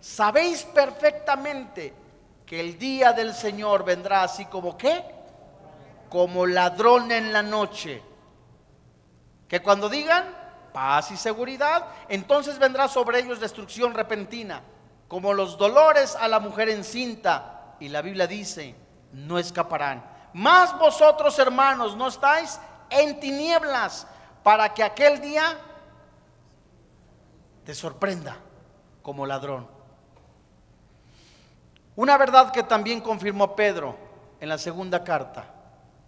sabéis 0.00 0.64
perfectamente 0.64 1.94
que 2.44 2.60
el 2.60 2.78
día 2.78 3.12
del 3.12 3.34
Señor 3.34 3.84
vendrá 3.84 4.22
así 4.22 4.44
como 4.46 4.76
qué? 4.76 5.17
Como 6.08 6.46
ladrón 6.46 7.12
en 7.12 7.32
la 7.32 7.42
noche. 7.42 8.02
Que 9.48 9.60
cuando 9.60 9.88
digan 9.88 10.24
paz 10.72 11.10
y 11.10 11.16
seguridad, 11.16 11.86
entonces 12.08 12.58
vendrá 12.58 12.88
sobre 12.88 13.20
ellos 13.20 13.40
destrucción 13.40 13.94
repentina, 13.94 14.62
como 15.08 15.32
los 15.32 15.56
dolores 15.56 16.16
a 16.16 16.28
la 16.28 16.40
mujer 16.40 16.68
encinta. 16.68 17.74
Y 17.80 17.88
la 17.88 18.02
Biblia 18.02 18.26
dice, 18.26 18.74
no 19.12 19.38
escaparán. 19.38 20.04
Más 20.34 20.78
vosotros, 20.78 21.38
hermanos, 21.38 21.96
no 21.96 22.08
estáis 22.08 22.60
en 22.90 23.18
tinieblas 23.18 24.06
para 24.42 24.72
que 24.72 24.82
aquel 24.82 25.20
día 25.20 25.58
te 27.64 27.74
sorprenda 27.74 28.36
como 29.02 29.26
ladrón. 29.26 29.68
Una 31.96 32.16
verdad 32.16 32.52
que 32.52 32.62
también 32.62 33.00
confirmó 33.00 33.56
Pedro 33.56 33.96
en 34.40 34.48
la 34.48 34.58
segunda 34.58 35.02
carta. 35.02 35.57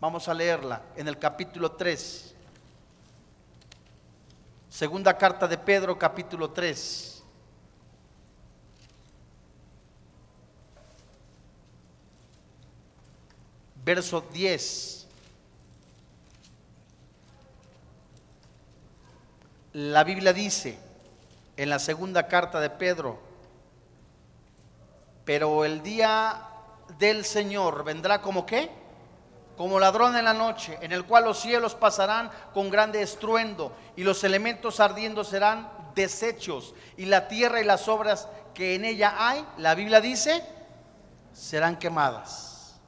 Vamos 0.01 0.29
a 0.29 0.35
leerla 0.35 0.81
en 0.97 1.09
el 1.09 1.19
capítulo 1.19 1.73
3. 1.73 2.35
Segunda 4.71 5.19
carta 5.19 5.47
de 5.47 5.59
Pedro, 5.59 5.99
capítulo 5.99 6.49
3. 6.53 7.23
Verso 13.85 14.23
10. 14.33 15.07
La 19.75 20.03
Biblia 20.03 20.33
dice 20.33 20.79
en 21.59 21.69
la 21.69 21.79
segunda 21.79 22.27
carta 22.27 22.59
de 22.59 22.71
Pedro, 22.71 23.21
pero 25.27 25.67
el 25.67 25.83
día 25.83 26.49
del 26.99 27.27
Señor 27.27 27.85
vendrá 27.85 28.23
como 28.23 28.47
qué? 28.47 28.80
Como 29.61 29.79
ladrón 29.79 30.17
en 30.17 30.25
la 30.25 30.33
noche, 30.33 30.79
en 30.81 30.91
el 30.91 31.05
cual 31.05 31.25
los 31.25 31.39
cielos 31.39 31.75
pasarán 31.75 32.31
con 32.55 32.71
grande 32.71 33.03
estruendo 33.03 33.77
y 33.95 34.05
los 34.05 34.25
elementos 34.25 34.81
ardiendo 34.81 35.23
serán 35.23 35.71
desechos 35.95 36.73
y 36.97 37.05
la 37.05 37.29
tierra 37.29 37.61
y 37.61 37.65
las 37.65 37.87
obras 37.87 38.27
que 38.55 38.75
en 38.75 38.87
ella 38.87 39.17
hay, 39.19 39.45
la 39.59 39.75
Biblia 39.75 40.01
dice, 40.01 40.43
serán 41.35 41.79
quemadas. 41.79 42.81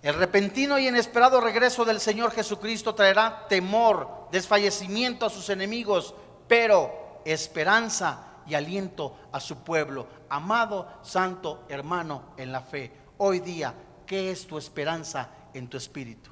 El 0.00 0.14
repentino 0.14 0.78
y 0.78 0.88
inesperado 0.88 1.42
regreso 1.42 1.84
del 1.84 2.00
Señor 2.00 2.30
Jesucristo 2.30 2.94
traerá 2.94 3.48
temor, 3.50 4.28
desfallecimiento 4.32 5.26
a 5.26 5.30
sus 5.30 5.50
enemigos, 5.50 6.14
pero 6.48 7.20
esperanza 7.26 8.24
y 8.46 8.54
aliento 8.54 9.14
a 9.30 9.40
su 9.40 9.58
pueblo. 9.58 10.06
Amado, 10.30 10.88
santo 11.02 11.66
hermano 11.68 12.32
en 12.38 12.50
la 12.50 12.62
fe, 12.62 12.90
hoy 13.18 13.40
día, 13.40 13.74
¿qué 14.08 14.32
es 14.32 14.46
tu 14.48 14.58
esperanza 14.58 15.28
en 15.54 15.68
tu 15.68 15.76
espíritu? 15.76 16.30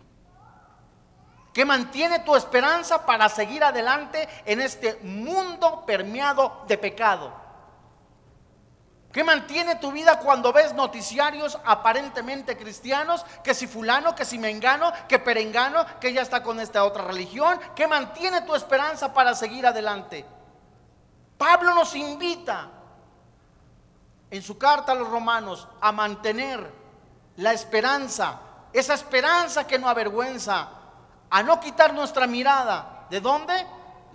¿Qué 1.52 1.64
mantiene 1.64 2.18
tu 2.20 2.34
esperanza 2.34 3.06
para 3.06 3.28
seguir 3.28 3.62
adelante 3.62 4.28
en 4.44 4.60
este 4.60 4.98
mundo 5.02 5.84
permeado 5.86 6.64
de 6.66 6.76
pecado? 6.76 7.32
¿Qué 9.12 9.24
mantiene 9.24 9.76
tu 9.76 9.92
vida 9.92 10.18
cuando 10.18 10.52
ves 10.52 10.74
noticiarios 10.74 11.58
aparentemente 11.64 12.58
cristianos? 12.58 13.24
Que 13.42 13.54
si 13.54 13.66
fulano, 13.66 14.14
que 14.14 14.26
si 14.26 14.38
mengano, 14.38 14.92
que 15.08 15.18
perengano, 15.18 15.86
que 16.00 16.12
ya 16.12 16.20
está 16.20 16.42
con 16.42 16.60
esta 16.60 16.84
otra 16.84 17.04
religión. 17.04 17.58
¿Qué 17.74 17.86
mantiene 17.86 18.42
tu 18.42 18.54
esperanza 18.54 19.14
para 19.14 19.34
seguir 19.34 19.66
adelante? 19.66 20.26
Pablo 21.38 21.72
nos 21.72 21.94
invita 21.94 22.68
en 24.30 24.42
su 24.42 24.58
carta 24.58 24.92
a 24.92 24.96
los 24.96 25.08
romanos 25.08 25.66
a 25.80 25.92
mantener 25.92 26.85
la 27.36 27.52
esperanza, 27.52 28.38
esa 28.72 28.94
esperanza 28.94 29.66
que 29.66 29.78
no 29.78 29.88
avergüenza, 29.88 30.68
a 31.30 31.42
no 31.42 31.60
quitar 31.60 31.92
nuestra 31.94 32.26
mirada. 32.26 33.06
¿De 33.10 33.20
dónde? 33.20 33.54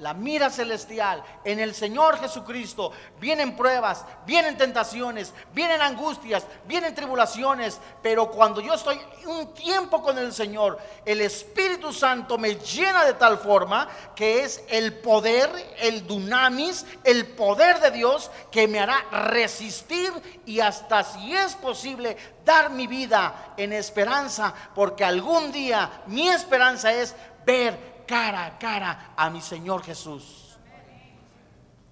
La 0.02 0.16
mira 0.16 0.50
celestial 0.50 1.24
en 1.44 1.60
el 1.60 1.76
Señor 1.76 2.20
Jesucristo, 2.20 2.92
vienen 3.20 3.56
pruebas, 3.56 4.04
vienen 4.26 4.58
tentaciones, 4.58 5.32
vienen 5.54 5.80
angustias, 5.80 6.44
vienen 6.66 6.96
tribulaciones, 6.96 7.80
pero 8.02 8.32
cuando 8.32 8.62
yo 8.62 8.74
estoy 8.74 9.00
un 9.26 9.54
tiempo 9.54 10.02
con 10.02 10.18
el 10.18 10.34
Señor, 10.34 10.80
el 11.06 11.22
Espíritu 11.22 11.94
Santo 11.94 12.40
me 12.40 12.56
llena 12.56 13.06
de 13.06 13.14
tal 13.14 13.38
forma 13.38 13.88
que 14.16 14.44
es 14.44 14.64
el 14.70 14.96
poder, 14.96 15.50
el 15.80 16.08
dunamis, 16.08 16.84
el 17.04 17.28
poder 17.28 17.80
de 17.80 17.92
Dios 17.92 18.32
que 18.52 18.68
me 18.68 18.80
hará 18.80 19.06
resistir 19.12 20.12
y 20.48 20.62
hasta 20.62 21.04
si 21.04 21.36
es 21.36 21.54
posible 21.54 22.18
dar 22.44 22.72
mi 22.72 22.88
vida 22.88 23.54
en 23.56 23.72
esperanza, 23.72 24.52
porque 24.74 25.06
algún 25.06 25.52
día 25.52 26.02
mi 26.08 26.28
esperanza 26.28 26.92
es 26.92 27.16
ver 27.46 27.91
cara 28.12 28.46
a 28.46 28.60
cara 28.60 29.14
a 29.16 29.30
mi 29.30 29.40
Señor 29.40 29.84
Jesús. 29.84 30.58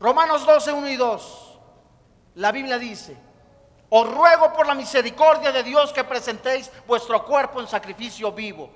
Romanos 0.01 0.45
12, 0.45 0.73
1 0.73 0.89
y 0.89 0.95
2. 0.97 1.59
La 2.35 2.51
Biblia 2.51 2.77
dice, 2.77 3.17
os 3.87 4.05
ruego 4.13 4.51
por 4.51 4.67
la 4.67 4.75
misericordia 4.75 5.53
de 5.53 5.63
Dios 5.63 5.93
que 5.93 6.03
presentéis 6.03 6.69
vuestro 6.85 7.23
cuerpo 7.23 7.61
en 7.61 7.69
sacrificio 7.69 8.33
vivo. 8.33 8.69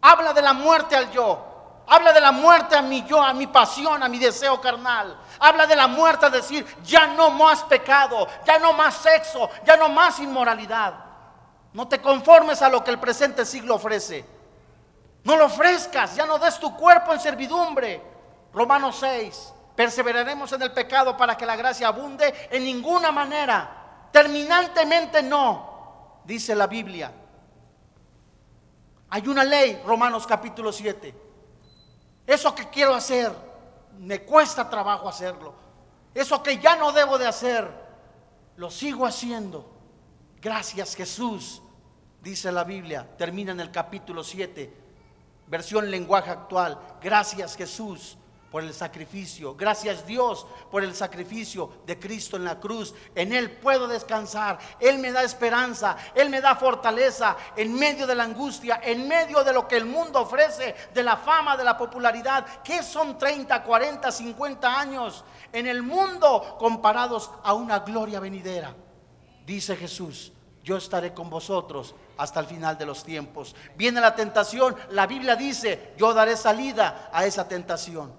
Habla 0.00 0.32
de 0.32 0.42
la 0.42 0.52
muerte 0.52 0.94
al 0.94 1.10
yo. 1.10 1.54
Habla 1.88 2.12
de 2.12 2.20
la 2.20 2.30
muerte 2.30 2.76
a 2.76 2.82
mi 2.82 3.04
yo, 3.04 3.20
a 3.20 3.32
mi 3.32 3.48
pasión, 3.48 4.00
a 4.04 4.08
mi 4.08 4.20
deseo 4.20 4.60
carnal. 4.60 5.18
Habla 5.40 5.66
de 5.66 5.74
la 5.74 5.88
muerte 5.88 6.26
a 6.26 6.30
decir, 6.30 6.64
ya 6.84 7.08
no 7.08 7.30
más 7.30 7.64
pecado, 7.64 8.28
ya 8.44 8.60
no 8.60 8.72
más 8.72 8.94
sexo, 8.94 9.50
ya 9.64 9.76
no 9.76 9.88
más 9.88 10.20
inmoralidad. 10.20 10.94
No 11.72 11.88
te 11.88 12.00
conformes 12.00 12.62
a 12.62 12.68
lo 12.68 12.84
que 12.84 12.92
el 12.92 13.00
presente 13.00 13.44
siglo 13.44 13.74
ofrece. 13.74 14.35
No 15.26 15.34
lo 15.36 15.46
ofrezcas, 15.46 16.14
ya 16.14 16.24
no 16.24 16.38
des 16.38 16.56
tu 16.60 16.76
cuerpo 16.76 17.12
en 17.12 17.18
servidumbre. 17.18 18.00
Romanos 18.52 18.98
6. 19.00 19.54
Perseveraremos 19.74 20.52
en 20.52 20.62
el 20.62 20.72
pecado 20.72 21.16
para 21.16 21.36
que 21.36 21.44
la 21.44 21.56
gracia 21.56 21.88
abunde 21.88 22.32
en 22.48 22.62
ninguna 22.62 23.10
manera. 23.10 24.08
Terminantemente 24.12 25.24
no, 25.24 26.20
dice 26.24 26.54
la 26.54 26.68
Biblia. 26.68 27.12
Hay 29.10 29.26
una 29.26 29.42
ley, 29.42 29.82
Romanos 29.84 30.28
capítulo 30.28 30.70
7. 30.70 31.12
Eso 32.24 32.54
que 32.54 32.70
quiero 32.70 32.94
hacer, 32.94 33.32
me 33.98 34.22
cuesta 34.22 34.70
trabajo 34.70 35.08
hacerlo. 35.08 35.54
Eso 36.14 36.40
que 36.40 36.58
ya 36.58 36.76
no 36.76 36.92
debo 36.92 37.18
de 37.18 37.26
hacer, 37.26 37.68
lo 38.54 38.70
sigo 38.70 39.04
haciendo. 39.04 39.72
Gracias 40.40 40.94
Jesús, 40.94 41.62
dice 42.22 42.52
la 42.52 42.62
Biblia. 42.62 43.08
Termina 43.18 43.50
en 43.50 43.58
el 43.58 43.72
capítulo 43.72 44.22
7 44.22 44.85
Versión 45.46 45.90
lenguaje 45.90 46.30
actual. 46.30 46.78
Gracias 47.00 47.56
Jesús 47.56 48.16
por 48.50 48.62
el 48.62 48.72
sacrificio. 48.72 49.54
Gracias 49.54 50.06
Dios 50.06 50.46
por 50.70 50.82
el 50.82 50.94
sacrificio 50.94 51.70
de 51.84 51.98
Cristo 51.98 52.36
en 52.36 52.44
la 52.44 52.58
cruz. 52.58 52.94
En 53.14 53.32
Él 53.32 53.50
puedo 53.50 53.86
descansar. 53.86 54.58
Él 54.80 54.98
me 54.98 55.12
da 55.12 55.22
esperanza. 55.22 55.96
Él 56.14 56.30
me 56.30 56.40
da 56.40 56.56
fortaleza 56.56 57.36
en 57.56 57.74
medio 57.74 58.06
de 58.06 58.14
la 58.14 58.24
angustia, 58.24 58.80
en 58.82 59.06
medio 59.06 59.44
de 59.44 59.52
lo 59.52 59.68
que 59.68 59.76
el 59.76 59.84
mundo 59.84 60.22
ofrece, 60.22 60.74
de 60.94 61.02
la 61.02 61.16
fama, 61.16 61.56
de 61.56 61.64
la 61.64 61.76
popularidad. 61.76 62.46
¿Qué 62.62 62.82
son 62.82 63.18
30, 63.18 63.62
40, 63.62 64.10
50 64.10 64.80
años 64.80 65.24
en 65.52 65.66
el 65.66 65.82
mundo 65.82 66.56
comparados 66.58 67.30
a 67.42 67.52
una 67.52 67.80
gloria 67.80 68.20
venidera? 68.20 68.74
Dice 69.44 69.76
Jesús, 69.76 70.32
yo 70.66 70.76
estaré 70.76 71.14
con 71.14 71.30
vosotros 71.30 71.94
hasta 72.18 72.40
el 72.40 72.46
final 72.46 72.76
de 72.76 72.86
los 72.86 73.04
tiempos. 73.04 73.54
Viene 73.76 74.00
la 74.00 74.16
tentación, 74.16 74.74
la 74.90 75.06
Biblia 75.06 75.36
dice, 75.36 75.94
yo 75.96 76.12
daré 76.12 76.36
salida 76.36 77.08
a 77.12 77.24
esa 77.24 77.46
tentación. 77.46 78.12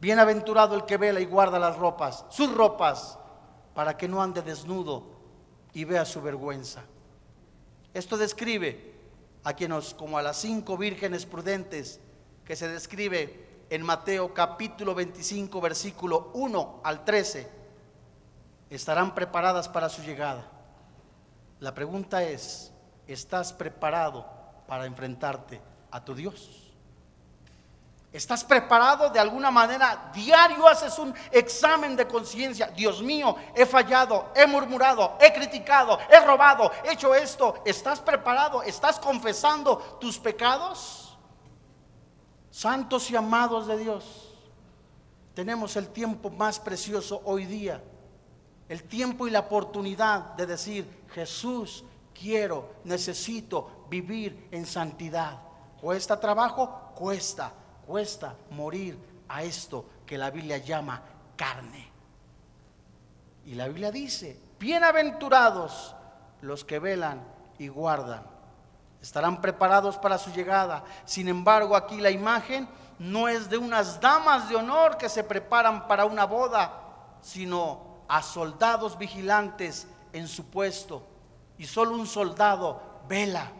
Bienaventurado 0.00 0.74
el 0.74 0.86
que 0.86 0.96
vela 0.96 1.20
y 1.20 1.24
guarda 1.24 1.60
las 1.60 1.76
ropas, 1.76 2.24
sus 2.30 2.52
ropas, 2.52 3.16
para 3.76 3.96
que 3.96 4.08
no 4.08 4.20
ande 4.20 4.42
desnudo 4.42 5.04
y 5.72 5.84
vea 5.84 6.04
su 6.04 6.20
vergüenza. 6.20 6.82
Esto 7.94 8.16
describe 8.16 8.94
a 9.44 9.52
quienes, 9.52 9.94
como 9.94 10.18
a 10.18 10.22
las 10.22 10.36
cinco 10.38 10.76
vírgenes 10.76 11.26
prudentes, 11.26 12.00
que 12.44 12.56
se 12.56 12.66
describe 12.66 13.66
en 13.70 13.84
Mateo 13.84 14.34
capítulo 14.34 14.96
25, 14.96 15.60
versículo 15.60 16.32
1 16.34 16.80
al 16.82 17.04
13, 17.04 17.61
estarán 18.74 19.14
preparadas 19.14 19.68
para 19.68 19.88
su 19.88 20.02
llegada. 20.02 20.44
La 21.60 21.74
pregunta 21.74 22.22
es, 22.22 22.72
¿estás 23.06 23.52
preparado 23.52 24.26
para 24.66 24.86
enfrentarte 24.86 25.60
a 25.90 26.04
tu 26.04 26.14
Dios? 26.14 26.72
¿Estás 28.12 28.44
preparado 28.44 29.08
de 29.08 29.18
alguna 29.18 29.50
manera? 29.50 30.10
Diario 30.12 30.68
haces 30.68 30.98
un 30.98 31.14
examen 31.30 31.96
de 31.96 32.06
conciencia. 32.06 32.66
Dios 32.66 33.02
mío, 33.02 33.36
he 33.54 33.64
fallado, 33.64 34.32
he 34.34 34.46
murmurado, 34.46 35.16
he 35.18 35.32
criticado, 35.32 35.98
he 36.10 36.20
robado, 36.20 36.70
he 36.84 36.92
hecho 36.92 37.14
esto. 37.14 37.62
¿Estás 37.64 38.00
preparado? 38.00 38.62
¿Estás 38.62 38.98
confesando 38.98 39.78
tus 39.98 40.18
pecados? 40.18 41.16
Santos 42.50 43.10
y 43.10 43.16
amados 43.16 43.66
de 43.66 43.78
Dios, 43.78 44.34
tenemos 45.34 45.74
el 45.76 45.88
tiempo 45.88 46.28
más 46.28 46.60
precioso 46.60 47.22
hoy 47.24 47.46
día. 47.46 47.82
El 48.68 48.84
tiempo 48.84 49.26
y 49.26 49.30
la 49.30 49.40
oportunidad 49.40 50.34
de 50.34 50.46
decir, 50.46 51.04
Jesús, 51.12 51.84
quiero, 52.14 52.70
necesito 52.84 53.86
vivir 53.90 54.48
en 54.50 54.66
santidad. 54.66 55.38
¿Cuesta 55.80 56.18
trabajo? 56.18 56.92
Cuesta 56.94 57.52
cuesta 57.86 58.34
morir 58.50 58.98
a 59.28 59.42
esto 59.42 59.84
que 60.06 60.18
la 60.18 60.30
Biblia 60.30 60.58
llama 60.58 61.02
carne. 61.36 61.90
Y 63.44 63.54
la 63.54 63.68
Biblia 63.68 63.90
dice, 63.90 64.40
bienaventurados 64.58 65.94
los 66.40 66.64
que 66.64 66.78
velan 66.78 67.22
y 67.58 67.68
guardan. 67.68 68.24
Estarán 69.00 69.40
preparados 69.40 69.98
para 69.98 70.16
su 70.16 70.30
llegada. 70.30 70.84
Sin 71.04 71.28
embargo, 71.28 71.74
aquí 71.74 72.00
la 72.00 72.10
imagen 72.10 72.68
no 72.98 73.26
es 73.28 73.50
de 73.50 73.58
unas 73.58 74.00
damas 74.00 74.48
de 74.48 74.56
honor 74.56 74.96
que 74.96 75.08
se 75.08 75.24
preparan 75.24 75.88
para 75.88 76.04
una 76.04 76.24
boda, 76.24 77.18
sino 77.20 77.91
a 78.12 78.20
soldados 78.20 78.98
vigilantes 78.98 79.86
en 80.12 80.28
su 80.28 80.44
puesto. 80.44 81.02
Y 81.56 81.64
solo 81.64 81.94
un 81.94 82.06
soldado 82.06 82.78
vela, 83.08 83.50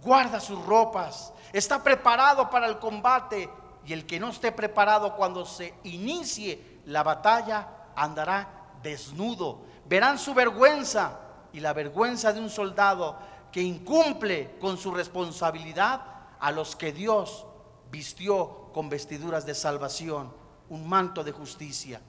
guarda 0.00 0.38
sus 0.38 0.64
ropas, 0.64 1.32
está 1.52 1.82
preparado 1.82 2.48
para 2.48 2.68
el 2.68 2.78
combate 2.78 3.50
y 3.84 3.92
el 3.92 4.06
que 4.06 4.20
no 4.20 4.28
esté 4.28 4.52
preparado 4.52 5.16
cuando 5.16 5.44
se 5.44 5.74
inicie 5.82 6.82
la 6.84 7.02
batalla 7.02 7.66
andará 7.96 8.48
desnudo. 8.80 9.62
Verán 9.86 10.20
su 10.20 10.34
vergüenza 10.34 11.18
y 11.52 11.58
la 11.58 11.72
vergüenza 11.72 12.32
de 12.32 12.38
un 12.38 12.48
soldado 12.48 13.18
que 13.50 13.60
incumple 13.60 14.56
con 14.60 14.78
su 14.78 14.92
responsabilidad 14.92 16.02
a 16.38 16.52
los 16.52 16.76
que 16.76 16.92
Dios 16.92 17.44
vistió 17.90 18.70
con 18.72 18.88
vestiduras 18.88 19.44
de 19.44 19.54
salvación, 19.56 20.32
un 20.68 20.88
manto 20.88 21.24
de 21.24 21.32
justicia. 21.32 22.00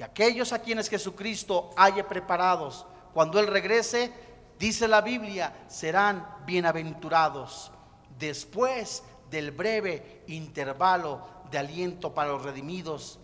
Y 0.00 0.02
aquellos 0.02 0.54
a 0.54 0.60
quienes 0.60 0.88
Jesucristo 0.88 1.68
haya 1.76 2.08
preparados, 2.08 2.86
cuando 3.12 3.38
Él 3.38 3.46
regrese, 3.46 4.10
dice 4.58 4.88
la 4.88 5.02
Biblia, 5.02 5.52
serán 5.68 6.26
bienaventurados. 6.46 7.70
Después 8.18 9.02
del 9.30 9.50
breve 9.50 10.24
intervalo 10.28 11.20
de 11.50 11.58
aliento 11.58 12.14
para 12.14 12.30
los 12.30 12.42
redimidos. 12.42 13.18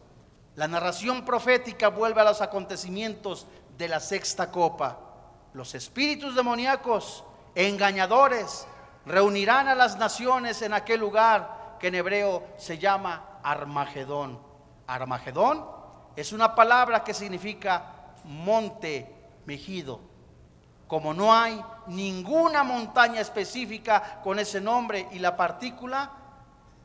La 0.54 0.68
narración 0.68 1.24
profética 1.24 1.88
vuelve 1.88 2.20
a 2.20 2.24
los 2.24 2.42
acontecimientos 2.42 3.46
de 3.78 3.88
la 3.88 3.98
sexta 3.98 4.50
copa. 4.50 4.98
Los 5.54 5.74
espíritus 5.74 6.36
demoníacos, 6.36 7.24
engañadores, 7.54 8.66
reunirán 9.06 9.68
a 9.68 9.74
las 9.74 9.96
naciones 9.96 10.60
en 10.60 10.74
aquel 10.74 11.00
lugar 11.00 11.78
que 11.80 11.86
en 11.86 11.94
hebreo 11.94 12.46
se 12.58 12.76
llama 12.76 13.40
Armagedón. 13.42 14.38
Armagedón 14.86 15.75
es 16.16 16.32
una 16.32 16.54
palabra 16.54 17.04
que 17.04 17.14
significa 17.14 18.14
monte 18.24 19.14
mejido. 19.44 20.00
Como 20.88 21.12
no 21.12 21.34
hay 21.34 21.62
ninguna 21.88 22.64
montaña 22.64 23.20
específica 23.20 24.20
con 24.22 24.38
ese 24.38 24.60
nombre 24.60 25.08
y 25.12 25.18
la 25.18 25.36
partícula, 25.36 26.10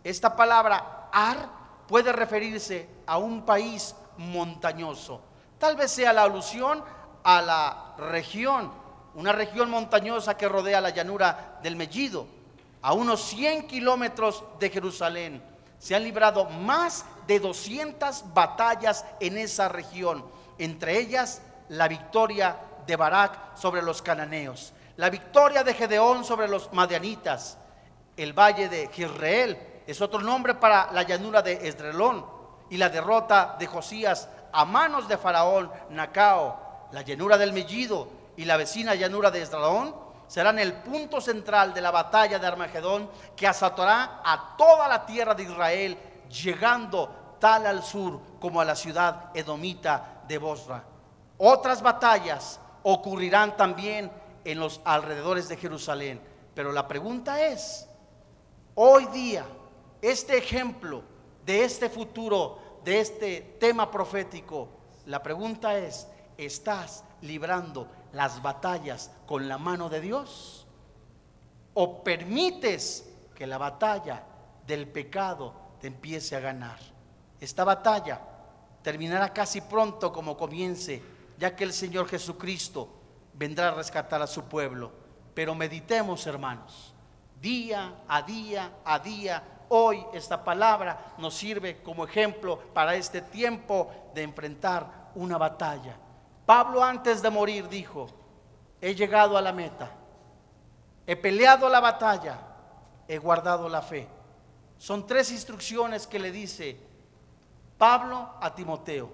esta 0.03 0.35
palabra 0.35 1.09
ar 1.11 1.49
puede 1.87 2.11
referirse 2.11 2.89
a 3.05 3.17
un 3.17 3.43
país 3.43 3.95
montañoso. 4.17 5.21
Tal 5.57 5.75
vez 5.75 5.91
sea 5.91 6.11
la 6.11 6.23
alusión 6.23 6.83
a 7.23 7.41
la 7.41 7.95
región, 7.97 8.71
una 9.13 9.31
región 9.31 9.69
montañosa 9.69 10.35
que 10.35 10.49
rodea 10.49 10.81
la 10.81 10.89
llanura 10.89 11.59
del 11.61 11.75
Mellido, 11.75 12.25
a 12.81 12.93
unos 12.93 13.21
100 13.21 13.67
kilómetros 13.67 14.43
de 14.59 14.69
Jerusalén. 14.69 15.50
Se 15.81 15.95
han 15.95 16.03
librado 16.03 16.45
más 16.45 17.05
de 17.25 17.39
200 17.39 18.35
batallas 18.35 19.03
en 19.19 19.35
esa 19.39 19.67
región, 19.67 20.23
entre 20.59 20.99
ellas 20.99 21.41
la 21.69 21.87
victoria 21.87 22.55
de 22.85 22.95
Barak 22.95 23.57
sobre 23.57 23.81
los 23.81 24.03
cananeos, 24.03 24.73
la 24.97 25.09
victoria 25.09 25.63
de 25.63 25.73
Gedeón 25.73 26.23
sobre 26.23 26.47
los 26.47 26.71
madianitas, 26.71 27.57
el 28.15 28.31
valle 28.31 28.69
de 28.69 28.89
Jezreel 28.93 29.57
es 29.87 29.99
otro 30.01 30.19
nombre 30.19 30.53
para 30.53 30.91
la 30.91 31.01
llanura 31.01 31.41
de 31.41 31.67
Esdrelón 31.67 32.27
y 32.69 32.77
la 32.77 32.89
derrota 32.89 33.55
de 33.57 33.65
Josías 33.65 34.29
a 34.53 34.65
manos 34.65 35.07
de 35.07 35.17
Faraón 35.17 35.71
Nacao, 35.89 36.89
la 36.91 37.01
llanura 37.01 37.39
del 37.39 37.53
Mellido 37.53 38.07
y 38.37 38.45
la 38.45 38.57
vecina 38.57 38.93
llanura 38.93 39.31
de 39.31 39.41
Esdrelón 39.41 40.10
serán 40.31 40.59
el 40.59 40.71
punto 40.71 41.19
central 41.19 41.73
de 41.73 41.81
la 41.81 41.91
batalla 41.91 42.39
de 42.39 42.47
Armagedón 42.47 43.09
que 43.35 43.45
azotará 43.45 44.21
a 44.23 44.55
toda 44.55 44.87
la 44.87 45.05
tierra 45.05 45.35
de 45.35 45.43
Israel, 45.43 45.97
llegando 46.29 47.35
tal 47.37 47.67
al 47.67 47.83
sur 47.83 48.17
como 48.39 48.61
a 48.61 48.63
la 48.63 48.77
ciudad 48.77 49.31
edomita 49.33 50.21
de 50.29 50.37
Bosra. 50.37 50.85
Otras 51.37 51.81
batallas 51.81 52.61
ocurrirán 52.81 53.57
también 53.57 54.09
en 54.45 54.57
los 54.57 54.79
alrededores 54.85 55.49
de 55.49 55.57
Jerusalén. 55.57 56.21
Pero 56.55 56.71
la 56.71 56.87
pregunta 56.87 57.45
es, 57.45 57.89
hoy 58.75 59.07
día, 59.07 59.45
este 60.01 60.37
ejemplo 60.37 61.03
de 61.45 61.65
este 61.65 61.89
futuro, 61.89 62.79
de 62.85 63.01
este 63.01 63.57
tema 63.59 63.91
profético, 63.91 64.69
la 65.07 65.21
pregunta 65.21 65.77
es, 65.77 66.07
¿estás 66.37 67.03
librando 67.21 67.87
las 68.13 68.41
batallas 68.41 69.11
con 69.25 69.47
la 69.47 69.57
mano 69.57 69.89
de 69.89 70.01
Dios? 70.01 70.67
¿O 71.73 72.03
permites 72.03 73.09
que 73.35 73.47
la 73.47 73.57
batalla 73.57 74.23
del 74.67 74.87
pecado 74.87 75.53
te 75.79 75.87
empiece 75.87 76.35
a 76.35 76.39
ganar? 76.39 76.79
Esta 77.39 77.63
batalla 77.63 78.21
terminará 78.83 79.31
casi 79.33 79.61
pronto 79.61 80.11
como 80.11 80.37
comience 80.37 81.01
ya 81.41 81.55
que 81.55 81.63
el 81.63 81.73
Señor 81.73 82.07
Jesucristo 82.07 82.87
vendrá 83.33 83.69
a 83.69 83.73
rescatar 83.73 84.21
a 84.21 84.27
su 84.27 84.43
pueblo. 84.43 84.91
Pero 85.33 85.55
meditemos, 85.55 86.27
hermanos, 86.27 86.93
día 87.41 87.95
a 88.07 88.21
día 88.21 88.71
a 88.85 88.99
día. 88.99 89.43
Hoy 89.69 90.05
esta 90.13 90.43
palabra 90.43 91.15
nos 91.17 91.33
sirve 91.33 91.81
como 91.81 92.05
ejemplo 92.05 92.59
para 92.73 92.93
este 92.95 93.21
tiempo 93.21 93.89
de 94.13 94.21
enfrentar 94.21 95.11
una 95.15 95.39
batalla. 95.39 95.97
Pablo 96.51 96.83
antes 96.83 97.21
de 97.21 97.29
morir 97.29 97.69
dijo, 97.69 98.09
he 98.81 98.93
llegado 98.93 99.37
a 99.37 99.41
la 99.41 99.53
meta, 99.53 99.89
he 101.07 101.15
peleado 101.15 101.69
la 101.69 101.79
batalla, 101.79 102.39
he 103.07 103.17
guardado 103.19 103.69
la 103.69 103.81
fe. 103.81 104.05
Son 104.77 105.07
tres 105.07 105.31
instrucciones 105.31 106.05
que 106.05 106.19
le 106.19 106.29
dice 106.29 106.77
Pablo 107.77 108.31
a 108.41 108.53
Timoteo. 108.53 109.13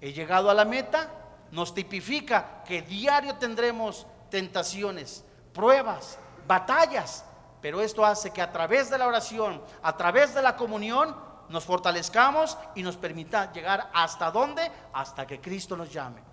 He 0.00 0.12
llegado 0.12 0.50
a 0.50 0.54
la 0.54 0.64
meta, 0.64 1.08
nos 1.52 1.72
tipifica 1.72 2.64
que 2.64 2.82
diario 2.82 3.36
tendremos 3.36 4.04
tentaciones, 4.28 5.24
pruebas, 5.52 6.18
batallas, 6.48 7.24
Pero 7.60 7.80
esto 7.80 8.04
hace 8.04 8.32
que 8.32 8.42
a 8.42 8.50
través 8.50 8.90
de 8.90 8.98
la 8.98 9.06
oración, 9.06 9.62
a 9.84 9.96
través 9.96 10.34
de 10.34 10.42
la 10.42 10.56
comunión, 10.56 11.14
nos 11.48 11.64
fortalezcamos 11.64 12.58
y 12.74 12.82
nos 12.82 12.96
permita 12.96 13.52
llegar 13.52 13.88
hasta 13.94 14.32
dónde? 14.32 14.68
Hasta 14.92 15.28
que 15.28 15.40
Cristo 15.40 15.76
nos 15.76 15.92
llame. 15.92 16.25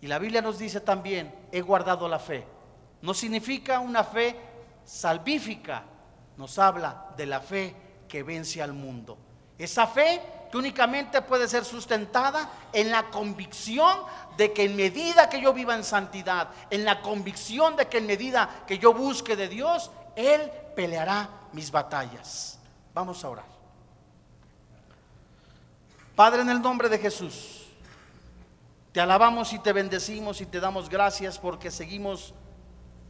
Y 0.00 0.06
la 0.06 0.18
Biblia 0.18 0.40
nos 0.40 0.58
dice 0.58 0.80
también, 0.80 1.34
he 1.52 1.60
guardado 1.60 2.08
la 2.08 2.18
fe. 2.18 2.46
No 3.02 3.14
significa 3.14 3.80
una 3.80 4.04
fe 4.04 4.36
salvífica, 4.84 5.84
nos 6.36 6.58
habla 6.58 7.08
de 7.16 7.26
la 7.26 7.40
fe 7.40 7.74
que 8.08 8.22
vence 8.22 8.62
al 8.62 8.72
mundo. 8.72 9.18
Esa 9.58 9.86
fe 9.86 10.22
que 10.50 10.56
únicamente 10.56 11.22
puede 11.22 11.46
ser 11.46 11.64
sustentada 11.64 12.50
en 12.72 12.90
la 12.90 13.10
convicción 13.10 14.00
de 14.36 14.52
que 14.52 14.64
en 14.64 14.74
medida 14.74 15.28
que 15.28 15.40
yo 15.40 15.52
viva 15.52 15.74
en 15.74 15.84
santidad, 15.84 16.48
en 16.70 16.84
la 16.84 17.02
convicción 17.02 17.76
de 17.76 17.86
que 17.86 17.98
en 17.98 18.06
medida 18.06 18.64
que 18.66 18.78
yo 18.78 18.92
busque 18.92 19.36
de 19.36 19.48
Dios, 19.48 19.90
Él 20.16 20.50
peleará 20.74 21.28
mis 21.52 21.70
batallas. 21.70 22.58
Vamos 22.94 23.22
a 23.22 23.28
orar. 23.28 23.44
Padre, 26.16 26.42
en 26.42 26.50
el 26.50 26.60
nombre 26.60 26.88
de 26.88 26.98
Jesús, 26.98 27.59
te 28.92 29.00
alabamos 29.00 29.52
y 29.52 29.58
te 29.58 29.72
bendecimos 29.72 30.40
y 30.40 30.46
te 30.46 30.60
damos 30.60 30.88
gracias 30.88 31.38
porque 31.38 31.70
seguimos 31.70 32.34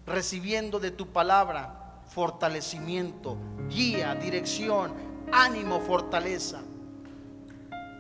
recibiendo 0.06 0.78
de 0.78 0.90
tu 0.90 1.06
palabra 1.06 2.02
fortalecimiento, 2.08 3.36
guía, 3.68 4.14
dirección, 4.14 4.92
ánimo, 5.32 5.80
fortaleza. 5.80 6.60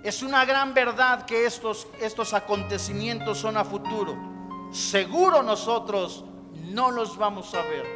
Es 0.02 0.22
una 0.22 0.44
gran 0.44 0.74
verdad 0.74 1.24
que 1.24 1.46
estos, 1.46 1.86
estos 2.00 2.34
acontecimientos 2.34 3.38
son 3.38 3.56
a 3.56 3.64
futuro. 3.64 4.16
Seguro 4.72 5.42
nosotros 5.42 6.24
no 6.70 6.90
los 6.90 7.16
vamos 7.16 7.54
a 7.54 7.62
ver. 7.62 7.86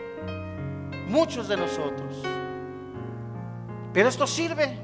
Muchos 1.09 1.49
de 1.49 1.57
nosotros. 1.57 2.17
Pero 3.93 4.09
esto 4.09 4.27
sirve 4.27 4.79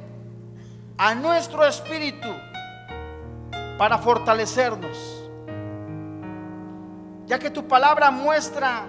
a 0.98 1.14
nuestro 1.14 1.64
espíritu 1.64 2.28
para 3.81 3.97
fortalecernos. 3.97 5.24
Ya 7.24 7.39
que 7.39 7.49
tu 7.49 7.66
palabra 7.66 8.11
muestra 8.11 8.87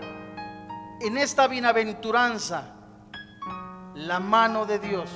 en 0.99 1.17
esta 1.17 1.47
bienaventuranza 1.47 2.73
la 3.95 4.19
mano 4.19 4.65
de 4.65 4.79
Dios, 4.79 5.09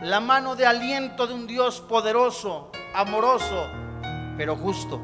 la 0.00 0.20
mano 0.20 0.56
de 0.56 0.64
aliento 0.64 1.26
de 1.26 1.34
un 1.34 1.46
Dios 1.46 1.82
poderoso, 1.82 2.72
amoroso, 2.94 3.66
pero 4.38 4.56
justo. 4.56 4.98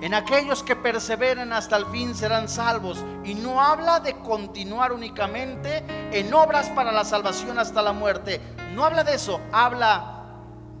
En 0.00 0.14
aquellos 0.14 0.62
que 0.62 0.76
perseveren 0.76 1.52
hasta 1.52 1.76
el 1.76 1.84
fin 1.88 2.14
serán 2.14 2.48
salvos. 2.48 3.04
Y 3.22 3.34
no 3.34 3.60
habla 3.60 4.00
de 4.00 4.16
continuar 4.16 4.92
únicamente 4.92 5.84
en 6.10 6.32
obras 6.32 6.70
para 6.70 6.90
la 6.90 7.04
salvación 7.04 7.58
hasta 7.58 7.82
la 7.82 7.92
muerte. 7.92 8.40
No 8.74 8.86
habla 8.86 9.04
de 9.04 9.14
eso. 9.14 9.42
Habla 9.52 10.21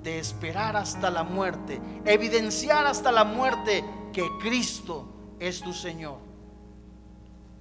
de 0.02 0.18
esperar 0.18 0.76
hasta 0.76 1.10
la 1.10 1.22
muerte. 1.22 1.80
Evidenciar 2.04 2.86
hasta 2.86 3.12
la 3.12 3.24
muerte 3.24 3.84
que 4.12 4.26
Cristo 4.40 5.06
es 5.38 5.60
tu 5.60 5.72
Señor. 5.72 6.18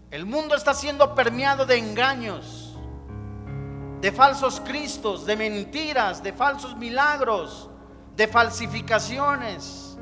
El 0.09 0.25
mundo 0.25 0.55
está 0.55 0.73
siendo 0.73 1.15
permeado 1.15 1.65
de 1.65 1.77
engaños, 1.77 2.75
de 4.01 4.11
falsos 4.11 4.59
cristos, 4.59 5.25
de 5.25 5.37
mentiras, 5.37 6.21
de 6.21 6.33
falsos 6.33 6.75
milagros, 6.75 7.69
de 8.15 8.27
falsificaciones. 8.27 9.97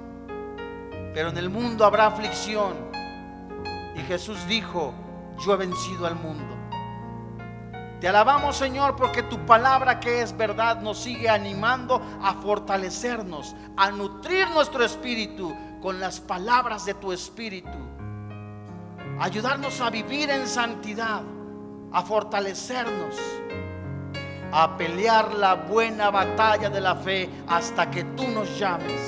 Pero 1.14 1.30
en 1.30 1.38
el 1.38 1.50
mundo 1.50 1.86
habrá 1.86 2.08
aflicción. 2.08 2.90
Y 3.96 4.00
Jesús 4.02 4.38
dijo, 4.48 4.94
yo 5.46 5.54
he 5.54 5.58
vencido 5.58 6.06
al 6.06 6.16
mundo. 6.16 6.59
Te 8.00 8.08
alabamos 8.08 8.56
Señor 8.56 8.96
porque 8.96 9.24
tu 9.24 9.46
palabra 9.46 10.00
que 10.00 10.22
es 10.22 10.36
verdad 10.36 10.82
nos 10.82 11.00
sigue 11.00 11.30
animando 11.30 12.02
a 12.22 12.34
fortalecernos, 12.36 13.56
a 13.76 13.92
nutrir 13.92 14.50
nuestro 14.52 14.84
espíritu 14.84 15.54
con 15.82 16.00
las 16.00 16.20
palabras 16.20 16.86
de 16.86 16.94
tu 16.94 17.12
espíritu 17.12 17.90
ayudarnos 19.20 19.82
a 19.82 19.90
vivir 19.90 20.30
en 20.30 20.48
santidad, 20.48 21.22
a 21.92 22.02
fortalecernos, 22.02 23.16
a 24.52 24.78
pelear 24.78 25.34
la 25.34 25.56
buena 25.56 26.10
batalla 26.10 26.70
de 26.70 26.82
la 26.82 26.96
fe 26.96 27.30
hasta 27.48 27.92
que 27.92 28.04
tú 28.04 28.28
nos 28.30 28.58
llames. 28.58 29.02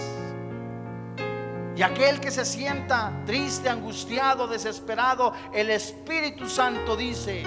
Y 1.75 1.81
aquel 1.81 2.19
que 2.19 2.29
se 2.29 2.43
sienta 2.43 3.11
triste, 3.25 3.69
angustiado, 3.69 4.47
desesperado, 4.47 5.33
el 5.53 5.69
Espíritu 5.69 6.47
Santo 6.49 6.97
dice 6.97 7.43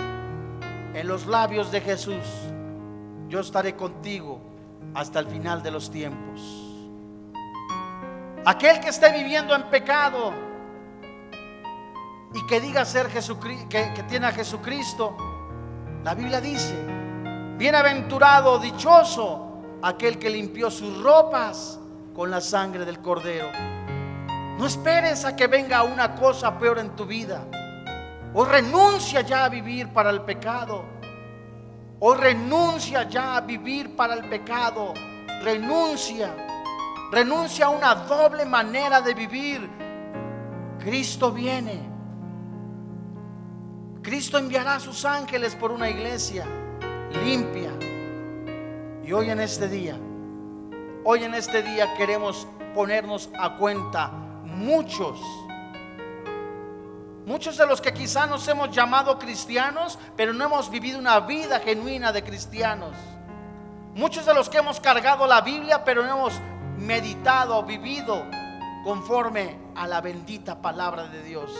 en 0.94 1.08
los 1.08 1.26
labios 1.26 1.70
de 1.72 1.80
Jesús, 1.80 2.24
yo 3.28 3.40
estaré 3.40 3.74
contigo 3.74 4.40
hasta 4.94 5.18
el 5.18 5.26
final 5.26 5.62
de 5.62 5.70
los 5.70 5.90
tiempos. 5.90 6.40
Aquel 8.46 8.78
que 8.80 8.90
esté 8.90 9.10
viviendo 9.12 9.54
en 9.54 9.64
pecado, 9.64 10.32
y 12.32 12.46
que 12.46 12.60
diga 12.60 12.84
ser 12.84 13.10
Jesucristo, 13.10 13.68
que, 13.68 13.92
que 13.94 14.02
tiene 14.04 14.26
a 14.26 14.32
Jesucristo, 14.32 15.16
la 16.02 16.14
Biblia 16.14 16.40
dice, 16.40 16.74
bienaventurado, 17.56 18.58
dichoso, 18.58 19.78
aquel 19.82 20.18
que 20.18 20.30
limpió 20.30 20.70
sus 20.70 21.02
ropas 21.02 21.78
con 22.14 22.30
la 22.30 22.40
sangre 22.40 22.84
del 22.84 23.00
cordero. 23.00 23.48
No 24.58 24.66
esperes 24.66 25.24
a 25.24 25.34
que 25.34 25.46
venga 25.46 25.82
una 25.82 26.14
cosa 26.14 26.58
peor 26.58 26.78
en 26.78 26.90
tu 26.90 27.04
vida. 27.04 27.44
O 28.34 28.44
renuncia 28.44 29.22
ya 29.22 29.44
a 29.44 29.48
vivir 29.48 29.88
para 29.88 30.10
el 30.10 30.22
pecado. 30.22 30.84
O 32.00 32.14
renuncia 32.14 33.08
ya 33.08 33.36
a 33.36 33.40
vivir 33.40 33.96
para 33.96 34.14
el 34.14 34.28
pecado. 34.28 34.92
Renuncia. 35.42 36.34
Renuncia 37.10 37.66
a 37.66 37.70
una 37.70 37.94
doble 37.94 38.44
manera 38.44 39.00
de 39.00 39.14
vivir. 39.14 39.70
Cristo 40.78 41.32
viene 41.32 41.94
Cristo 44.04 44.36
enviará 44.36 44.74
a 44.74 44.80
sus 44.80 45.06
ángeles 45.06 45.56
por 45.56 45.72
una 45.72 45.88
iglesia 45.88 46.44
limpia. 47.24 47.70
Y 49.02 49.10
hoy 49.12 49.30
en 49.30 49.40
este 49.40 49.66
día, 49.66 49.98
hoy 51.04 51.24
en 51.24 51.32
este 51.32 51.62
día 51.62 51.94
queremos 51.94 52.46
ponernos 52.74 53.30
a 53.38 53.56
cuenta 53.56 54.10
muchos, 54.44 55.18
muchos 57.26 57.56
de 57.56 57.66
los 57.66 57.80
que 57.80 57.92
quizá 57.92 58.26
nos 58.26 58.46
hemos 58.48 58.70
llamado 58.70 59.18
cristianos, 59.18 59.98
pero 60.16 60.32
no 60.32 60.44
hemos 60.44 60.70
vivido 60.70 60.98
una 60.98 61.20
vida 61.20 61.60
genuina 61.60 62.12
de 62.12 62.22
cristianos. 62.22 62.96
Muchos 63.94 64.26
de 64.26 64.34
los 64.34 64.48
que 64.48 64.58
hemos 64.58 64.80
cargado 64.80 65.26
la 65.26 65.40
Biblia, 65.40 65.84
pero 65.84 66.04
no 66.04 66.10
hemos 66.10 66.34
meditado, 66.78 67.62
vivido 67.62 68.24
conforme 68.84 69.56
a 69.74 69.86
la 69.86 70.00
bendita 70.00 70.60
palabra 70.60 71.06
de 71.06 71.22
Dios. 71.22 71.50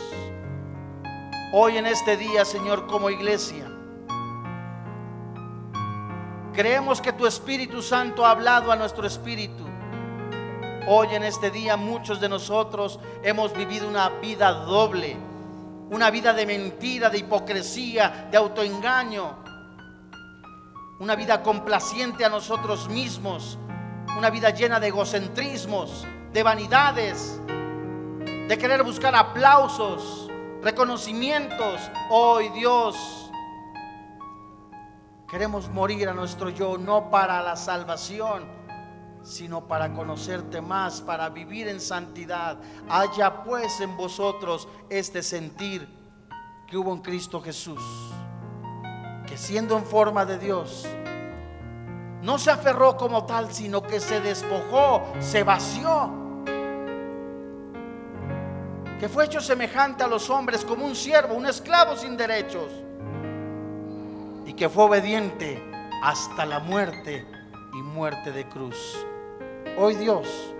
Hoy 1.53 1.77
en 1.77 1.85
este 1.85 2.17
día, 2.17 2.43
Señor, 2.43 2.85
como 2.87 3.09
iglesia, 3.09 3.71
creemos 6.53 7.01
que 7.01 7.13
tu 7.13 7.25
Espíritu 7.25 7.81
Santo 7.81 8.25
ha 8.25 8.31
hablado 8.31 8.71
a 8.71 8.75
nuestro 8.75 9.07
espíritu. 9.07 9.65
Hoy 10.87 11.07
en 11.15 11.23
este 11.23 11.49
día 11.49 11.77
muchos 11.77 12.19
de 12.19 12.29
nosotros 12.29 12.99
hemos 13.23 13.53
vivido 13.53 13.87
una 13.87 14.09
vida 14.09 14.51
doble, 14.51 15.17
una 15.89 16.09
vida 16.09 16.33
de 16.33 16.45
mentira, 16.45 17.09
de 17.09 17.19
hipocresía, 17.19 18.27
de 18.31 18.37
autoengaño, 18.37 19.43
una 20.99 21.15
vida 21.15 21.43
complaciente 21.43 22.25
a 22.25 22.29
nosotros 22.29 22.89
mismos, 22.89 23.57
una 24.17 24.29
vida 24.29 24.49
llena 24.49 24.79
de 24.79 24.87
egocentrismos, 24.87 26.05
de 26.31 26.43
vanidades, 26.43 27.39
de 28.47 28.57
querer 28.57 28.83
buscar 28.83 29.15
aplausos, 29.15 30.29
reconocimientos. 30.61 31.81
Hoy 32.09 32.49
Dios, 32.49 33.31
queremos 35.29 35.69
morir 35.69 36.09
a 36.09 36.13
nuestro 36.13 36.49
yo, 36.49 36.77
no 36.77 37.09
para 37.09 37.41
la 37.43 37.55
salvación, 37.55 38.45
sino 39.25 39.67
para 39.67 39.91
conocerte 39.93 40.61
más, 40.61 41.01
para 41.01 41.29
vivir 41.29 41.67
en 41.67 41.81
santidad. 41.81 42.57
Haya 42.87 43.43
pues 43.43 43.81
en 43.81 43.97
vosotros 43.97 44.67
este 44.89 45.21
sentir 45.23 45.89
que 46.67 46.77
hubo 46.77 46.93
en 46.93 47.01
Cristo 47.01 47.41
Jesús, 47.41 47.81
que 49.27 49.37
siendo 49.37 49.77
en 49.77 49.83
forma 49.83 50.25
de 50.25 50.37
Dios, 50.37 50.87
no 52.21 52.37
se 52.37 52.51
aferró 52.51 52.95
como 52.95 53.25
tal, 53.25 53.51
sino 53.51 53.81
que 53.81 53.99
se 53.99 54.21
despojó, 54.21 55.03
se 55.19 55.43
vació 55.43 56.25
que 58.99 59.09
fue 59.09 59.25
hecho 59.25 59.41
semejante 59.41 60.03
a 60.03 60.07
los 60.07 60.29
hombres 60.29 60.63
como 60.63 60.85
un 60.85 60.95
siervo, 60.95 61.33
un 61.33 61.45
esclavo 61.45 61.97
sin 61.97 62.15
derechos, 62.15 62.71
y 64.45 64.53
que 64.53 64.69
fue 64.69 64.85
obediente 64.85 65.61
hasta 66.01 66.45
la 66.45 66.59
muerte 66.59 67.27
y 67.73 67.81
muerte 67.81 68.31
de 68.31 68.47
cruz. 68.47 69.05
Hoy 69.77 69.95
Dios, 69.95 70.53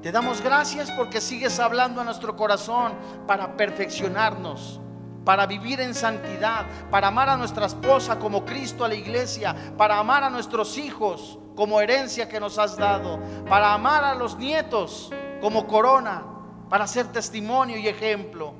te 0.00 0.12
damos 0.12 0.40
gracias 0.40 0.92
porque 0.92 1.20
sigues 1.20 1.58
hablando 1.58 2.00
a 2.00 2.04
nuestro 2.04 2.36
corazón 2.36 2.92
para 3.26 3.56
perfeccionarnos, 3.56 4.80
para 5.24 5.44
vivir 5.46 5.80
en 5.80 5.92
santidad, 5.92 6.66
para 6.88 7.08
amar 7.08 7.28
a 7.28 7.36
nuestra 7.36 7.66
esposa 7.66 8.16
como 8.20 8.44
Cristo 8.44 8.84
a 8.84 8.88
la 8.88 8.94
iglesia, 8.94 9.56
para 9.76 9.98
amar 9.98 10.22
a 10.22 10.30
nuestros 10.30 10.78
hijos 10.78 11.40
como 11.56 11.80
herencia 11.80 12.28
que 12.28 12.38
nos 12.38 12.60
has 12.60 12.76
dado, 12.76 13.18
para 13.48 13.74
amar 13.74 14.04
a 14.04 14.14
los 14.14 14.38
nietos 14.38 15.10
como 15.40 15.66
corona, 15.66 16.22
para 16.68 16.86
ser 16.86 17.06
testimonio 17.08 17.76
y 17.76 17.88
ejemplo, 17.88 18.54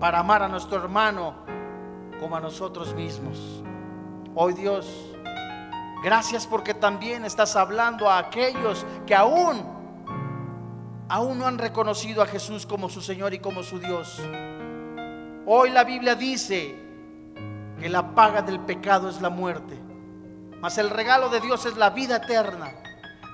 para 0.00 0.20
amar 0.20 0.42
a 0.42 0.48
nuestro 0.48 0.78
hermano 0.78 1.34
como 2.18 2.36
a 2.36 2.40
nosotros 2.40 2.94
mismos. 2.94 3.62
Hoy 4.34 4.54
Dios, 4.54 4.86
gracias 6.02 6.46
porque 6.46 6.74
también 6.74 7.24
estás 7.24 7.56
hablando 7.56 8.10
a 8.10 8.18
aquellos 8.18 8.86
que 9.06 9.14
aún, 9.14 9.64
aún 11.08 11.38
no 11.38 11.46
han 11.46 11.58
reconocido 11.58 12.22
a 12.22 12.26
Jesús 12.26 12.66
como 12.66 12.88
su 12.88 13.00
Señor 13.00 13.34
y 13.34 13.38
como 13.38 13.62
su 13.62 13.78
Dios. 13.78 14.20
Hoy 15.46 15.70
la 15.70 15.84
Biblia 15.84 16.14
dice 16.14 16.76
que 17.80 17.88
la 17.88 18.14
paga 18.14 18.42
del 18.42 18.60
pecado 18.60 19.08
es 19.08 19.20
la 19.20 19.30
muerte, 19.30 19.78
mas 20.60 20.78
el 20.78 20.90
regalo 20.90 21.28
de 21.28 21.40
Dios 21.40 21.64
es 21.66 21.76
la 21.76 21.90
vida 21.90 22.16
eterna. 22.16 22.72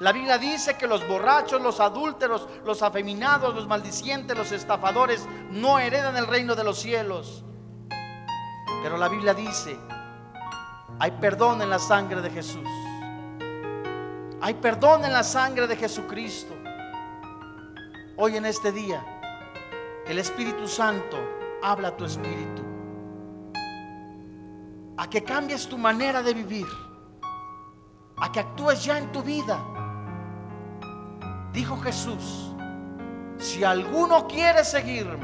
La 0.01 0.13
Biblia 0.13 0.39
dice 0.39 0.77
que 0.77 0.89
los 0.89 1.07
borrachos, 1.07 1.63
los 1.63 1.79
adúlteros, 1.79 2.49
los 2.65 2.83
afeminados, 2.83 3.55
los 3.55 3.69
maldicientes, 3.69 4.37
los 4.37 4.51
estafadores 4.51 5.27
no 5.51 5.79
heredan 5.79 6.17
el 6.17 6.27
reino 6.27 6.57
de 6.57 6.65
los 6.65 6.81
cielos. 6.81 7.45
Pero 8.83 8.99
la 8.99 9.09
Biblia 9.09 9.35
dice, 9.35 9.79
hay 11.05 11.11
perdón 11.11 11.61
en 11.61 11.69
la 11.69 11.79
sangre 11.79 12.23
de 12.23 12.31
Jesús. 12.31 12.67
Hay 14.41 14.55
perdón 14.55 15.05
en 15.05 15.13
la 15.13 15.23
sangre 15.23 15.67
de 15.67 15.77
Jesucristo. 15.77 16.55
Hoy 18.17 18.39
en 18.39 18.47
este 18.47 18.73
día, 18.73 19.05
el 20.07 20.19
Espíritu 20.19 20.67
Santo 20.67 21.19
habla 21.63 21.89
a 21.89 21.97
tu 21.99 22.07
espíritu. 22.07 22.63
A 24.97 25.11
que 25.11 25.23
cambies 25.23 25.69
tu 25.69 25.77
manera 25.77 26.23
de 26.23 26.33
vivir. 26.33 26.69
A 28.17 28.33
que 28.33 28.41
actúes 28.41 28.83
ya 28.83 28.97
en 28.97 29.13
tu 29.13 29.23
vida 29.23 29.63
Dijo 31.53 31.77
Jesús, 31.83 32.51
si 33.37 33.63
alguno 33.63 34.27
quiere 34.27 34.65
seguirme, 34.65 35.19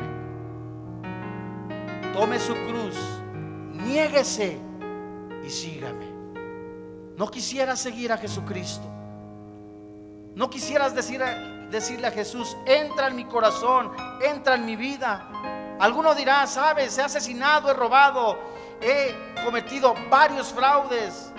tome 2.12 2.38
su 2.38 2.52
cruz, 2.52 2.96
niéguese 3.72 4.69
y 5.44 5.50
sígame. 5.50 6.06
No 7.16 7.30
quisieras 7.30 7.80
seguir 7.80 8.12
a 8.12 8.16
Jesucristo. 8.16 8.88
No 10.34 10.48
quisieras 10.48 10.94
decir, 10.94 11.20
decirle 11.70 12.06
a 12.06 12.10
Jesús, 12.10 12.56
entra 12.64 13.08
en 13.08 13.16
mi 13.16 13.24
corazón, 13.24 13.92
entra 14.22 14.54
en 14.54 14.64
mi 14.64 14.76
vida. 14.76 15.28
Alguno 15.78 16.14
dirá, 16.14 16.46
sabes, 16.46 16.96
he 16.98 17.02
asesinado, 17.02 17.70
he 17.70 17.74
robado, 17.74 18.38
he 18.80 19.14
cometido 19.44 19.94
varios 20.10 20.52
fraudes, 20.52 21.32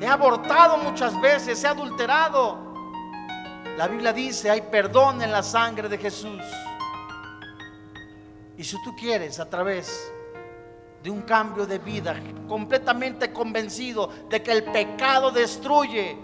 he 0.00 0.06
abortado 0.06 0.78
muchas 0.78 1.20
veces, 1.20 1.62
he 1.62 1.66
adulterado. 1.66 2.70
La 3.76 3.86
Biblia 3.86 4.12
dice, 4.12 4.50
hay 4.50 4.62
perdón 4.62 5.22
en 5.22 5.32
la 5.32 5.42
sangre 5.42 5.88
de 5.88 5.98
Jesús. 5.98 6.42
Y 8.56 8.64
si 8.64 8.76
tú 8.82 8.94
quieres 8.94 9.40
a 9.40 9.48
través 9.48 10.12
de 11.02 11.10
un 11.10 11.22
cambio 11.22 11.66
de 11.66 11.78
vida, 11.78 12.14
completamente 12.48 13.32
convencido 13.32 14.10
de 14.28 14.42
que 14.42 14.52
el 14.52 14.64
pecado 14.64 15.30
destruye, 15.30 16.16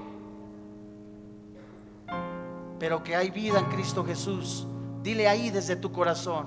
pero 2.79 3.03
que 3.03 3.17
hay 3.17 3.31
vida 3.31 3.59
en 3.59 3.67
Cristo 3.67 4.05
Jesús, 4.05 4.67
dile 5.03 5.29
ahí 5.29 5.51
desde 5.51 5.77
tu 5.77 5.91
corazón. 5.91 6.47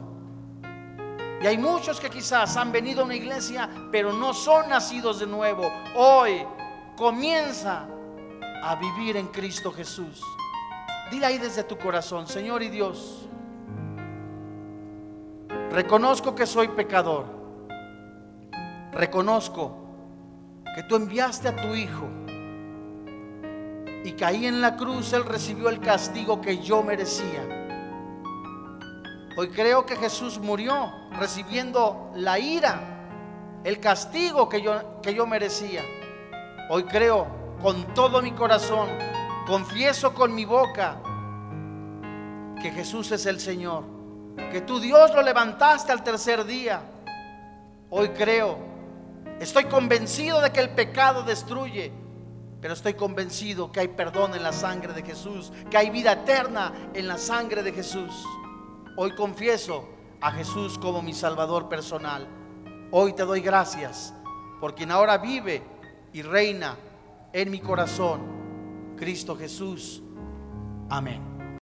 Y 1.42 1.48
hay 1.48 1.58
muchos 1.58 2.00
que 2.00 2.10
quizás 2.10 2.58
han 2.58 2.72
venido 2.72 3.02
a 3.02 3.06
una 3.06 3.16
iglesia, 3.16 3.70
pero 3.92 4.12
no 4.12 4.34
son 4.34 4.70
nacidos 4.70 5.20
de 5.20 5.28
nuevo. 5.28 5.72
Hoy 5.96 6.46
comienza 6.98 7.88
a 8.62 8.76
vivir 8.76 9.16
en 9.16 9.28
Cristo 9.28 9.72
Jesús. 9.72 10.22
Dile 11.10 11.26
ahí 11.26 11.38
desde 11.38 11.64
tu 11.64 11.78
corazón, 11.78 12.28
Señor 12.28 12.62
y 12.62 12.70
Dios, 12.70 13.28
reconozco 15.72 16.36
que 16.36 16.46
soy 16.46 16.68
pecador. 16.68 17.39
Reconozco 18.92 19.76
que 20.76 20.84
tú 20.84 20.96
enviaste 20.96 21.48
a 21.48 21.56
tu 21.56 21.76
Hijo 21.76 22.08
y 24.04 24.14
que 24.14 24.26
ahí 24.26 24.46
en 24.46 24.62
la 24.62 24.76
cruz 24.76 25.14
Él 25.14 25.26
recibió 25.26 25.70
el 25.70 25.80
castigo 25.80 26.42
que 26.42 26.60
yo 26.60 26.84
merecía. 26.84 27.44
Hoy 29.38 29.50
creo 29.50 29.86
que 29.86 29.96
Jesús 29.96 30.40
murió 30.40 30.92
recibiendo 31.18 32.12
la 32.16 32.40
ira, 32.40 32.80
el 33.64 33.80
castigo 33.80 34.50
que 34.50 34.62
yo, 34.62 35.02
que 35.02 35.14
yo 35.14 35.26
merecía. 35.26 35.84
Hoy 36.70 36.84
creo 36.84 37.28
con 37.62 37.94
todo 37.94 38.22
mi 38.22 38.32
corazón 38.32 38.88
confieso 39.50 40.14
con 40.14 40.34
mi 40.36 40.46
boca 40.46 40.98
que 42.62 42.72
Jesús 42.72 43.12
es 43.12 43.26
el 43.26 43.40
Señor, 43.40 43.84
que 44.52 44.62
tu 44.62 44.80
Dios 44.80 45.14
lo 45.16 45.22
levantaste 45.22 45.92
al 45.92 46.04
tercer 46.04 46.46
día. 46.46 46.82
Hoy 47.90 48.10
creo, 48.10 48.58
estoy 49.40 49.66
convencido 49.66 50.42
de 50.42 50.52
que 50.52 50.60
el 50.60 50.70
pecado 50.70 51.24
destruye, 51.24 51.92
pero 52.62 52.74
estoy 52.74 52.94
convencido 52.94 53.72
que 53.72 53.80
hay 53.82 53.88
perdón 53.90 54.36
en 54.36 54.44
la 54.44 54.54
sangre 54.54 54.94
de 54.94 55.04
Jesús, 55.04 55.52
que 55.70 55.78
hay 55.78 55.90
vida 55.90 56.12
eterna 56.14 56.74
en 56.94 57.08
la 57.08 57.18
sangre 57.18 57.64
de 57.64 57.72
Jesús. 57.72 58.26
Hoy 58.98 59.16
confieso 59.16 59.88
a 60.22 60.32
Jesús 60.32 60.78
como 60.78 61.02
mi 61.02 61.14
Salvador 61.14 61.70
personal. 61.70 62.28
Hoy 62.92 63.14
te 63.14 63.24
doy 63.24 63.42
gracias 63.42 64.14
por 64.60 64.76
quien 64.76 64.92
ahora 64.92 65.18
vive 65.18 65.64
y 66.12 66.22
reina 66.22 66.76
en 67.32 67.50
mi 67.50 67.60
corazón 67.60 68.96
Cristo 68.98 69.38
Jesús. 69.38 70.02
Amén. 70.90 71.29